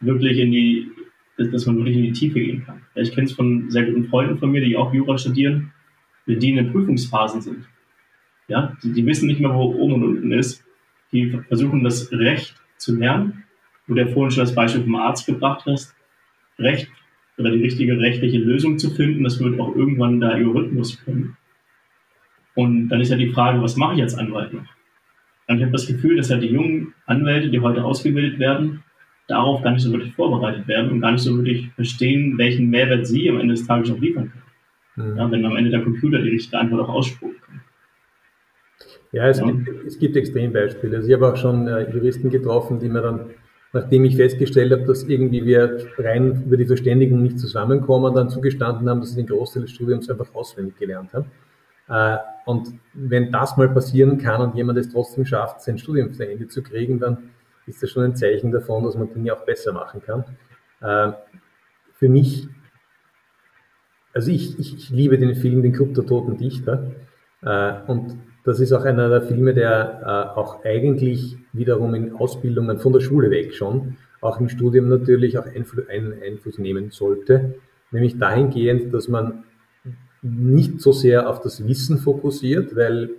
wirklich 0.00 0.38
in 0.38 0.50
die, 0.50 0.90
dass 1.36 1.66
man 1.66 1.76
wirklich 1.78 1.96
in 1.96 2.02
die 2.02 2.12
Tiefe 2.12 2.40
gehen 2.40 2.64
kann. 2.64 2.82
Ich 2.94 3.12
kenne 3.12 3.26
es 3.26 3.32
von 3.32 3.70
sehr 3.70 3.84
guten 3.84 4.08
Freunden 4.08 4.38
von 4.38 4.50
mir, 4.50 4.60
die 4.60 4.76
auch 4.76 4.92
Jura 4.92 5.16
studieren, 5.18 5.72
die 6.26 6.50
in 6.50 6.56
den 6.56 6.72
Prüfungsphasen 6.72 7.40
sind. 7.40 7.68
Ja, 8.48 8.76
die, 8.82 8.92
die 8.92 9.06
wissen 9.06 9.26
nicht 9.26 9.40
mehr, 9.40 9.54
wo 9.54 9.74
oben 9.74 9.94
und 9.94 10.04
unten 10.04 10.32
ist. 10.32 10.64
Die 11.12 11.30
versuchen 11.48 11.84
das 11.84 12.10
Recht 12.12 12.54
zu 12.76 12.96
lernen, 12.96 13.44
wo 13.86 13.94
ja 13.94 14.06
vorhin 14.06 14.30
schon 14.30 14.44
das 14.44 14.54
Beispiel 14.54 14.82
vom 14.82 14.94
Arzt 14.96 15.26
gebracht 15.26 15.64
hast. 15.66 15.94
Recht 16.58 16.88
oder 17.38 17.50
die 17.50 17.62
richtige 17.62 17.98
rechtliche 17.98 18.38
Lösung 18.38 18.78
zu 18.78 18.90
finden, 18.90 19.24
das 19.24 19.40
wird 19.40 19.58
auch 19.58 19.74
irgendwann 19.74 20.20
der 20.20 20.30
Algorithmus 20.30 21.02
können. 21.04 21.36
Und 22.54 22.88
dann 22.88 23.00
ist 23.00 23.10
ja 23.10 23.16
die 23.16 23.32
Frage, 23.32 23.62
was 23.62 23.76
mache 23.76 23.94
ich 23.96 24.02
als 24.02 24.14
Anwalt 24.14 24.52
noch? 24.52 24.66
Und 25.48 25.56
ich 25.56 25.62
habe 25.62 25.72
das 25.72 25.86
Gefühl, 25.86 26.16
dass 26.16 26.28
ja 26.28 26.36
die 26.36 26.48
jungen 26.48 26.94
Anwälte, 27.06 27.48
die 27.48 27.60
heute 27.60 27.84
ausgebildet 27.84 28.38
werden, 28.38 28.82
darauf 29.30 29.62
gar 29.62 29.72
nicht 29.72 29.82
so 29.82 29.92
wirklich 29.92 30.14
vorbereitet 30.14 30.66
werden 30.68 30.90
und 30.90 31.00
gar 31.00 31.12
nicht 31.12 31.22
so 31.22 31.36
wirklich 31.36 31.70
verstehen, 31.74 32.36
welchen 32.38 32.68
Mehrwert 32.70 33.06
sie 33.06 33.28
am 33.30 33.38
Ende 33.38 33.54
des 33.54 33.66
Tages 33.66 33.90
noch 33.90 33.98
liefern 33.98 34.30
können. 34.30 35.12
Mhm. 35.12 35.16
Ja, 35.16 35.30
wenn 35.30 35.44
am 35.44 35.56
Ende 35.56 35.70
der 35.70 35.82
Computer 35.82 36.18
die 36.20 36.30
richtige 36.30 36.58
Antwort 36.58 36.82
auch 36.82 36.94
ausspucken 36.94 37.36
kann. 37.40 37.60
Ja, 39.12 39.28
es, 39.28 39.38
ja. 39.38 39.46
Gibt, 39.46 39.86
es 39.86 39.98
gibt 39.98 40.16
Extrembeispiele. 40.16 40.96
Also 40.96 41.08
ich 41.08 41.14
habe 41.14 41.32
auch 41.32 41.36
schon 41.36 41.66
äh, 41.66 41.90
Juristen 41.90 42.30
getroffen, 42.30 42.78
die 42.78 42.88
mir 42.88 43.02
dann, 43.02 43.30
nachdem 43.72 44.04
ich 44.04 44.16
festgestellt 44.16 44.72
habe, 44.72 44.82
dass 44.84 45.04
irgendwie 45.04 45.44
wir 45.44 45.78
rein 45.98 46.44
über 46.46 46.56
die 46.56 46.66
Verständigung 46.66 47.22
nicht 47.22 47.38
zusammenkommen, 47.38 48.14
dann 48.14 48.28
zugestanden 48.28 48.88
haben, 48.88 49.00
dass 49.00 49.10
sie 49.10 49.22
den 49.22 49.26
Großteil 49.26 49.62
des 49.62 49.72
Studiums 49.72 50.08
einfach 50.10 50.32
auswendig 50.34 50.76
gelernt 50.78 51.12
haben. 51.12 51.26
Äh, 51.88 52.18
und 52.46 52.68
wenn 52.94 53.32
das 53.32 53.56
mal 53.56 53.68
passieren 53.68 54.18
kann 54.18 54.40
und 54.40 54.56
jemand 54.56 54.78
es 54.78 54.90
trotzdem 54.90 55.24
schafft, 55.24 55.62
sein 55.62 55.78
Studium 55.78 56.12
zu 56.12 56.28
Ende 56.28 56.48
zu 56.48 56.62
kriegen, 56.62 57.00
dann 57.00 57.18
ist 57.70 57.82
das 57.82 57.90
schon 57.90 58.04
ein 58.04 58.16
Zeichen 58.16 58.52
davon, 58.52 58.84
dass 58.84 58.96
man 58.96 59.12
Dinge 59.12 59.32
auch 59.34 59.44
besser 59.44 59.72
machen 59.72 60.02
kann. 60.02 60.24
Äh, 60.80 61.12
für 61.94 62.08
mich, 62.08 62.48
also 64.12 64.30
ich, 64.30 64.58
ich, 64.58 64.76
ich 64.76 64.90
liebe 64.90 65.18
den 65.18 65.34
Film 65.34 65.62
Den 65.62 65.72
Club 65.72 65.94
der 65.94 66.06
Toten 66.06 66.36
Dichter 66.36 66.90
äh, 67.42 67.72
und 67.86 68.16
das 68.44 68.58
ist 68.58 68.72
auch 68.72 68.84
einer 68.84 69.10
der 69.10 69.20
Filme, 69.20 69.52
der 69.52 70.32
auch 70.34 70.64
eigentlich 70.64 71.36
wiederum 71.52 71.94
in 71.94 72.16
Ausbildungen 72.16 72.78
von 72.78 72.94
der 72.94 73.00
Schule 73.00 73.30
weg 73.30 73.54
schon, 73.54 73.98
auch 74.22 74.40
im 74.40 74.48
Studium 74.48 74.88
natürlich 74.88 75.36
auch 75.36 75.44
Einfluss 75.44 76.58
nehmen 76.58 76.90
sollte, 76.90 77.56
nämlich 77.90 78.18
dahingehend, 78.18 78.94
dass 78.94 79.08
man 79.08 79.44
nicht 80.22 80.80
so 80.80 80.92
sehr 80.92 81.28
auf 81.28 81.40
das 81.40 81.66
Wissen 81.66 81.98
fokussiert, 81.98 82.74
weil 82.76 83.10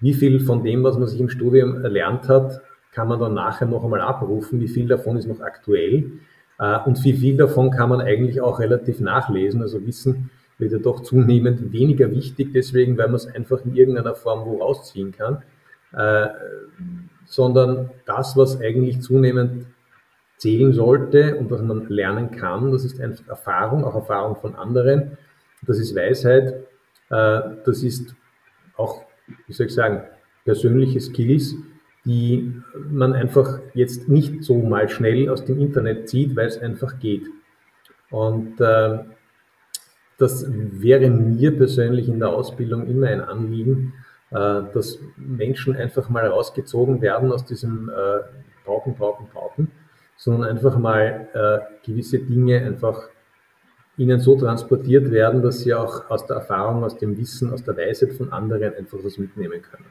wie 0.00 0.14
viel 0.14 0.40
von 0.40 0.62
dem, 0.62 0.84
was 0.84 0.98
man 0.98 1.08
sich 1.08 1.20
im 1.20 1.28
Studium 1.28 1.82
erlernt 1.82 2.28
hat, 2.28 2.60
kann 2.92 3.08
man 3.08 3.20
dann 3.20 3.34
nachher 3.34 3.66
noch 3.66 3.84
einmal 3.84 4.00
abrufen, 4.00 4.60
wie 4.60 4.68
viel 4.68 4.88
davon 4.88 5.16
ist 5.16 5.26
noch 5.26 5.40
aktuell. 5.40 6.12
Äh, 6.58 6.78
und 6.84 7.02
wie 7.04 7.12
viel 7.14 7.36
davon 7.36 7.70
kann 7.70 7.88
man 7.88 8.00
eigentlich 8.00 8.40
auch 8.40 8.58
relativ 8.60 9.00
nachlesen. 9.00 9.62
Also 9.62 9.84
Wissen 9.86 10.30
wird 10.58 10.72
ja 10.72 10.78
doch 10.78 11.00
zunehmend 11.00 11.72
weniger 11.72 12.10
wichtig, 12.10 12.52
deswegen, 12.52 12.98
weil 12.98 13.06
man 13.06 13.16
es 13.16 13.26
einfach 13.26 13.64
in 13.64 13.74
irgendeiner 13.76 14.14
Form 14.14 14.44
wo 14.44 14.58
rausziehen 14.58 15.12
kann, 15.12 15.42
äh, 15.92 16.28
sondern 17.26 17.90
das, 18.06 18.36
was 18.36 18.60
eigentlich 18.60 19.00
zunehmend 19.00 19.66
zählen 20.36 20.72
sollte 20.72 21.36
und 21.36 21.50
was 21.50 21.62
man 21.62 21.88
lernen 21.88 22.30
kann, 22.30 22.72
das 22.72 22.84
ist 22.84 23.00
einfach 23.00 23.26
Erfahrung, 23.28 23.84
auch 23.84 23.94
Erfahrung 23.94 24.36
von 24.36 24.54
anderen. 24.54 25.18
Das 25.66 25.78
ist 25.78 25.94
Weisheit, 25.94 26.54
äh, 27.10 27.40
das 27.64 27.82
ist 27.82 28.14
auch, 28.76 29.02
wie 29.46 29.52
soll 29.52 29.66
ich 29.66 29.74
sagen, 29.74 30.02
persönliche 30.44 31.00
Skills, 31.00 31.54
die 32.08 32.54
man 32.90 33.12
einfach 33.12 33.60
jetzt 33.74 34.08
nicht 34.08 34.42
so 34.42 34.56
mal 34.56 34.88
schnell 34.88 35.28
aus 35.28 35.44
dem 35.44 35.60
Internet 35.60 36.08
zieht, 36.08 36.34
weil 36.36 36.46
es 36.46 36.56
einfach 36.58 36.98
geht. 37.00 37.26
Und 38.10 38.58
äh, 38.62 39.00
das 40.16 40.46
wäre 40.48 41.10
mir 41.10 41.54
persönlich 41.54 42.08
in 42.08 42.18
der 42.18 42.30
Ausbildung 42.30 42.86
immer 42.86 43.08
ein 43.08 43.20
Anliegen, 43.20 43.92
äh, 44.30 44.62
dass 44.72 45.00
Menschen 45.18 45.76
einfach 45.76 46.08
mal 46.08 46.26
rausgezogen 46.26 47.02
werden 47.02 47.30
aus 47.30 47.44
diesem 47.44 47.90
äh, 47.90 48.20
Pauken, 48.64 48.94
Pauken, 48.94 49.28
Pauken, 49.28 49.70
sondern 50.16 50.48
einfach 50.48 50.78
mal 50.78 51.28
äh, 51.34 51.86
gewisse 51.86 52.20
Dinge 52.20 52.64
einfach 52.64 53.10
ihnen 53.98 54.18
so 54.18 54.34
transportiert 54.34 55.10
werden, 55.10 55.42
dass 55.42 55.60
sie 55.60 55.74
auch 55.74 56.08
aus 56.08 56.24
der 56.24 56.36
Erfahrung, 56.36 56.84
aus 56.84 56.96
dem 56.96 57.18
Wissen, 57.18 57.52
aus 57.52 57.64
der 57.64 57.76
Weisheit 57.76 58.14
von 58.14 58.32
anderen 58.32 58.74
einfach 58.76 58.98
was 59.02 59.18
mitnehmen 59.18 59.60
können. 59.60 59.84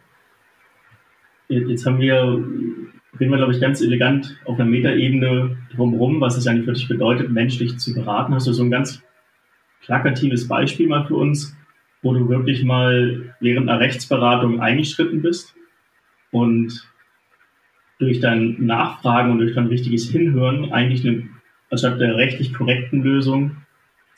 Jetzt 1.50 1.86
haben 1.86 2.00
wir, 2.00 2.24
reden 3.20 3.32
wir, 3.32 3.38
glaube 3.38 3.54
ich, 3.54 3.62
ganz 3.62 3.82
elegant 3.82 4.38
auf 4.45 4.60
einer 4.60 4.70
Metaebene 4.70 5.58
drumherum, 5.74 6.20
was 6.20 6.36
es 6.36 6.45
eigentlich 6.45 6.66
für 6.66 6.74
dich 6.74 6.88
bedeutet, 6.89 7.32
menschlich 7.32 7.78
zu 7.78 7.93
beraten. 7.93 8.34
Hast 8.34 8.48
du 8.48 8.54
so 8.54 8.64
ein 8.64 8.72
ganz 8.72 9.02
plakatives 9.82 10.48
Beispiel 10.48 10.88
mal 10.88 11.06
für 11.06 11.16
uns, 11.16 11.56
wo 12.02 12.14
du 12.14 12.28
wirklich 12.28 12.64
mal 12.64 13.34
während 13.39 13.70
einer 13.70 13.80
Rechtsberatung 13.80 14.60
eingeschritten 14.60 15.22
bist 15.22 15.56
und 16.32 16.86
durch 18.00 18.20
dein 18.20 18.58
Nachfragen 18.60 19.32
und 19.32 19.39
durch 19.39 19.56
dein 19.56 19.68
richtiges 19.68 20.10
Hinhören 20.10 20.72
eigentlich 20.74 21.08
eine, 21.08 21.30
anstatt 21.70 22.00
der 22.00 22.18
rechtlich 22.18 22.54
korrekten 22.54 23.04
Lösung 23.04 23.58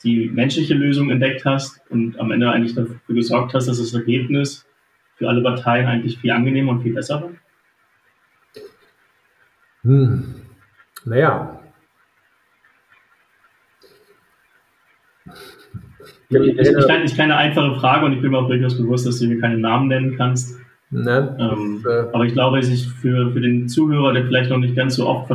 die 0.02 0.28
menschliche 0.28 0.74
Lösung 0.74 1.10
entdeckt 1.10 1.44
hast 1.44 1.80
und 1.90 2.18
am 2.18 2.30
Ende 2.30 2.50
eigentlich 2.50 2.74
dafür 2.74 2.96
gesorgt 3.08 3.54
hast, 3.54 3.68
dass 3.68 3.78
das 3.78 3.94
Ergebnis 3.94 4.66
für 5.20 5.28
alle 5.28 5.42
Parteien 5.42 5.86
eigentlich 5.86 6.18
viel 6.18 6.30
angenehmer 6.30 6.72
und 6.72 6.82
viel 6.82 6.94
besser 6.94 7.22
war? 7.22 7.30
Hm. 9.82 10.34
Naja. 11.04 11.60
Das 16.30 16.46
ist, 16.46 16.90
ist 17.04 17.16
keine 17.16 17.36
einfache 17.36 17.78
Frage 17.78 18.06
und 18.06 18.14
ich 18.14 18.22
bin 18.22 18.30
mir 18.30 18.38
auch 18.38 18.48
durchaus 18.48 18.78
bewusst, 18.78 19.06
dass 19.06 19.18
du 19.18 19.26
mir 19.26 19.40
keinen 19.40 19.60
Namen 19.60 19.88
nennen 19.88 20.16
kannst. 20.16 20.58
Ne, 20.90 21.36
ähm, 21.38 21.84
äh, 21.86 22.12
aber 22.12 22.24
ich 22.24 22.32
glaube, 22.32 22.58
es 22.58 22.68
ist 22.68 22.86
für, 22.86 23.30
für 23.32 23.40
den 23.40 23.68
Zuhörer, 23.68 24.14
der 24.14 24.24
vielleicht 24.24 24.50
noch 24.50 24.58
nicht 24.58 24.74
ganz 24.74 24.96
so 24.96 25.06
oft 25.06 25.30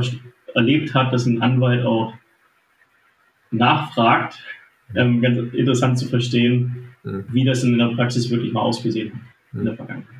erlebt 0.54 0.94
hat, 0.96 1.14
dass 1.14 1.28
ein 1.28 1.42
Anwalt 1.42 1.86
auch 1.86 2.14
nachfragt, 3.52 4.40
ähm, 4.96 5.22
ganz 5.22 5.38
interessant 5.54 6.00
zu 6.00 6.08
verstehen, 6.08 6.88
mhm. 7.04 7.26
wie 7.30 7.46
das 7.46 7.64
in 7.64 7.78
der 7.78 7.94
Praxis 7.96 8.32
wirklich 8.32 8.52
mal 8.52 8.62
ausgesehen 8.62 9.14
hat 9.14 9.35
in 9.56 9.66
der. 9.66 9.76
Vergangenheit. 9.76 10.16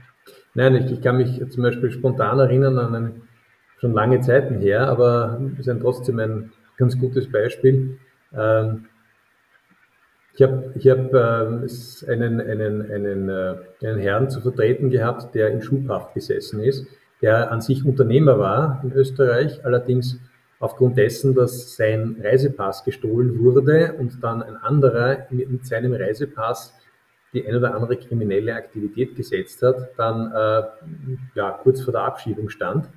Nein, 0.54 0.76
ich, 0.76 0.92
ich 0.92 1.02
kann 1.02 1.18
mich 1.18 1.42
zum 1.50 1.64
Beispiel 1.64 1.92
spontan 1.92 2.40
erinnern 2.40 2.80
an 2.80 2.96
einen, 2.96 3.22
schon 3.78 3.94
lange 3.94 4.22
Zeiten 4.22 4.60
her, 4.60 4.88
aber 4.88 5.42
ist 5.60 5.70
trotzdem 5.82 6.20
ein 6.20 6.52
ganz 6.78 6.98
gutes 6.98 7.30
Beispiel. 7.32 8.00
Ähm, 8.34 8.86
ich 10.34 10.42
habe 10.42 10.74
ich 10.76 10.88
hab, 10.88 11.14
äh, 11.14 12.12
einen, 12.12 12.42
einen, 12.42 12.92
einen, 12.92 13.30
äh, 13.30 13.56
einen 13.84 14.00
Herrn 14.00 14.30
zu 14.30 14.42
vertreten 14.42 14.90
gehabt, 14.90 15.34
der 15.36 15.50
in 15.50 15.62
Schubhaft 15.62 16.14
gesessen 16.14 16.62
ist, 16.62 16.88
der 17.22 17.52
an 17.52 17.62
sich 17.62 17.86
Unternehmer 17.86 18.38
war 18.38 18.82
in 18.84 18.92
Österreich, 18.92 19.64
allerdings 19.64 20.20
aufgrund 20.60 20.98
dessen, 20.98 21.36
dass 21.36 21.76
sein 21.76 22.18
Reisepass 22.22 22.84
gestohlen 22.84 23.40
wurde 23.40 23.94
und 23.94 24.24
dann 24.24 24.42
ein 24.42 24.58
anderer 24.58 25.28
mit, 25.30 25.66
seinem 25.66 25.94
Reisepass 25.94 26.74
die 27.36 27.48
ein 27.48 27.56
oder 27.56 27.76
andere 27.76 27.98
kriminelle 27.98 28.56
Aktivität 28.56 29.16
gesetzt 29.16 29.62
hat, 29.62 29.90
dann 29.98 30.32
äh, 30.32 30.64
ja, 31.36 31.52
kurz 31.52 31.82
vor 31.82 31.92
der 31.92 32.04
Abschiebung 32.04 32.50
stand. 32.50 32.90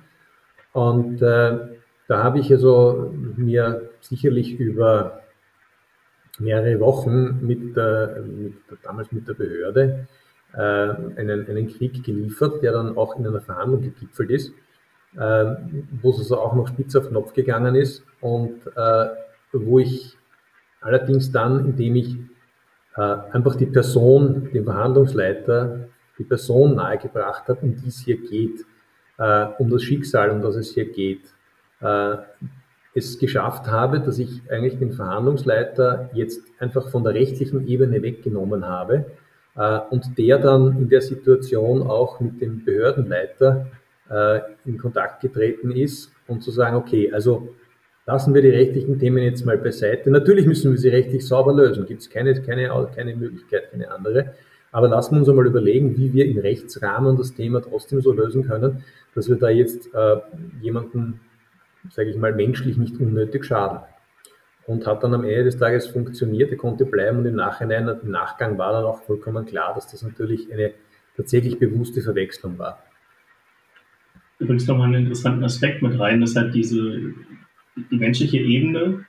Und 0.73 1.21
äh, 1.21 1.59
da 2.07 2.23
habe 2.23 2.39
ich 2.39 2.51
also 2.51 3.13
mir 3.35 3.89
sicherlich 3.99 4.59
über 4.59 5.21
mehrere 6.39 6.79
Wochen 6.79 7.45
mit, 7.45 7.75
der, 7.75 8.23
mit 8.25 8.55
damals 8.81 9.11
mit 9.11 9.27
der 9.27 9.33
Behörde 9.33 10.07
äh, 10.53 10.59
einen, 10.59 11.47
einen 11.47 11.67
Krieg 11.67 12.03
geliefert, 12.03 12.63
der 12.63 12.71
dann 12.71 12.97
auch 12.97 13.19
in 13.19 13.27
einer 13.27 13.41
Verhandlung 13.41 13.81
gegipfelt 13.81 14.31
ist. 14.31 14.53
Ähm, 15.17 15.87
wo 16.03 16.11
es 16.11 16.19
also 16.19 16.39
auch 16.39 16.53
noch 16.53 16.67
spitz 16.67 16.95
auf 16.95 17.09
Knopf 17.09 17.33
gegangen 17.33 17.73
ist 17.73 18.05
und 18.21 18.67
äh, 18.75 19.07
wo 19.51 19.79
ich 19.79 20.15
allerdings 20.81 21.31
dann, 21.31 21.65
indem 21.65 21.95
ich 21.95 22.15
äh, 22.15 22.19
einfach 22.95 23.55
die 23.55 23.65
Person, 23.65 24.49
den 24.51 24.65
Verhandlungsleiter, 24.65 25.87
die 26.17 26.23
Person 26.23 26.75
nahegebracht 26.75 27.47
habe, 27.47 27.61
um 27.61 27.75
die 27.75 27.87
es 27.87 27.99
hier 27.99 28.17
geht, 28.17 28.65
äh, 29.17 29.45
um 29.57 29.69
das 29.69 29.83
Schicksal, 29.83 30.31
um 30.31 30.41
das 30.41 30.55
es 30.55 30.73
hier 30.73 30.91
geht, 30.91 31.21
es 32.93 33.17
geschafft 33.17 33.67
habe, 33.67 34.01
dass 34.01 34.19
ich 34.19 34.41
eigentlich 34.51 34.77
den 34.79 34.91
Verhandlungsleiter 34.91 36.09
jetzt 36.13 36.41
einfach 36.59 36.89
von 36.89 37.05
der 37.05 37.13
rechtlichen 37.13 37.65
Ebene 37.69 38.01
weggenommen 38.01 38.67
habe 38.67 39.05
und 39.89 40.17
der 40.17 40.39
dann 40.39 40.77
in 40.77 40.89
der 40.89 40.99
Situation 40.99 41.81
auch 41.83 42.19
mit 42.19 42.41
dem 42.41 42.65
Behördenleiter 42.65 43.67
äh, 44.09 44.41
in 44.65 44.77
Kontakt 44.77 45.21
getreten 45.21 45.71
ist 45.71 46.11
und 46.27 46.41
zu 46.41 46.51
sagen, 46.51 46.75
okay, 46.75 47.11
also 47.11 47.49
lassen 48.09 48.33
wir 48.33 48.41
die 48.41 48.49
rechtlichen 48.49 48.97
Themen 48.97 49.21
jetzt 49.21 49.45
mal 49.45 49.59
beiseite. 49.59 50.09
Natürlich 50.09 50.47
müssen 50.47 50.71
wir 50.71 50.79
sie 50.79 50.89
rechtlich 50.89 51.27
sauber 51.27 51.53
lösen, 51.53 51.85
gibt 51.85 52.01
es 52.01 52.09
keine, 52.09 52.33
keine, 52.41 52.87
keine 52.95 53.15
Möglichkeit, 53.15 53.69
keine 53.69 53.91
andere. 53.91 54.33
Aber 54.71 54.87
lassen 54.87 55.13
wir 55.13 55.19
uns 55.19 55.29
einmal 55.29 55.45
überlegen, 55.45 55.95
wie 55.95 56.11
wir 56.11 56.25
im 56.25 56.39
Rechtsrahmen 56.39 57.17
das 57.17 57.35
Thema 57.35 57.61
trotzdem 57.61 58.01
so 58.01 58.11
lösen 58.11 58.47
können, 58.47 58.83
dass 59.13 59.29
wir 59.29 59.35
da 59.35 59.49
jetzt 59.49 59.93
äh, 59.93 60.15
jemanden, 60.59 61.19
sage 61.91 62.09
ich 62.09 62.17
mal, 62.17 62.33
menschlich 62.33 62.77
nicht 62.77 62.99
unnötig 62.99 63.45
schaden. 63.45 63.81
Und 64.65 64.87
hat 64.87 65.03
dann 65.03 65.13
am 65.13 65.23
Ende 65.23 65.43
des 65.43 65.57
Tages 65.57 65.85
funktioniert, 65.85 66.49
er 66.49 66.57
konnte 66.57 66.85
bleiben 66.85 67.19
und 67.19 67.27
im 67.27 67.35
Nachhinein, 67.35 67.87
im 67.87 68.09
Nachgang 68.09 68.57
war 68.57 68.71
dann 68.73 68.85
auch 68.85 69.03
vollkommen 69.03 69.45
klar, 69.45 69.75
dass 69.75 69.85
das 69.85 70.01
natürlich 70.01 70.51
eine 70.51 70.71
tatsächlich 71.15 71.59
bewusste 71.59 72.01
Verwechslung 72.01 72.57
war 72.57 72.79
übrigens 74.39 74.67
nochmal 74.67 74.87
einen 74.87 75.03
interessanten 75.03 75.43
Aspekt 75.43 75.81
mit 75.81 75.99
rein, 75.99 76.21
dass 76.21 76.35
halt 76.35 76.55
diese 76.55 77.13
die 77.91 77.97
menschliche 77.97 78.37
Ebene 78.37 79.05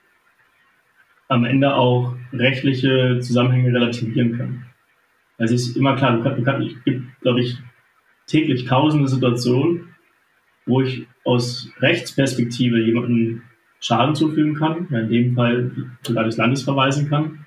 am 1.27 1.45
Ende 1.45 1.75
auch 1.75 2.15
rechtliche 2.33 3.19
Zusammenhänge 3.21 3.73
relativieren 3.73 4.37
kann. 4.37 4.65
Also 5.37 5.55
es 5.55 5.69
ist 5.69 5.77
immer 5.77 5.95
klar, 5.95 6.19
es 6.25 6.83
gibt, 6.83 7.21
glaube 7.21 7.41
ich, 7.41 7.57
täglich 8.27 8.65
tausende 8.65 9.07
Situationen, 9.07 9.89
wo 10.65 10.81
ich 10.81 11.07
aus 11.23 11.71
Rechtsperspektive 11.79 12.79
jemanden 12.79 13.43
Schaden 13.79 14.13
zufügen 14.13 14.55
kann, 14.55 14.87
in 14.89 15.09
dem 15.09 15.35
Fall 15.35 15.71
sogar 16.03 16.25
des 16.25 16.37
Landes 16.37 16.63
verweisen 16.63 17.09
kann. 17.09 17.45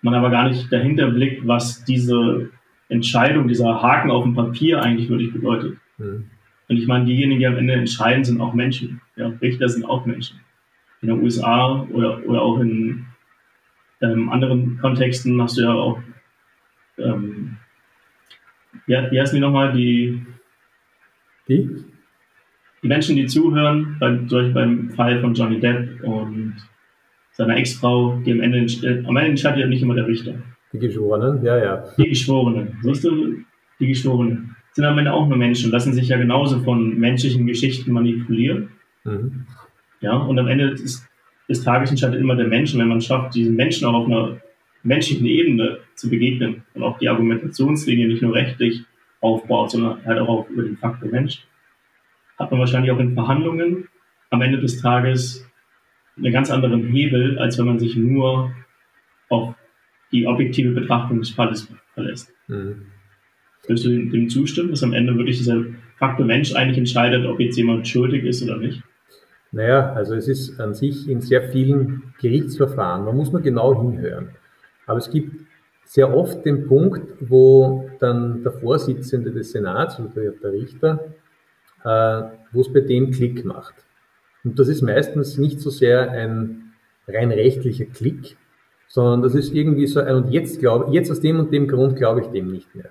Man 0.00 0.14
aber 0.14 0.30
gar 0.30 0.48
nicht 0.48 0.72
dahinter 0.72 1.10
blickt, 1.10 1.46
was 1.46 1.84
diese 1.84 2.50
Entscheidung, 2.88 3.48
dieser 3.48 3.82
Haken 3.82 4.10
auf 4.10 4.24
dem 4.24 4.34
Papier 4.34 4.82
eigentlich 4.82 5.08
wirklich 5.08 5.32
bedeutet. 5.32 5.78
Mhm. 5.98 6.30
Und 6.72 6.78
ich 6.78 6.86
meine, 6.86 7.04
diejenigen, 7.04 7.38
die 7.38 7.46
am 7.46 7.58
Ende 7.58 7.74
entscheiden, 7.74 8.24
sind 8.24 8.40
auch 8.40 8.54
Menschen. 8.54 9.02
Ja, 9.16 9.30
Richter 9.42 9.68
sind 9.68 9.84
auch 9.84 10.06
Menschen. 10.06 10.40
In 11.02 11.08
den 11.08 11.22
USA 11.22 11.82
oder, 11.90 12.26
oder 12.26 12.40
auch 12.40 12.60
in 12.60 13.04
ähm, 14.00 14.30
anderen 14.30 14.78
Kontexten 14.78 15.42
hast 15.42 15.58
du 15.58 15.64
ja 15.64 15.70
auch, 15.74 16.00
ähm, 16.96 17.58
ja, 18.86 19.10
wie 19.10 19.20
heißen 19.20 19.34
die 19.34 19.40
nochmal, 19.42 19.74
die, 19.74 20.24
die? 21.46 21.84
Die 22.82 22.88
Menschen, 22.88 23.16
die 23.16 23.26
zuhören, 23.26 23.98
beim, 24.00 24.26
zum 24.26 24.54
beim 24.54 24.88
Fall 24.92 25.20
von 25.20 25.34
Johnny 25.34 25.60
Depp 25.60 26.02
und 26.02 26.56
seiner 27.32 27.58
Ex-Frau, 27.58 28.18
die 28.24 28.32
am 28.32 28.40
Ende, 28.40 28.60
äh, 28.60 29.04
am 29.06 29.16
Ende 29.18 29.28
entscheidet 29.32 29.60
ja 29.60 29.66
nicht 29.66 29.82
immer 29.82 29.94
der 29.94 30.06
Richter. 30.06 30.36
Die 30.72 30.78
Geschworenen, 30.78 31.44
ja, 31.44 31.58
ja. 31.58 31.84
Die 31.98 32.08
Geschworenen, 32.08 32.78
siehst 32.80 33.04
du, 33.04 33.44
die 33.78 33.88
Geschworenen 33.88 34.51
sind 34.72 34.84
am 34.84 34.98
Ende 34.98 35.12
auch 35.12 35.28
nur 35.28 35.36
Menschen, 35.36 35.70
lassen 35.70 35.92
sich 35.92 36.08
ja 36.08 36.16
genauso 36.16 36.60
von 36.60 36.98
menschlichen 36.98 37.46
Geschichten 37.46 37.92
manipulieren. 37.92 38.70
Mhm. 39.04 39.46
Ja, 40.00 40.16
und 40.16 40.38
am 40.38 40.48
Ende 40.48 40.70
des, 40.70 41.06
des 41.48 41.62
Tages 41.62 41.90
entscheidet 41.90 42.20
immer 42.20 42.36
der 42.36 42.48
Mensch. 42.48 42.72
Und 42.72 42.80
wenn 42.80 42.88
man 42.88 43.00
schafft, 43.00 43.34
diesen 43.34 43.54
Menschen 43.54 43.86
auch 43.86 43.94
auf 43.94 44.06
einer 44.06 44.40
menschlichen 44.82 45.26
Ebene 45.26 45.78
zu 45.94 46.10
begegnen 46.10 46.64
und 46.74 46.82
auch 46.82 46.98
die 46.98 47.08
Argumentationslinie 47.08 48.08
nicht 48.08 48.22
nur 48.22 48.34
rechtlich 48.34 48.84
aufbaut, 49.20 49.70
sondern 49.70 50.04
halt 50.04 50.18
auch 50.18 50.48
über 50.48 50.62
den 50.62 50.76
Faktor 50.76 51.08
Mensch, 51.10 51.46
hat 52.38 52.50
man 52.50 52.60
wahrscheinlich 52.60 52.90
auch 52.90 52.98
in 52.98 53.14
Verhandlungen 53.14 53.88
am 54.30 54.42
Ende 54.42 54.58
des 54.58 54.80
Tages 54.80 55.48
einen 56.16 56.32
ganz 56.32 56.50
anderen 56.50 56.86
Hebel, 56.88 57.38
als 57.38 57.58
wenn 57.58 57.66
man 57.66 57.78
sich 57.78 57.96
nur 57.96 58.52
auf 59.28 59.54
die 60.10 60.26
objektive 60.26 60.72
Betrachtung 60.72 61.20
des 61.20 61.30
Falles 61.30 61.72
verlässt. 61.94 62.32
Mhm. 62.48 62.86
Würdest 63.66 63.86
du 63.86 63.90
dem 63.90 64.28
zustimmen, 64.28 64.70
dass 64.70 64.82
am 64.82 64.92
Ende 64.92 65.16
wirklich 65.16 65.38
dieser 65.38 65.64
Faktor 65.96 66.26
Mensch 66.26 66.54
eigentlich 66.54 66.78
entscheidet, 66.78 67.26
ob 67.26 67.38
jetzt 67.38 67.56
jemand 67.56 67.86
schuldig 67.86 68.24
ist 68.24 68.42
oder 68.42 68.56
nicht? 68.56 68.82
Naja, 69.52 69.92
also 69.92 70.14
es 70.14 70.28
ist 70.28 70.58
an 70.58 70.74
sich 70.74 71.08
in 71.08 71.20
sehr 71.20 71.50
vielen 71.50 72.14
Gerichtsverfahren, 72.20 73.04
man 73.04 73.16
muss 73.16 73.32
nur 73.32 73.42
genau 73.42 73.80
hinhören. 73.80 74.30
Aber 74.86 74.98
es 74.98 75.10
gibt 75.10 75.46
sehr 75.84 76.14
oft 76.14 76.44
den 76.44 76.66
Punkt, 76.66 77.14
wo 77.20 77.90
dann 78.00 78.42
der 78.42 78.52
Vorsitzende 78.52 79.30
des 79.30 79.52
Senats 79.52 80.00
oder 80.00 80.30
der 80.30 80.52
Richter 80.52 81.12
äh, 81.84 82.22
wo 82.52 82.60
es 82.60 82.72
bei 82.72 82.80
dem 82.80 83.10
Klick 83.10 83.44
macht. 83.44 83.74
Und 84.44 84.58
das 84.58 84.68
ist 84.68 84.82
meistens 84.82 85.38
nicht 85.38 85.60
so 85.60 85.70
sehr 85.70 86.10
ein 86.10 86.72
rein 87.06 87.30
rechtlicher 87.30 87.86
Klick, 87.86 88.36
sondern 88.88 89.22
das 89.22 89.34
ist 89.34 89.52
irgendwie 89.52 89.86
so 89.86 90.00
ein, 90.00 90.14
und 90.14 90.30
jetzt 90.30 90.60
glaube 90.60 90.92
jetzt 90.92 91.10
aus 91.10 91.20
dem 91.20 91.38
und 91.38 91.52
dem 91.52 91.68
Grund 91.68 91.96
glaube 91.96 92.20
ich 92.20 92.26
dem 92.28 92.50
nicht 92.50 92.74
mehr. 92.74 92.90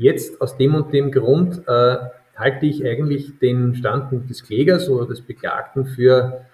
Jetzt 0.00 0.40
aus 0.40 0.56
dem 0.56 0.74
und 0.74 0.94
dem 0.94 1.10
Grund 1.12 1.60
äh, 1.68 1.96
halte 2.34 2.64
ich 2.64 2.86
eigentlich 2.86 3.38
den 3.38 3.74
Standpunkt 3.74 4.30
des 4.30 4.42
Klägers 4.42 4.88
oder 4.88 5.06
des 5.06 5.20
Beklagten 5.20 5.84
für 5.84 6.46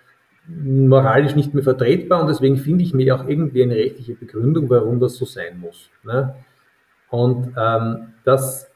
moralisch 0.49 1.37
nicht 1.37 1.55
mehr 1.55 1.63
vertretbar 1.63 2.21
und 2.21 2.27
deswegen 2.27 2.57
finde 2.57 2.83
ich 2.83 2.93
mir 2.93 3.15
auch 3.15 3.29
irgendwie 3.29 3.63
eine 3.63 3.77
rechtliche 3.77 4.15
Begründung, 4.15 4.69
warum 4.69 4.99
das 4.99 5.15
so 5.15 5.25
sein 5.25 5.61
muss. 5.61 5.91
Ne? 6.03 6.35
Und 7.09 7.55
ähm, 7.57 8.15
das 8.25 8.69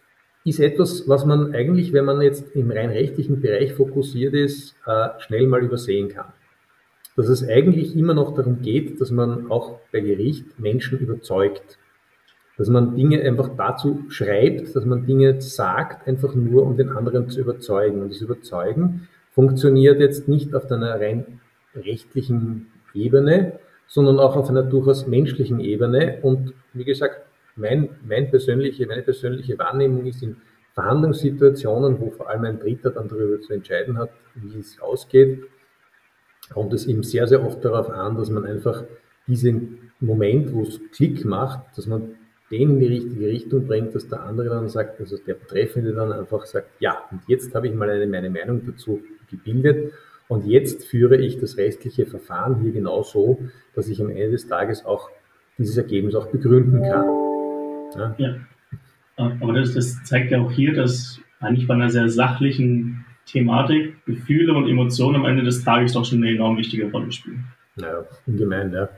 ist 0.44 0.60
etwas, 0.60 1.08
was 1.08 1.24
man 1.24 1.52
eigentlich, 1.52 1.92
wenn 1.92 2.04
man 2.04 2.20
jetzt 2.20 2.54
im 2.54 2.70
rein 2.70 2.90
rechtlichen 2.90 3.40
Bereich 3.40 3.74
fokussiert 3.74 4.34
ist, 4.34 4.76
äh, 4.86 5.08
schnell 5.18 5.48
mal 5.48 5.64
übersehen 5.64 6.10
kann. 6.10 6.32
Dass 7.16 7.28
es 7.28 7.42
eigentlich 7.42 7.96
immer 7.96 8.14
noch 8.14 8.36
darum 8.36 8.62
geht, 8.62 9.00
dass 9.00 9.10
man 9.10 9.50
auch 9.50 9.80
bei 9.90 9.98
Gericht 9.98 10.60
Menschen 10.60 11.00
überzeugt. 11.00 11.76
Dass 12.60 12.68
man 12.68 12.94
Dinge 12.94 13.22
einfach 13.22 13.56
dazu 13.56 14.04
schreibt, 14.10 14.76
dass 14.76 14.84
man 14.84 15.06
Dinge 15.06 15.40
sagt, 15.40 16.06
einfach 16.06 16.34
nur 16.34 16.66
um 16.66 16.76
den 16.76 16.90
anderen 16.90 17.30
zu 17.30 17.40
überzeugen. 17.40 18.02
Und 18.02 18.10
das 18.10 18.20
Überzeugen 18.20 19.08
funktioniert 19.30 19.98
jetzt 19.98 20.28
nicht 20.28 20.54
auf 20.54 20.70
einer 20.70 21.00
rein 21.00 21.40
rechtlichen 21.74 22.66
Ebene, 22.92 23.58
sondern 23.86 24.20
auch 24.20 24.36
auf 24.36 24.50
einer 24.50 24.62
durchaus 24.62 25.06
menschlichen 25.06 25.60
Ebene. 25.60 26.18
Und 26.20 26.52
wie 26.74 26.84
gesagt, 26.84 27.22
mein, 27.56 27.88
mein 28.06 28.28
persönliche, 28.28 28.86
meine 28.86 29.04
persönliche 29.04 29.58
Wahrnehmung 29.58 30.04
ist 30.04 30.22
in 30.22 30.36
Verhandlungssituationen, 30.74 31.98
wo 31.98 32.10
vor 32.10 32.28
allem 32.28 32.44
ein 32.44 32.60
Dritter 32.60 32.90
dann 32.90 33.08
darüber 33.08 33.40
zu 33.40 33.54
entscheiden 33.54 33.96
hat, 33.96 34.10
wie 34.34 34.58
es 34.58 34.78
ausgeht, 34.82 35.44
kommt 36.52 36.74
es 36.74 36.86
eben 36.86 37.04
sehr, 37.04 37.26
sehr 37.26 37.42
oft 37.42 37.64
darauf 37.64 37.88
an, 37.88 38.18
dass 38.18 38.28
man 38.28 38.44
einfach 38.44 38.84
diesen 39.26 39.92
Moment, 39.98 40.52
wo 40.52 40.60
es 40.60 40.78
Klick 40.92 41.24
macht, 41.24 41.78
dass 41.78 41.86
man 41.86 42.16
den 42.50 42.70
in 42.70 42.80
die 42.80 42.86
richtige 42.86 43.26
Richtung 43.28 43.66
bringt, 43.66 43.94
dass 43.94 44.08
der 44.08 44.22
andere 44.22 44.48
dann 44.48 44.68
sagt, 44.68 45.00
also 45.00 45.16
der 45.18 45.34
Betreffende 45.34 45.92
dann 45.92 46.12
einfach 46.12 46.46
sagt, 46.46 46.68
ja, 46.80 46.98
und 47.10 47.20
jetzt 47.28 47.54
habe 47.54 47.68
ich 47.68 47.74
mal 47.74 47.88
eine, 47.88 48.06
meine 48.06 48.30
Meinung 48.30 48.62
dazu 48.66 49.00
gebildet 49.30 49.92
und 50.28 50.46
jetzt 50.46 50.84
führe 50.84 51.16
ich 51.16 51.38
das 51.38 51.56
restliche 51.56 52.06
Verfahren 52.06 52.60
hier 52.60 52.72
genau 52.72 53.02
so, 53.02 53.40
dass 53.74 53.88
ich 53.88 54.00
am 54.00 54.10
Ende 54.10 54.32
des 54.32 54.48
Tages 54.48 54.84
auch 54.84 55.10
dieses 55.58 55.76
Ergebnis 55.76 56.14
auch 56.14 56.26
begründen 56.26 56.82
kann. 56.82 57.06
Ja. 57.96 58.14
ja. 58.18 58.36
Aber 59.16 59.52
das, 59.52 59.74
das 59.74 60.02
zeigt 60.04 60.30
ja 60.30 60.40
auch 60.40 60.50
hier, 60.50 60.72
dass 60.72 61.20
eigentlich 61.40 61.66
bei 61.66 61.74
einer 61.74 61.90
sehr 61.90 62.08
sachlichen 62.08 63.04
Thematik 63.26 64.04
Gefühle 64.06 64.54
und 64.54 64.68
Emotionen 64.68 65.16
am 65.16 65.24
Ende 65.24 65.42
des 65.42 65.64
Tages 65.64 65.92
doch 65.92 66.04
schon 66.04 66.18
eine 66.18 66.32
enorm 66.32 66.56
wichtige 66.56 66.90
Rolle 66.90 67.12
spielen. 67.12 67.44
Ja, 67.76 68.04
ungemein, 68.26 68.72
ja. 68.72 68.88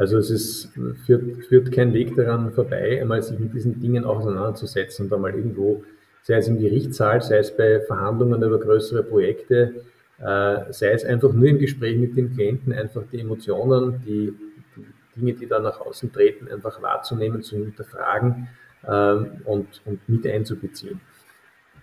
Also 0.00 0.16
es 0.16 0.30
ist, 0.30 0.72
führt, 1.04 1.44
führt 1.44 1.72
kein 1.72 1.92
Weg 1.92 2.16
daran 2.16 2.52
vorbei, 2.52 3.02
einmal 3.02 3.22
sich 3.22 3.38
mit 3.38 3.52
diesen 3.52 3.80
Dingen 3.80 4.06
auseinanderzusetzen 4.06 5.04
und 5.04 5.12
einmal 5.12 5.34
irgendwo, 5.34 5.84
sei 6.22 6.36
es 6.36 6.48
im 6.48 6.58
Gerichtssaal, 6.58 7.20
sei 7.20 7.36
es 7.36 7.54
bei 7.54 7.80
Verhandlungen 7.80 8.42
über 8.42 8.58
größere 8.58 9.02
Projekte, 9.02 9.84
äh, 10.16 10.72
sei 10.72 10.92
es 10.92 11.04
einfach 11.04 11.34
nur 11.34 11.48
im 11.48 11.58
Gespräch 11.58 11.98
mit 11.98 12.16
dem 12.16 12.32
Klienten, 12.32 12.72
einfach 12.72 13.02
die 13.12 13.20
Emotionen, 13.20 14.00
die, 14.06 14.32
die 14.74 14.86
Dinge, 15.20 15.34
die 15.34 15.46
da 15.46 15.60
nach 15.60 15.78
außen 15.82 16.10
treten, 16.10 16.48
einfach 16.48 16.80
wahrzunehmen, 16.80 17.42
zu 17.42 17.56
hinterfragen 17.56 18.48
ähm, 18.88 19.32
und, 19.44 19.82
und 19.84 20.08
mit 20.08 20.26
einzubeziehen. 20.26 20.98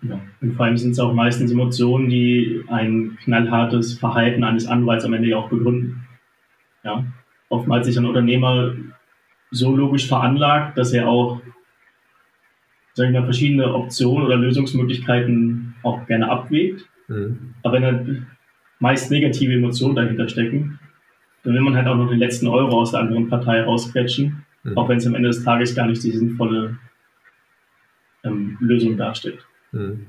Ja. 0.02 0.20
Und 0.42 0.56
vor 0.56 0.66
allem 0.66 0.78
sind 0.78 0.94
es 0.94 1.00
auch 1.00 1.14
meistens 1.14 1.52
Emotionen, 1.52 2.10
die 2.10 2.64
ein 2.70 3.16
knallhartes 3.24 3.94
Verhalten 3.94 4.44
eines 4.44 4.66
Anwalts 4.66 5.06
am 5.06 5.14
Ende 5.14 5.30
ja 5.30 5.38
auch 5.38 5.50
begründen. 5.50 6.08
Ja. 6.84 7.06
Oftmals 7.50 7.88
ist 7.88 7.98
ein 7.98 8.06
Unternehmer 8.06 8.74
so 9.52 9.76
logisch 9.76 10.08
veranlagt, 10.08 10.78
dass 10.78 10.94
er 10.94 11.08
auch 11.08 11.42
sagen 12.98 13.14
wir, 13.14 13.24
verschiedene 13.24 13.74
Optionen 13.74 14.26
oder 14.26 14.36
Lösungsmöglichkeiten 14.38 15.76
auch 15.84 16.06
gerne 16.08 16.30
abwägt. 16.30 16.90
Mhm. 17.08 17.54
Aber 17.64 17.76
wenn 17.76 17.86
halt 17.86 18.24
meist 18.80 19.12
negative 19.12 19.54
Emotionen 19.54 19.96
dahinter 19.96 20.28
stecken, 20.28 20.80
dann 21.44 21.54
will 21.54 21.62
man 21.62 21.76
halt 21.76 21.88
auch 21.88 21.96
noch 21.96 22.10
den 22.10 22.18
letzten 22.18 22.48
Euro 22.48 22.82
aus 22.82 22.92
der 22.92 23.02
anderen 23.02 23.30
Partei 23.30 23.62
rausquetschen, 23.62 24.44
mhm. 24.64 24.78
auch 24.78 24.90
wenn 24.90 24.98
es 24.98 25.06
am 25.06 25.14
Ende 25.14 25.30
des 25.30 25.44
Tages 25.44 25.76
gar 25.76 25.88
nicht 25.88 26.04
die 26.04 26.12
sinnvolle 26.12 26.78
ähm, 28.24 28.58
Lösung 28.60 28.98
darstellt. 28.98 29.46
Mhm. 29.72 30.08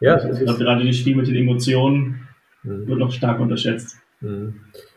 Ja, 0.00 0.16
ich 0.30 0.40
glaube, 0.40 0.58
gerade 0.58 0.86
das 0.86 0.96
Spiel 0.96 1.16
mit 1.16 1.26
den 1.26 1.36
Emotionen 1.36 2.28
mhm. 2.62 2.86
wird 2.86 2.98
noch 2.98 3.12
stark 3.12 3.40
unterschätzt. 3.40 3.98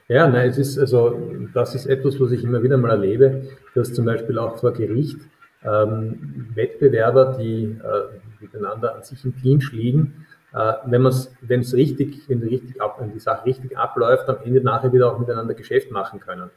Ja, 0.10 0.28
nein, 0.28 0.50
es 0.50 0.58
ist 0.58 0.80
also, 0.80 1.22
das 1.54 1.76
ist 1.76 1.86
etwas, 1.86 2.20
was 2.20 2.32
ich 2.32 2.44
immer 2.44 2.64
wieder 2.64 2.78
mal 2.78 2.90
erlebe, 2.90 3.44
dass 3.76 3.94
zum 3.94 4.06
Beispiel 4.06 4.40
auch 4.40 4.58
vor 4.58 4.74
Gericht 4.74 5.20
ähm, 5.64 6.48
Wettbewerber, 6.56 7.38
die 7.40 7.66
äh, 7.66 8.42
miteinander 8.42 8.96
an 8.96 9.04
sich 9.04 9.24
im 9.24 9.36
Clinch 9.36 9.72
liegen, 9.72 10.26
äh, 10.52 10.74
wenn 10.88 11.04
man 11.04 11.12
es, 11.12 11.32
wenn 11.42 11.60
es 11.60 11.76
richtig, 11.76 12.28
wenn 12.28 12.42
die, 12.42 12.48
richtig 12.48 12.82
ab, 12.82 12.98
wenn 13.00 13.14
die 13.14 13.20
Sache 13.20 13.46
richtig 13.46 13.78
abläuft, 13.78 14.28
am 14.30 14.38
Ende 14.44 14.62
nachher 14.62 14.92
wieder 14.92 15.14
auch 15.14 15.20
miteinander 15.20 15.54
Geschäft 15.54 15.92
machen 15.92 16.20
können. 16.20 16.50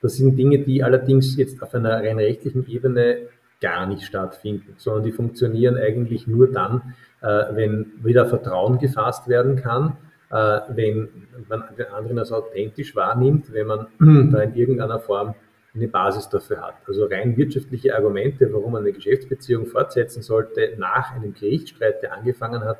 Das 0.00 0.14
sind 0.14 0.36
Dinge, 0.36 0.60
die 0.60 0.84
allerdings 0.84 1.36
jetzt 1.36 1.60
auf 1.64 1.74
einer 1.74 2.04
rein 2.04 2.16
rechtlichen 2.16 2.64
Ebene 2.68 3.22
gar 3.60 3.86
nicht 3.86 4.04
stattfinden, 4.04 4.74
sondern 4.76 5.02
die 5.02 5.12
funktionieren 5.12 5.76
eigentlich 5.76 6.28
nur 6.28 6.52
dann, 6.52 6.94
äh, 7.22 7.26
wenn 7.56 7.86
wieder 8.04 8.26
Vertrauen 8.26 8.78
gefasst 8.78 9.26
werden 9.26 9.56
kann, 9.56 9.96
wenn 10.30 11.08
man 11.48 11.64
den 11.76 11.86
anderen 11.86 12.18
als 12.18 12.30
authentisch 12.32 12.94
wahrnimmt, 12.94 13.52
wenn 13.52 13.66
man 13.66 13.86
da 14.32 14.42
in 14.42 14.54
irgendeiner 14.54 15.00
Form 15.00 15.34
eine 15.74 15.88
Basis 15.88 16.28
dafür 16.28 16.62
hat. 16.62 16.74
Also 16.86 17.06
rein 17.06 17.36
wirtschaftliche 17.36 17.94
Argumente, 17.94 18.52
warum 18.52 18.72
man 18.72 18.82
eine 18.82 18.92
Geschäftsbeziehung 18.92 19.66
fortsetzen 19.66 20.22
sollte 20.22 20.74
nach 20.78 21.12
einem 21.12 21.34
Gerichtsstreit, 21.34 22.02
der 22.02 22.14
angefangen 22.14 22.64
hat, 22.64 22.78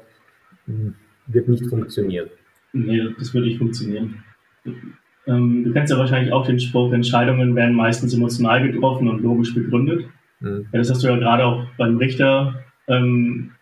wird 1.27 1.49
nicht 1.49 1.67
funktionieren. 1.67 2.31
Nee, 2.73 3.15
das 3.19 3.35
würde 3.35 3.47
nicht 3.47 3.59
funktionieren. 3.59 4.23
Ähm, 5.27 5.65
du 5.65 5.73
kennst 5.73 5.93
ja 5.93 5.99
wahrscheinlich 5.99 6.33
auch 6.33 6.47
den 6.47 6.61
Spruch, 6.61 6.93
Entscheidungen 6.93 7.55
werden 7.55 7.75
meistens 7.75 8.15
emotional 8.15 8.63
getroffen 8.71 9.09
und 9.09 9.23
logisch 9.23 9.55
begründet. 9.55 10.07
Mhm. 10.41 10.67
Ja, 10.73 10.79
das 10.79 10.91
hast 10.91 11.03
du 11.03 11.09
ja 11.09 11.17
gerade 11.17 11.45
auch 11.45 11.67
beim 11.77 11.97
Richter 11.99 12.65
ähm, 12.89 13.53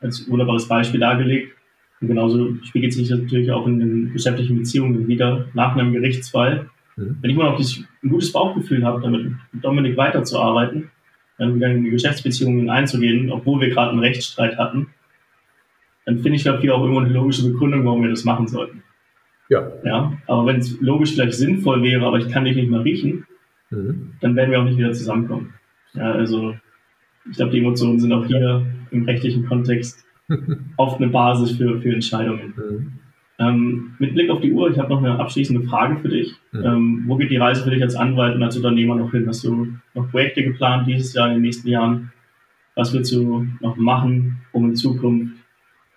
als 0.00 0.28
wunderbares 0.30 0.68
Beispiel 0.68 1.00
dargelegt. 1.00 1.54
Und 2.00 2.08
genauso 2.08 2.54
spiegelt 2.62 2.92
sich 2.92 3.08
das 3.08 3.18
natürlich 3.18 3.50
auch 3.50 3.66
in 3.66 3.80
den 3.80 4.12
geschäftlichen 4.12 4.58
Beziehungen 4.58 5.08
wieder 5.08 5.46
nach 5.54 5.76
einem 5.76 5.92
Gerichtsfall. 5.92 6.70
Mhm. 6.96 7.18
Wenn 7.20 7.30
ich 7.30 7.36
mal 7.36 7.50
noch 7.50 7.58
ein 7.58 8.08
gutes 8.08 8.32
Bauchgefühl 8.32 8.84
habe, 8.84 9.00
damit 9.02 9.32
mit 9.52 9.64
Dominik 9.64 9.96
weiterzuarbeiten, 9.96 10.90
dann 11.38 11.60
in 11.60 11.84
die 11.84 11.90
Geschäftsbeziehungen 11.90 12.68
einzugehen, 12.68 13.30
obwohl 13.30 13.60
wir 13.60 13.70
gerade 13.70 13.92
einen 13.92 14.00
Rechtsstreit 14.00 14.58
hatten, 14.58 14.88
dann 16.04 16.18
finde 16.18 16.36
ich 16.36 16.44
dafür 16.44 16.74
auch 16.74 16.80
irgendwo 16.80 17.00
eine 17.00 17.12
logische 17.12 17.50
Begründung, 17.50 17.84
warum 17.84 18.02
wir 18.02 18.10
das 18.10 18.24
machen 18.24 18.48
sollten. 18.48 18.82
Ja. 19.48 19.70
ja 19.84 20.12
aber 20.26 20.46
wenn 20.46 20.56
es 20.56 20.80
logisch 20.80 21.12
vielleicht 21.12 21.34
sinnvoll 21.34 21.82
wäre, 21.82 22.04
aber 22.06 22.18
ich 22.18 22.28
kann 22.28 22.44
dich 22.44 22.56
nicht 22.56 22.70
mal 22.70 22.82
riechen, 22.82 23.26
mhm. 23.70 24.14
dann 24.20 24.34
werden 24.36 24.50
wir 24.50 24.60
auch 24.60 24.64
nicht 24.64 24.78
wieder 24.78 24.92
zusammenkommen. 24.92 25.54
Ja, 25.94 26.12
also 26.12 26.54
ich 27.30 27.36
glaube, 27.36 27.52
die 27.52 27.58
Emotionen 27.58 28.00
sind 28.00 28.12
auch 28.12 28.26
hier 28.26 28.66
im 28.90 29.04
rechtlichen 29.04 29.46
Kontext 29.46 30.07
oft 30.76 31.00
eine 31.00 31.08
Basis 31.08 31.52
für, 31.52 31.80
für 31.80 31.92
Entscheidungen. 31.92 32.54
Mhm. 32.56 32.92
Ähm, 33.40 33.94
mit 33.98 34.14
Blick 34.14 34.30
auf 34.30 34.40
die 34.40 34.52
Uhr, 34.52 34.70
ich 34.70 34.78
habe 34.78 34.88
noch 34.88 34.98
eine 34.98 35.18
abschließende 35.18 35.66
Frage 35.68 35.96
für 35.96 36.08
dich. 36.08 36.34
Mhm. 36.52 36.64
Ähm, 36.64 37.04
wo 37.06 37.16
geht 37.16 37.30
die 37.30 37.36
Reise 37.36 37.62
für 37.62 37.70
dich 37.70 37.82
als 37.82 37.94
Anwalt 37.94 38.34
und 38.34 38.42
als 38.42 38.56
Unternehmer 38.56 38.96
noch 38.96 39.12
hin? 39.12 39.26
Hast 39.28 39.44
du 39.44 39.68
noch 39.94 40.10
Projekte 40.10 40.42
geplant 40.42 40.88
dieses 40.88 41.14
Jahr, 41.14 41.28
in 41.28 41.34
den 41.34 41.42
nächsten 41.42 41.68
Jahren? 41.68 42.12
Was 42.74 42.92
willst 42.92 43.12
du 43.12 43.46
noch 43.60 43.76
machen, 43.76 44.38
um 44.52 44.66
in 44.70 44.76
Zukunft 44.76 45.38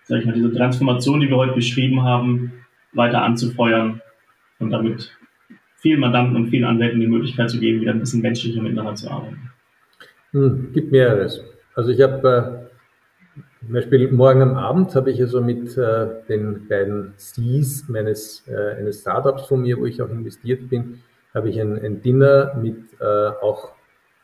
sag 0.04 0.20
ich 0.20 0.26
mal, 0.26 0.32
diese 0.32 0.52
Transformation, 0.52 1.20
die 1.20 1.28
wir 1.28 1.36
heute 1.36 1.54
beschrieben 1.54 2.02
haben, 2.02 2.52
weiter 2.92 3.22
anzufeuern 3.22 4.00
und 4.58 4.70
damit 4.70 5.10
vielen 5.76 6.00
Mandanten 6.00 6.36
und 6.36 6.48
vielen 6.48 6.64
Anwälten 6.64 7.00
die 7.00 7.06
Möglichkeit 7.06 7.50
zu 7.50 7.58
geben, 7.58 7.80
wieder 7.80 7.92
ein 7.92 8.00
bisschen 8.00 8.22
menschlicher 8.22 8.62
miteinander 8.62 8.94
zu 8.94 9.10
arbeiten? 9.10 9.50
Hm, 10.32 10.70
gibt 10.72 10.92
mehreres. 10.92 11.42
Also 11.74 11.90
ich 11.90 12.00
habe 12.00 12.61
äh, 12.61 12.61
zum 13.64 13.74
Beispiel 13.74 14.10
morgen 14.10 14.42
am 14.42 14.54
Abend 14.56 14.94
habe 14.96 15.10
ich 15.10 15.20
also 15.20 15.40
mit 15.40 15.76
äh, 15.78 16.08
den 16.28 16.66
beiden 16.66 17.14
Cs 17.16 17.88
meines 17.88 18.44
äh, 18.48 18.76
eines 18.78 19.02
Startups 19.02 19.46
von 19.46 19.62
mir, 19.62 19.78
wo 19.78 19.86
ich 19.86 20.02
auch 20.02 20.10
investiert 20.10 20.68
bin, 20.68 21.02
habe 21.32 21.48
ich 21.48 21.60
ein, 21.60 21.78
ein 21.78 22.02
Dinner 22.02 22.54
mit 22.60 22.76
äh, 23.00 23.04
auch 23.04 23.70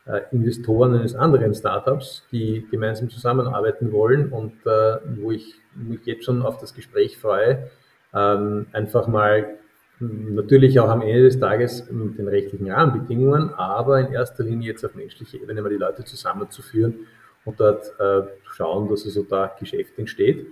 äh, 0.05 0.21
Investoren 0.31 0.93
eines 0.95 1.15
anderen 1.15 1.53
Startups, 1.53 2.27
die 2.31 2.67
gemeinsam 2.69 3.09
zusammenarbeiten 3.09 3.93
wollen 3.93 4.29
und 4.29 4.53
äh, 4.65 4.97
wo 5.21 5.31
ich 5.31 5.55
mich 5.73 6.05
jetzt 6.05 6.25
schon 6.25 6.41
auf 6.41 6.57
das 6.57 6.73
Gespräch 6.73 7.17
freue, 7.17 7.69
ähm, 8.13 8.65
einfach 8.73 9.07
mal 9.07 9.55
hm, 9.99 10.35
natürlich 10.35 10.81
auch 10.81 10.89
am 10.89 11.01
Ende 11.01 11.23
des 11.23 11.39
Tages 11.39 11.89
mit 11.89 12.17
den 12.17 12.27
rechtlichen 12.27 12.69
Rahmenbedingungen, 12.69 13.53
aber 13.53 14.01
in 14.01 14.11
erster 14.11 14.43
Linie 14.43 14.71
jetzt 14.71 14.83
auf 14.83 14.95
menschlicher 14.95 15.41
Ebene 15.41 15.61
mal 15.61 15.69
die 15.69 15.77
Leute 15.77 16.03
zusammenzuführen 16.03 17.07
und 17.45 17.59
dort 17.59 17.93
äh, 17.99 18.27
schauen, 18.51 18.89
dass 18.89 19.05
also 19.05 19.23
da 19.23 19.55
Geschäft 19.59 19.97
entsteht. 19.97 20.47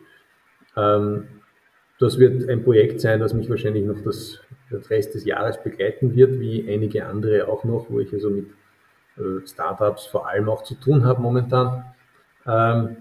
Ähm, 0.76 1.28
das 2.00 2.20
wird 2.20 2.48
ein 2.48 2.64
Projekt 2.64 3.02
sein, 3.02 3.20
das 3.20 3.34
mich 3.34 3.50
wahrscheinlich 3.50 3.86
noch 3.86 4.02
das, 4.04 4.40
das 4.70 4.90
Rest 4.90 5.16
des 5.16 5.26
Jahres 5.26 5.62
begleiten 5.64 6.16
wird, 6.16 6.40
wie 6.40 6.70
einige 6.70 7.06
andere 7.06 7.48
auch 7.48 7.64
noch, 7.64 7.88
wo 7.90 8.00
ich 8.00 8.14
also 8.14 8.30
mit 8.30 8.48
äh, 9.18 9.46
Startups 9.48 10.06
vor 10.06 10.28
allem 10.28 10.48
auch 10.50 10.64
zu 10.64 10.76
tun 10.76 11.06
habe 11.06 11.22
momentan. 11.22 11.86
Ähm, 12.46 12.98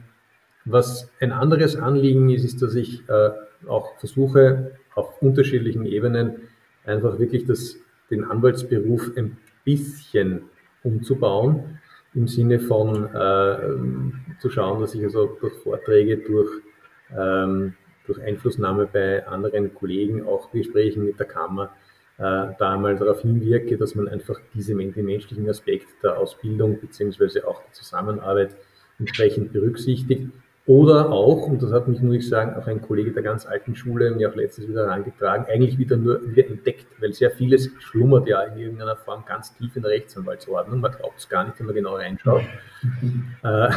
was 0.64 1.11
ein 1.20 1.32
anderes 1.32 1.76
Anliegen 1.76 2.30
ist, 2.30 2.45
ist, 2.45 2.62
dass 2.62 2.74
ich 2.74 3.09
äh, 3.09 3.30
auch 3.68 3.97
versuche, 3.99 4.72
auf 4.95 5.20
unterschiedlichen 5.20 5.84
Ebenen 5.84 6.49
einfach 6.84 7.18
wirklich 7.18 7.45
das, 7.45 7.76
den 8.11 8.24
Anwaltsberuf 8.24 9.12
ein 9.16 9.37
bisschen 9.64 10.43
umzubauen, 10.82 11.78
im 12.16 12.26
Sinne 12.26 12.58
von 12.58 13.04
äh, 13.14 14.38
zu 14.40 14.50
schauen, 14.50 14.80
dass 14.80 14.94
ich 14.94 15.04
also 15.04 15.36
durch 15.40 15.54
Vorträge, 15.62 16.16
durch 16.16 16.50
ähm, 17.16 17.74
durch 18.06 18.20
Einflussnahme 18.20 18.86
bei 18.86 19.26
anderen 19.26 19.74
Kollegen, 19.74 20.26
auch 20.26 20.50
Gesprächen 20.50 21.04
mit 21.04 21.18
der 21.18 21.26
Kammer, 21.26 21.72
äh, 22.18 22.54
da 22.58 22.72
einmal 22.72 22.96
darauf 22.96 23.20
hinwirke, 23.22 23.76
dass 23.76 23.94
man 23.94 24.08
einfach 24.08 24.40
diese, 24.54 24.74
den 24.74 25.04
menschlichen 25.04 25.48
Aspekt 25.48 25.88
der 26.02 26.18
Ausbildung 26.18 26.80
beziehungsweise 26.80 27.46
auch 27.46 27.62
der 27.62 27.72
Zusammenarbeit 27.72 28.56
entsprechend 28.98 29.52
berücksichtigt. 29.52 30.30
Oder 30.66 31.12
auch, 31.12 31.46
und 31.46 31.62
das 31.62 31.70
hat 31.70 31.86
mich, 31.86 32.02
muss 32.02 32.16
ich 32.16 32.28
sagen, 32.28 32.60
auch 32.60 32.66
ein 32.66 32.82
Kollege 32.82 33.12
der 33.12 33.22
ganz 33.22 33.46
alten 33.46 33.76
Schule 33.76 34.10
mir 34.10 34.28
auch 34.28 34.34
letztens 34.34 34.66
wieder 34.68 34.86
herangetragen, 34.86 35.46
eigentlich 35.46 35.78
wieder 35.78 35.96
nur 35.96 36.20
wieder 36.28 36.48
entdeckt, 36.48 36.86
weil 37.00 37.12
sehr 37.12 37.30
vieles 37.30 37.70
schlummert 37.78 38.26
ja 38.26 38.42
in 38.42 38.58
irgendeiner 38.58 38.96
Form 38.96 39.24
ganz 39.24 39.56
tief 39.56 39.76
in 39.76 39.82
der 39.82 39.92
Rechtsanwaltsordnung. 39.92 40.80
Man 40.80 40.90
glaubt 40.90 41.18
es 41.18 41.28
gar 41.28 41.44
nicht, 41.44 41.60
wenn 41.60 41.66
man 41.66 41.74
genau 41.76 41.94
reinschaut. 41.94 42.42
Äh, 43.44 43.68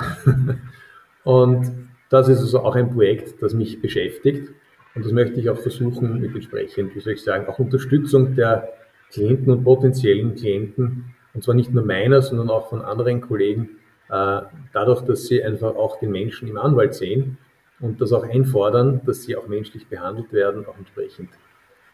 und 1.24 1.90
das 2.10 2.28
ist 2.28 2.40
also 2.40 2.62
auch 2.62 2.76
ein 2.76 2.90
Projekt, 2.90 3.40
das 3.44 3.54
mich 3.54 3.80
beschäftigt. 3.82 4.50
Und 4.96 5.06
das 5.06 5.12
möchte 5.12 5.40
ich 5.40 5.48
auch 5.52 5.60
versuchen, 5.60 6.20
mit 6.20 6.34
entsprechend, 6.34 6.96
wie 6.96 7.00
soll 7.02 7.14
ich 7.14 7.24
sagen, 7.24 7.48
auch 7.48 7.60
Unterstützung 7.60 8.34
der 8.34 8.68
Klienten 9.12 9.52
und 9.52 9.64
potenziellen 9.64 10.34
Klienten, 10.34 11.14
und 11.36 11.44
zwar 11.44 11.54
nicht 11.54 11.72
nur 11.72 11.86
meiner, 11.86 12.24
sondern 12.24 12.50
auch 12.50 12.70
von 12.70 12.82
anderen 12.82 13.22
Kollegen, 13.22 13.79
dadurch, 14.10 15.02
dass 15.02 15.28
sie 15.28 15.44
einfach 15.44 15.76
auch 15.76 16.00
den 16.00 16.12
Menschen 16.12 16.48
im 16.48 16.58
Anwalt 16.58 16.96
sehen 16.96 17.38
und 17.80 18.02
das 18.02 18.12
auch 18.12 18.24
einfordern, 18.24 19.02
dass 19.06 19.24
sie 19.24 19.36
auch 19.36 19.48
menschlich 19.48 19.88
behandelt 19.88 20.34
werden, 20.34 20.66
auch 20.66 20.78
entsprechend 20.78 21.30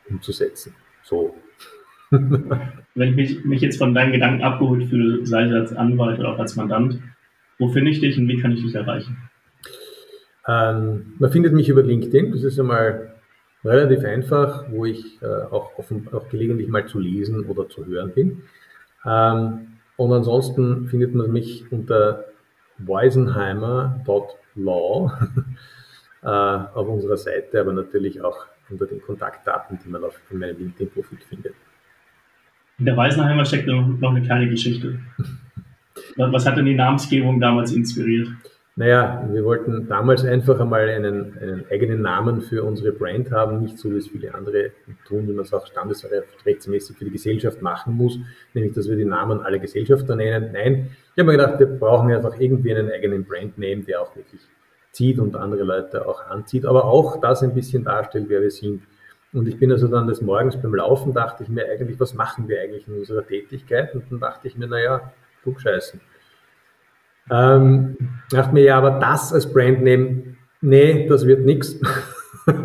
umzusetzen. 0.10 0.76
So. 1.04 1.36
Wenn 2.12 3.10
ich 3.10 3.16
mich, 3.16 3.46
mich, 3.46 3.62
jetzt 3.62 3.78
von 3.78 3.94
deinen 3.94 4.14
Gedanken 4.14 4.44
abgeholt 4.44 4.86
fühle, 4.86 5.26
sei 5.26 5.44
es 5.44 5.54
als 5.54 5.74
Anwalt 5.74 6.20
oder 6.20 6.34
auch 6.34 6.40
als 6.40 6.56
Mandant, 6.56 7.00
wo 7.60 7.68
finde 7.70 7.92
ich 7.92 8.00
dich 8.00 8.18
und 8.18 8.28
wie 8.28 8.40
kann 8.40 8.52
ich 8.52 8.64
dich 8.64 8.76
erreichen? 8.76 9.18
Ähm, 10.48 11.14
man 11.18 11.32
findet 11.32 11.54
mich 11.54 11.70
über 11.70 11.82
LinkedIn, 11.82 12.32
das 12.32 12.44
ist 12.44 12.60
einmal 12.60 13.16
relativ 13.64 14.06
einfach, 14.06 14.66
wo 14.70 14.86
ich 14.86 15.22
äh, 15.22 15.26
auch, 15.26 15.78
offen, 15.78 16.08
auch 16.14 16.30
gelegentlich 16.30 16.68
mal 16.68 16.86
zu 16.86 17.00
lesen 17.00 17.46
oder 17.46 17.68
zu 17.68 17.86
hören 17.86 18.12
bin. 18.12 18.44
Ähm, 19.06 19.75
und 19.98 20.12
ansonsten 20.12 20.88
findet 20.88 21.16
man 21.16 21.32
mich 21.32 21.72
unter 21.72 22.26
weisenheimer.law 22.78 25.12
äh, 26.22 26.28
auf 26.28 26.88
unserer 26.88 27.18
Seite, 27.18 27.62
aber 27.62 27.74
natürlich 27.74 28.22
auch 28.22 28.46
unter 28.70 28.86
den 28.86 29.02
Kontaktdaten, 29.02 29.80
die 29.84 29.90
man 29.90 30.04
auf 30.04 30.20
meinem 30.32 30.58
LinkedIn-Profil 30.58 31.18
findet. 31.30 31.56
In 32.78 32.86
der 32.86 32.98
Weisenheimer 32.98 33.46
steckt 33.46 33.68
noch 33.68 34.12
eine 34.12 34.22
kleine 34.22 34.50
Geschichte. 34.50 35.00
Was 36.18 36.46
hat 36.46 36.58
denn 36.58 36.66
die 36.66 36.76
Namensgebung 36.76 37.40
damals 37.40 37.72
inspiriert? 37.72 38.28
Naja, 38.78 39.26
wir 39.32 39.46
wollten 39.46 39.88
damals 39.88 40.26
einfach 40.26 40.60
einmal 40.60 40.90
einen, 40.90 41.38
einen 41.38 41.66
eigenen 41.72 42.02
Namen 42.02 42.42
für 42.42 42.62
unsere 42.66 42.92
Brand 42.92 43.32
haben, 43.32 43.62
nicht 43.62 43.80
so 43.80 43.90
wie 43.90 43.98
es 43.98 44.10
viele 44.10 44.36
andere 44.36 44.72
tun, 45.08 45.30
wie 45.30 45.32
man 45.32 45.46
es 45.46 45.54
auch 45.54 45.66
standesrechtsmäßig 45.66 46.98
für 46.98 47.06
die 47.06 47.12
Gesellschaft 47.12 47.62
machen 47.62 47.94
muss, 47.94 48.20
nämlich 48.54 48.74
dass 48.74 48.90
wir 48.90 48.98
die 48.98 49.06
Namen 49.06 49.40
aller 49.40 49.60
Gesellschafter 49.60 50.18
nennen. 50.18 50.52
Nein, 50.52 50.90
ich 51.16 51.18
habe 51.18 51.32
mir 51.32 51.38
gedacht, 51.38 51.58
wir 51.58 51.68
brauchen 51.68 52.12
einfach 52.12 52.38
irgendwie 52.38 52.76
einen 52.76 52.92
eigenen 52.92 53.24
Brandname, 53.24 53.84
der 53.84 54.02
auch 54.02 54.14
wirklich 54.14 54.42
zieht 54.92 55.20
und 55.20 55.38
andere 55.38 55.64
Leute 55.64 56.06
auch 56.06 56.26
anzieht, 56.26 56.66
aber 56.66 56.84
auch 56.84 57.22
das 57.22 57.44
ein 57.44 57.54
bisschen 57.54 57.86
darstellt, 57.86 58.26
wer 58.28 58.42
wir 58.42 58.52
sind. 58.52 58.84
Und 59.32 59.48
ich 59.48 59.58
bin 59.58 59.72
also 59.72 59.88
dann 59.88 60.08
des 60.08 60.20
Morgens 60.20 60.62
beim 60.62 60.76
Laufen, 60.76 61.14
dachte 61.14 61.44
ich 61.44 61.50
mir 61.50 61.66
eigentlich, 61.66 61.98
was 61.98 62.14
machen 62.14 62.50
wir 62.50 62.60
eigentlich 62.60 62.90
in 62.90 62.96
unserer 62.96 63.26
Tätigkeit? 63.26 63.96
Und 63.96 64.04
dann 64.10 64.20
dachte 64.20 64.50
ich 64.50 64.58
mir, 64.58 64.68
naja, 64.68 65.14
klugscheißen. 65.44 66.02
Ähm, 67.32 67.98
dachte 68.30 68.54
mir, 68.54 68.64
ja, 68.64 68.78
aber 68.78 69.00
das 69.00 69.34
als 69.34 69.52
Brandname, 69.52 70.36
nee, 70.62 71.08
das 71.08 71.26
wird 71.26 71.46
nichts. 71.46 71.80
dann 72.46 72.58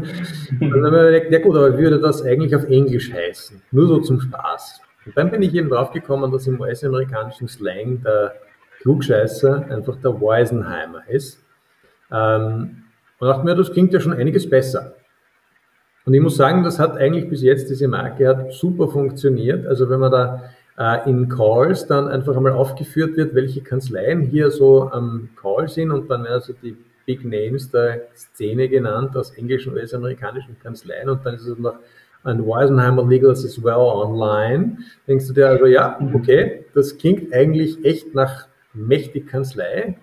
habe 0.61 0.61
ich 0.61 0.71
mir 0.71 1.13
gedacht, 1.13 1.33
ja 1.33 1.39
gut, 1.39 1.57
aber 1.57 1.79
würde 1.79 1.99
das 1.99 2.23
eigentlich 2.23 2.55
auf 2.55 2.65
Englisch 2.65 3.13
heißen? 3.13 3.63
Nur 3.71 3.87
so 3.87 4.01
zum 4.01 4.21
Spaß. 4.21 4.81
Und 5.07 5.17
dann 5.17 5.31
bin 5.31 5.43
ich 5.43 5.55
eben 5.55 5.71
drauf 5.71 5.93
gekommen, 5.93 6.31
dass 6.31 6.47
im 6.47 6.61
US-amerikanischen 6.61 7.49
Slang 7.49 8.03
der 8.03 8.35
Klugscheißer 8.83 9.67
einfach 9.71 9.97
der 9.97 10.21
Weisenheimer 10.21 11.09
ist. 11.09 11.43
Ähm, 12.13 12.83
und 13.19 13.29
dachte 13.29 13.45
mir, 13.45 13.55
das 13.55 13.73
klingt 13.73 13.93
ja 13.93 14.01
schon 14.01 14.13
einiges 14.13 14.49
besser. 14.49 14.95
Und 16.05 16.15
ich 16.15 16.21
muss 16.21 16.37
sagen, 16.37 16.65
das 16.65 16.79
hat 16.79 16.97
eigentlich 16.97 17.29
bis 17.29 17.43
jetzt, 17.43 17.71
diese 17.71 17.87
Marke 17.87 18.27
hat 18.29 18.53
super 18.53 18.89
funktioniert. 18.89 19.67
Also 19.67 19.89
wenn 19.91 20.01
man 20.01 20.11
da 20.11 20.45
in 21.07 21.28
Calls 21.28 21.87
dann 21.87 22.09
einfach 22.09 22.37
einmal 22.37 22.53
aufgeführt 22.53 23.16
wird, 23.16 23.35
welche 23.35 23.61
Kanzleien 23.61 24.22
hier 24.22 24.51
so 24.51 24.91
am 24.91 25.28
Call 25.37 25.68
sind. 25.68 25.91
Und 25.91 26.11
dann 26.11 26.24
werden 26.24 26.35
also 26.35 26.55
die 26.62 26.76
Big 27.05 27.24
Names 27.24 27.70
der 27.70 28.09
Szene 28.14 28.68
genannt 28.68 29.16
aus 29.16 29.31
englischen, 29.33 29.74
US-amerikanischen 29.74 30.59
Kanzleien. 30.59 31.11
Und 31.11 31.24
dann 31.26 31.35
ist 31.35 31.47
es 31.47 31.59
noch 31.59 31.74
ein 32.24 32.47
Weisenheimer 32.47 33.07
Legals 33.07 33.45
as 33.45 33.62
well 33.62 33.74
online. 33.74 34.78
Denkst 35.07 35.26
du 35.28 35.33
dir 35.35 35.49
also, 35.49 35.66
ja, 35.66 35.99
okay, 36.14 36.64
das 36.74 36.97
klingt 36.97 37.33
eigentlich 37.33 37.85
echt 37.85 38.14
nach 38.14 38.47
mächtig 38.72 39.26
Kanzlei, 39.26 39.97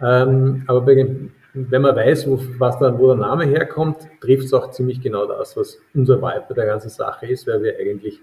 ähm, 0.00 0.64
aber 0.66 0.82
bei, 0.82 1.16
wenn 1.54 1.82
man 1.82 1.96
weiß, 1.96 2.28
wo, 2.28 2.40
was 2.58 2.78
dann, 2.78 2.98
wo 2.98 3.08
der 3.08 3.16
Name 3.16 3.44
herkommt, 3.44 4.08
trifft 4.20 4.44
es 4.44 4.54
auch 4.54 4.70
ziemlich 4.70 5.00
genau 5.00 5.26
das, 5.26 5.56
was 5.56 5.78
unser 5.94 6.18
Vibe 6.18 6.44
bei 6.48 6.54
der 6.54 6.66
ganzen 6.66 6.90
Sache 6.90 7.26
ist, 7.26 7.46
weil 7.46 7.62
wir 7.62 7.78
eigentlich, 7.78 8.20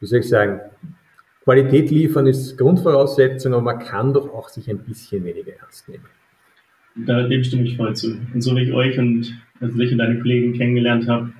wie 0.00 0.06
soll 0.06 0.20
ich 0.20 0.28
sagen, 0.28 0.60
Qualität 1.50 1.90
liefern 1.90 2.28
ist 2.28 2.56
Grundvoraussetzung, 2.56 3.54
aber 3.54 3.62
man 3.62 3.80
kann 3.80 4.14
doch 4.14 4.32
auch 4.32 4.48
sich 4.48 4.70
ein 4.70 4.78
bisschen 4.84 5.24
weniger 5.24 5.50
ernst 5.58 5.88
nehmen. 5.88 6.04
Da 6.94 7.26
dem 7.26 7.42
stimme 7.42 7.64
ich 7.64 7.76
voll 7.76 7.96
zu. 7.96 8.16
Und 8.32 8.40
so 8.40 8.54
wie 8.54 8.62
ich 8.62 8.72
euch 8.72 8.96
und 9.00 9.36
also 9.60 9.76
ich 9.80 9.90
und 9.90 9.98
deine 9.98 10.20
Kollegen 10.20 10.52
kennengelernt 10.52 11.08
habe, 11.08 11.32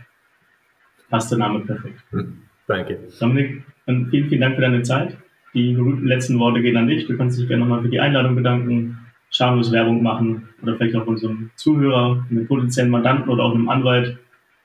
passt 1.11 1.31
der 1.31 1.39
Name 1.39 1.61
perfekt. 1.61 2.03
Hm, 2.11 2.39
danke. 2.67 2.99
Dominik, 3.21 3.63
vielen, 3.87 4.11
vielen 4.11 4.41
Dank 4.41 4.57
für 4.57 4.63
deine 4.63 4.83
Zeit. 4.83 5.17
Die 5.55 5.75
berühmten 5.75 6.09
letzten 6.09 6.41
Worte 6.41 6.61
gehen 6.61 6.77
an 6.77 6.89
dich. 6.89 7.07
Du 7.07 7.17
kannst 7.17 7.39
dich 7.39 7.47
gerne 7.47 7.63
nochmal 7.63 7.83
für 7.83 7.89
die 7.89 8.01
Einladung 8.01 8.35
bedanken, 8.35 8.99
schamlos 9.31 9.71
Werbung 9.71 10.03
machen 10.03 10.49
oder 10.61 10.75
vielleicht 10.75 10.97
auch 10.97 11.07
unserem 11.07 11.53
Zuhörer, 11.55 12.27
einem 12.29 12.49
potenziellen 12.49 12.91
Mandanten 12.91 13.29
oder 13.29 13.45
auch 13.45 13.55
einem 13.55 13.69
Anwalt, 13.69 14.19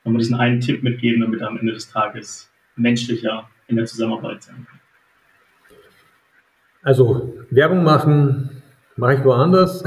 nochmal 0.04 0.22
diesen 0.22 0.38
einen 0.38 0.60
Tipp 0.60 0.82
mitgeben, 0.82 1.22
damit 1.22 1.42
er 1.42 1.50
am 1.50 1.60
Ende 1.60 1.74
des 1.74 1.88
Tages 1.88 2.52
menschlicher 2.76 3.48
in 3.68 3.76
der 3.76 3.86
Zusammenarbeit 3.86 4.42
sein 4.42 4.66
kann. 4.68 4.80
Also 6.86 7.34
Werbung 7.50 7.84
machen 7.84 8.62
mache 8.96 9.16
ich 9.16 9.24
woanders. 9.24 9.84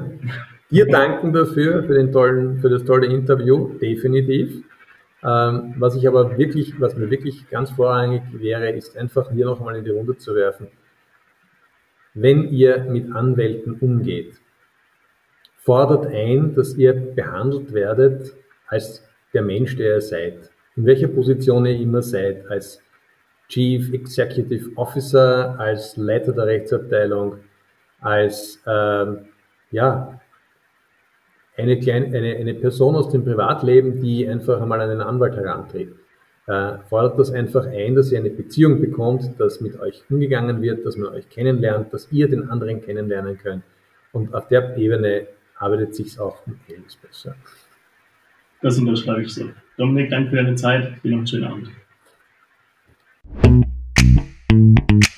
Dir 0.70 0.86
danken 0.86 1.34
dafür, 1.34 1.82
für, 1.82 1.92
den 1.92 2.10
tollen, 2.10 2.58
für 2.58 2.70
das 2.70 2.84
tolle 2.84 3.06
Interview, 3.06 3.74
definitiv. 3.78 4.64
Ähm, 5.22 5.74
was 5.76 5.94
ich 5.94 6.08
aber 6.08 6.38
wirklich, 6.38 6.80
was 6.80 6.96
mir 6.96 7.10
wirklich 7.10 7.50
ganz 7.50 7.70
vorrangig 7.72 8.22
wäre, 8.32 8.70
ist 8.70 8.96
einfach 8.96 9.30
hier 9.30 9.44
noch 9.44 9.58
einmal 9.58 9.76
in 9.76 9.84
die 9.84 9.90
Runde 9.90 10.16
zu 10.16 10.34
werfen. 10.34 10.68
Wenn 12.14 12.48
ihr 12.48 12.78
mit 12.84 13.14
Anwälten 13.14 13.74
umgeht, 13.74 14.40
fordert 15.58 16.06
ein, 16.06 16.54
dass 16.54 16.74
ihr 16.76 16.94
behandelt 16.94 17.74
werdet 17.74 18.32
als 18.68 19.06
der 19.34 19.42
Mensch, 19.42 19.76
der 19.76 19.96
ihr 19.96 20.00
seid. 20.00 20.50
In 20.76 20.86
welcher 20.86 21.08
Position 21.08 21.66
ihr 21.66 21.78
immer 21.78 22.00
seid, 22.00 22.50
als 22.50 22.82
Chief 23.52 23.92
Executive 23.92 24.70
Officer, 24.76 25.54
als 25.58 25.98
Leiter 25.98 26.32
der 26.32 26.46
Rechtsabteilung, 26.46 27.36
als 28.00 28.62
ähm, 28.66 29.26
ja, 29.70 30.18
eine, 31.58 31.78
kleine, 31.78 32.06
eine, 32.06 32.36
eine 32.36 32.54
Person 32.54 32.96
aus 32.96 33.10
dem 33.10 33.24
Privatleben, 33.24 34.00
die 34.00 34.26
einfach 34.26 34.58
einmal 34.58 34.80
an 34.80 34.88
einen 34.88 35.02
Anwalt 35.02 35.36
herantritt. 35.36 35.94
Äh, 36.46 36.78
fordert 36.88 37.18
das 37.18 37.30
einfach 37.30 37.66
ein, 37.66 37.94
dass 37.94 38.10
ihr 38.10 38.20
eine 38.20 38.30
Beziehung 38.30 38.80
bekommt, 38.80 39.38
dass 39.38 39.60
mit 39.60 39.78
euch 39.78 40.02
umgegangen 40.08 40.62
wird, 40.62 40.86
dass 40.86 40.96
man 40.96 41.12
euch 41.12 41.28
kennenlernt, 41.28 41.92
dass 41.92 42.10
ihr 42.10 42.28
den 42.28 42.48
anderen 42.48 42.80
kennenlernen 42.80 43.36
könnt. 43.36 43.64
Und 44.12 44.34
auf 44.34 44.48
der 44.48 44.78
Ebene 44.78 45.26
arbeitet 45.58 45.94
sich 45.94 46.18
auch 46.18 46.46
um 46.46 46.58
einiges 46.68 46.96
besser. 46.96 47.36
Das 48.62 48.78
unterschreibe 48.78 49.22
ich 49.22 49.34
so. 49.34 49.50
Dominik, 49.76 50.10
danke 50.10 50.30
für 50.30 50.36
deine 50.36 50.54
Zeit. 50.54 51.04
Dir 51.04 51.10
noch 51.10 51.18
einen 51.18 51.26
schönen 51.26 51.44
Abend. 51.44 51.81
Thank 53.40 53.64
you. 54.92 55.11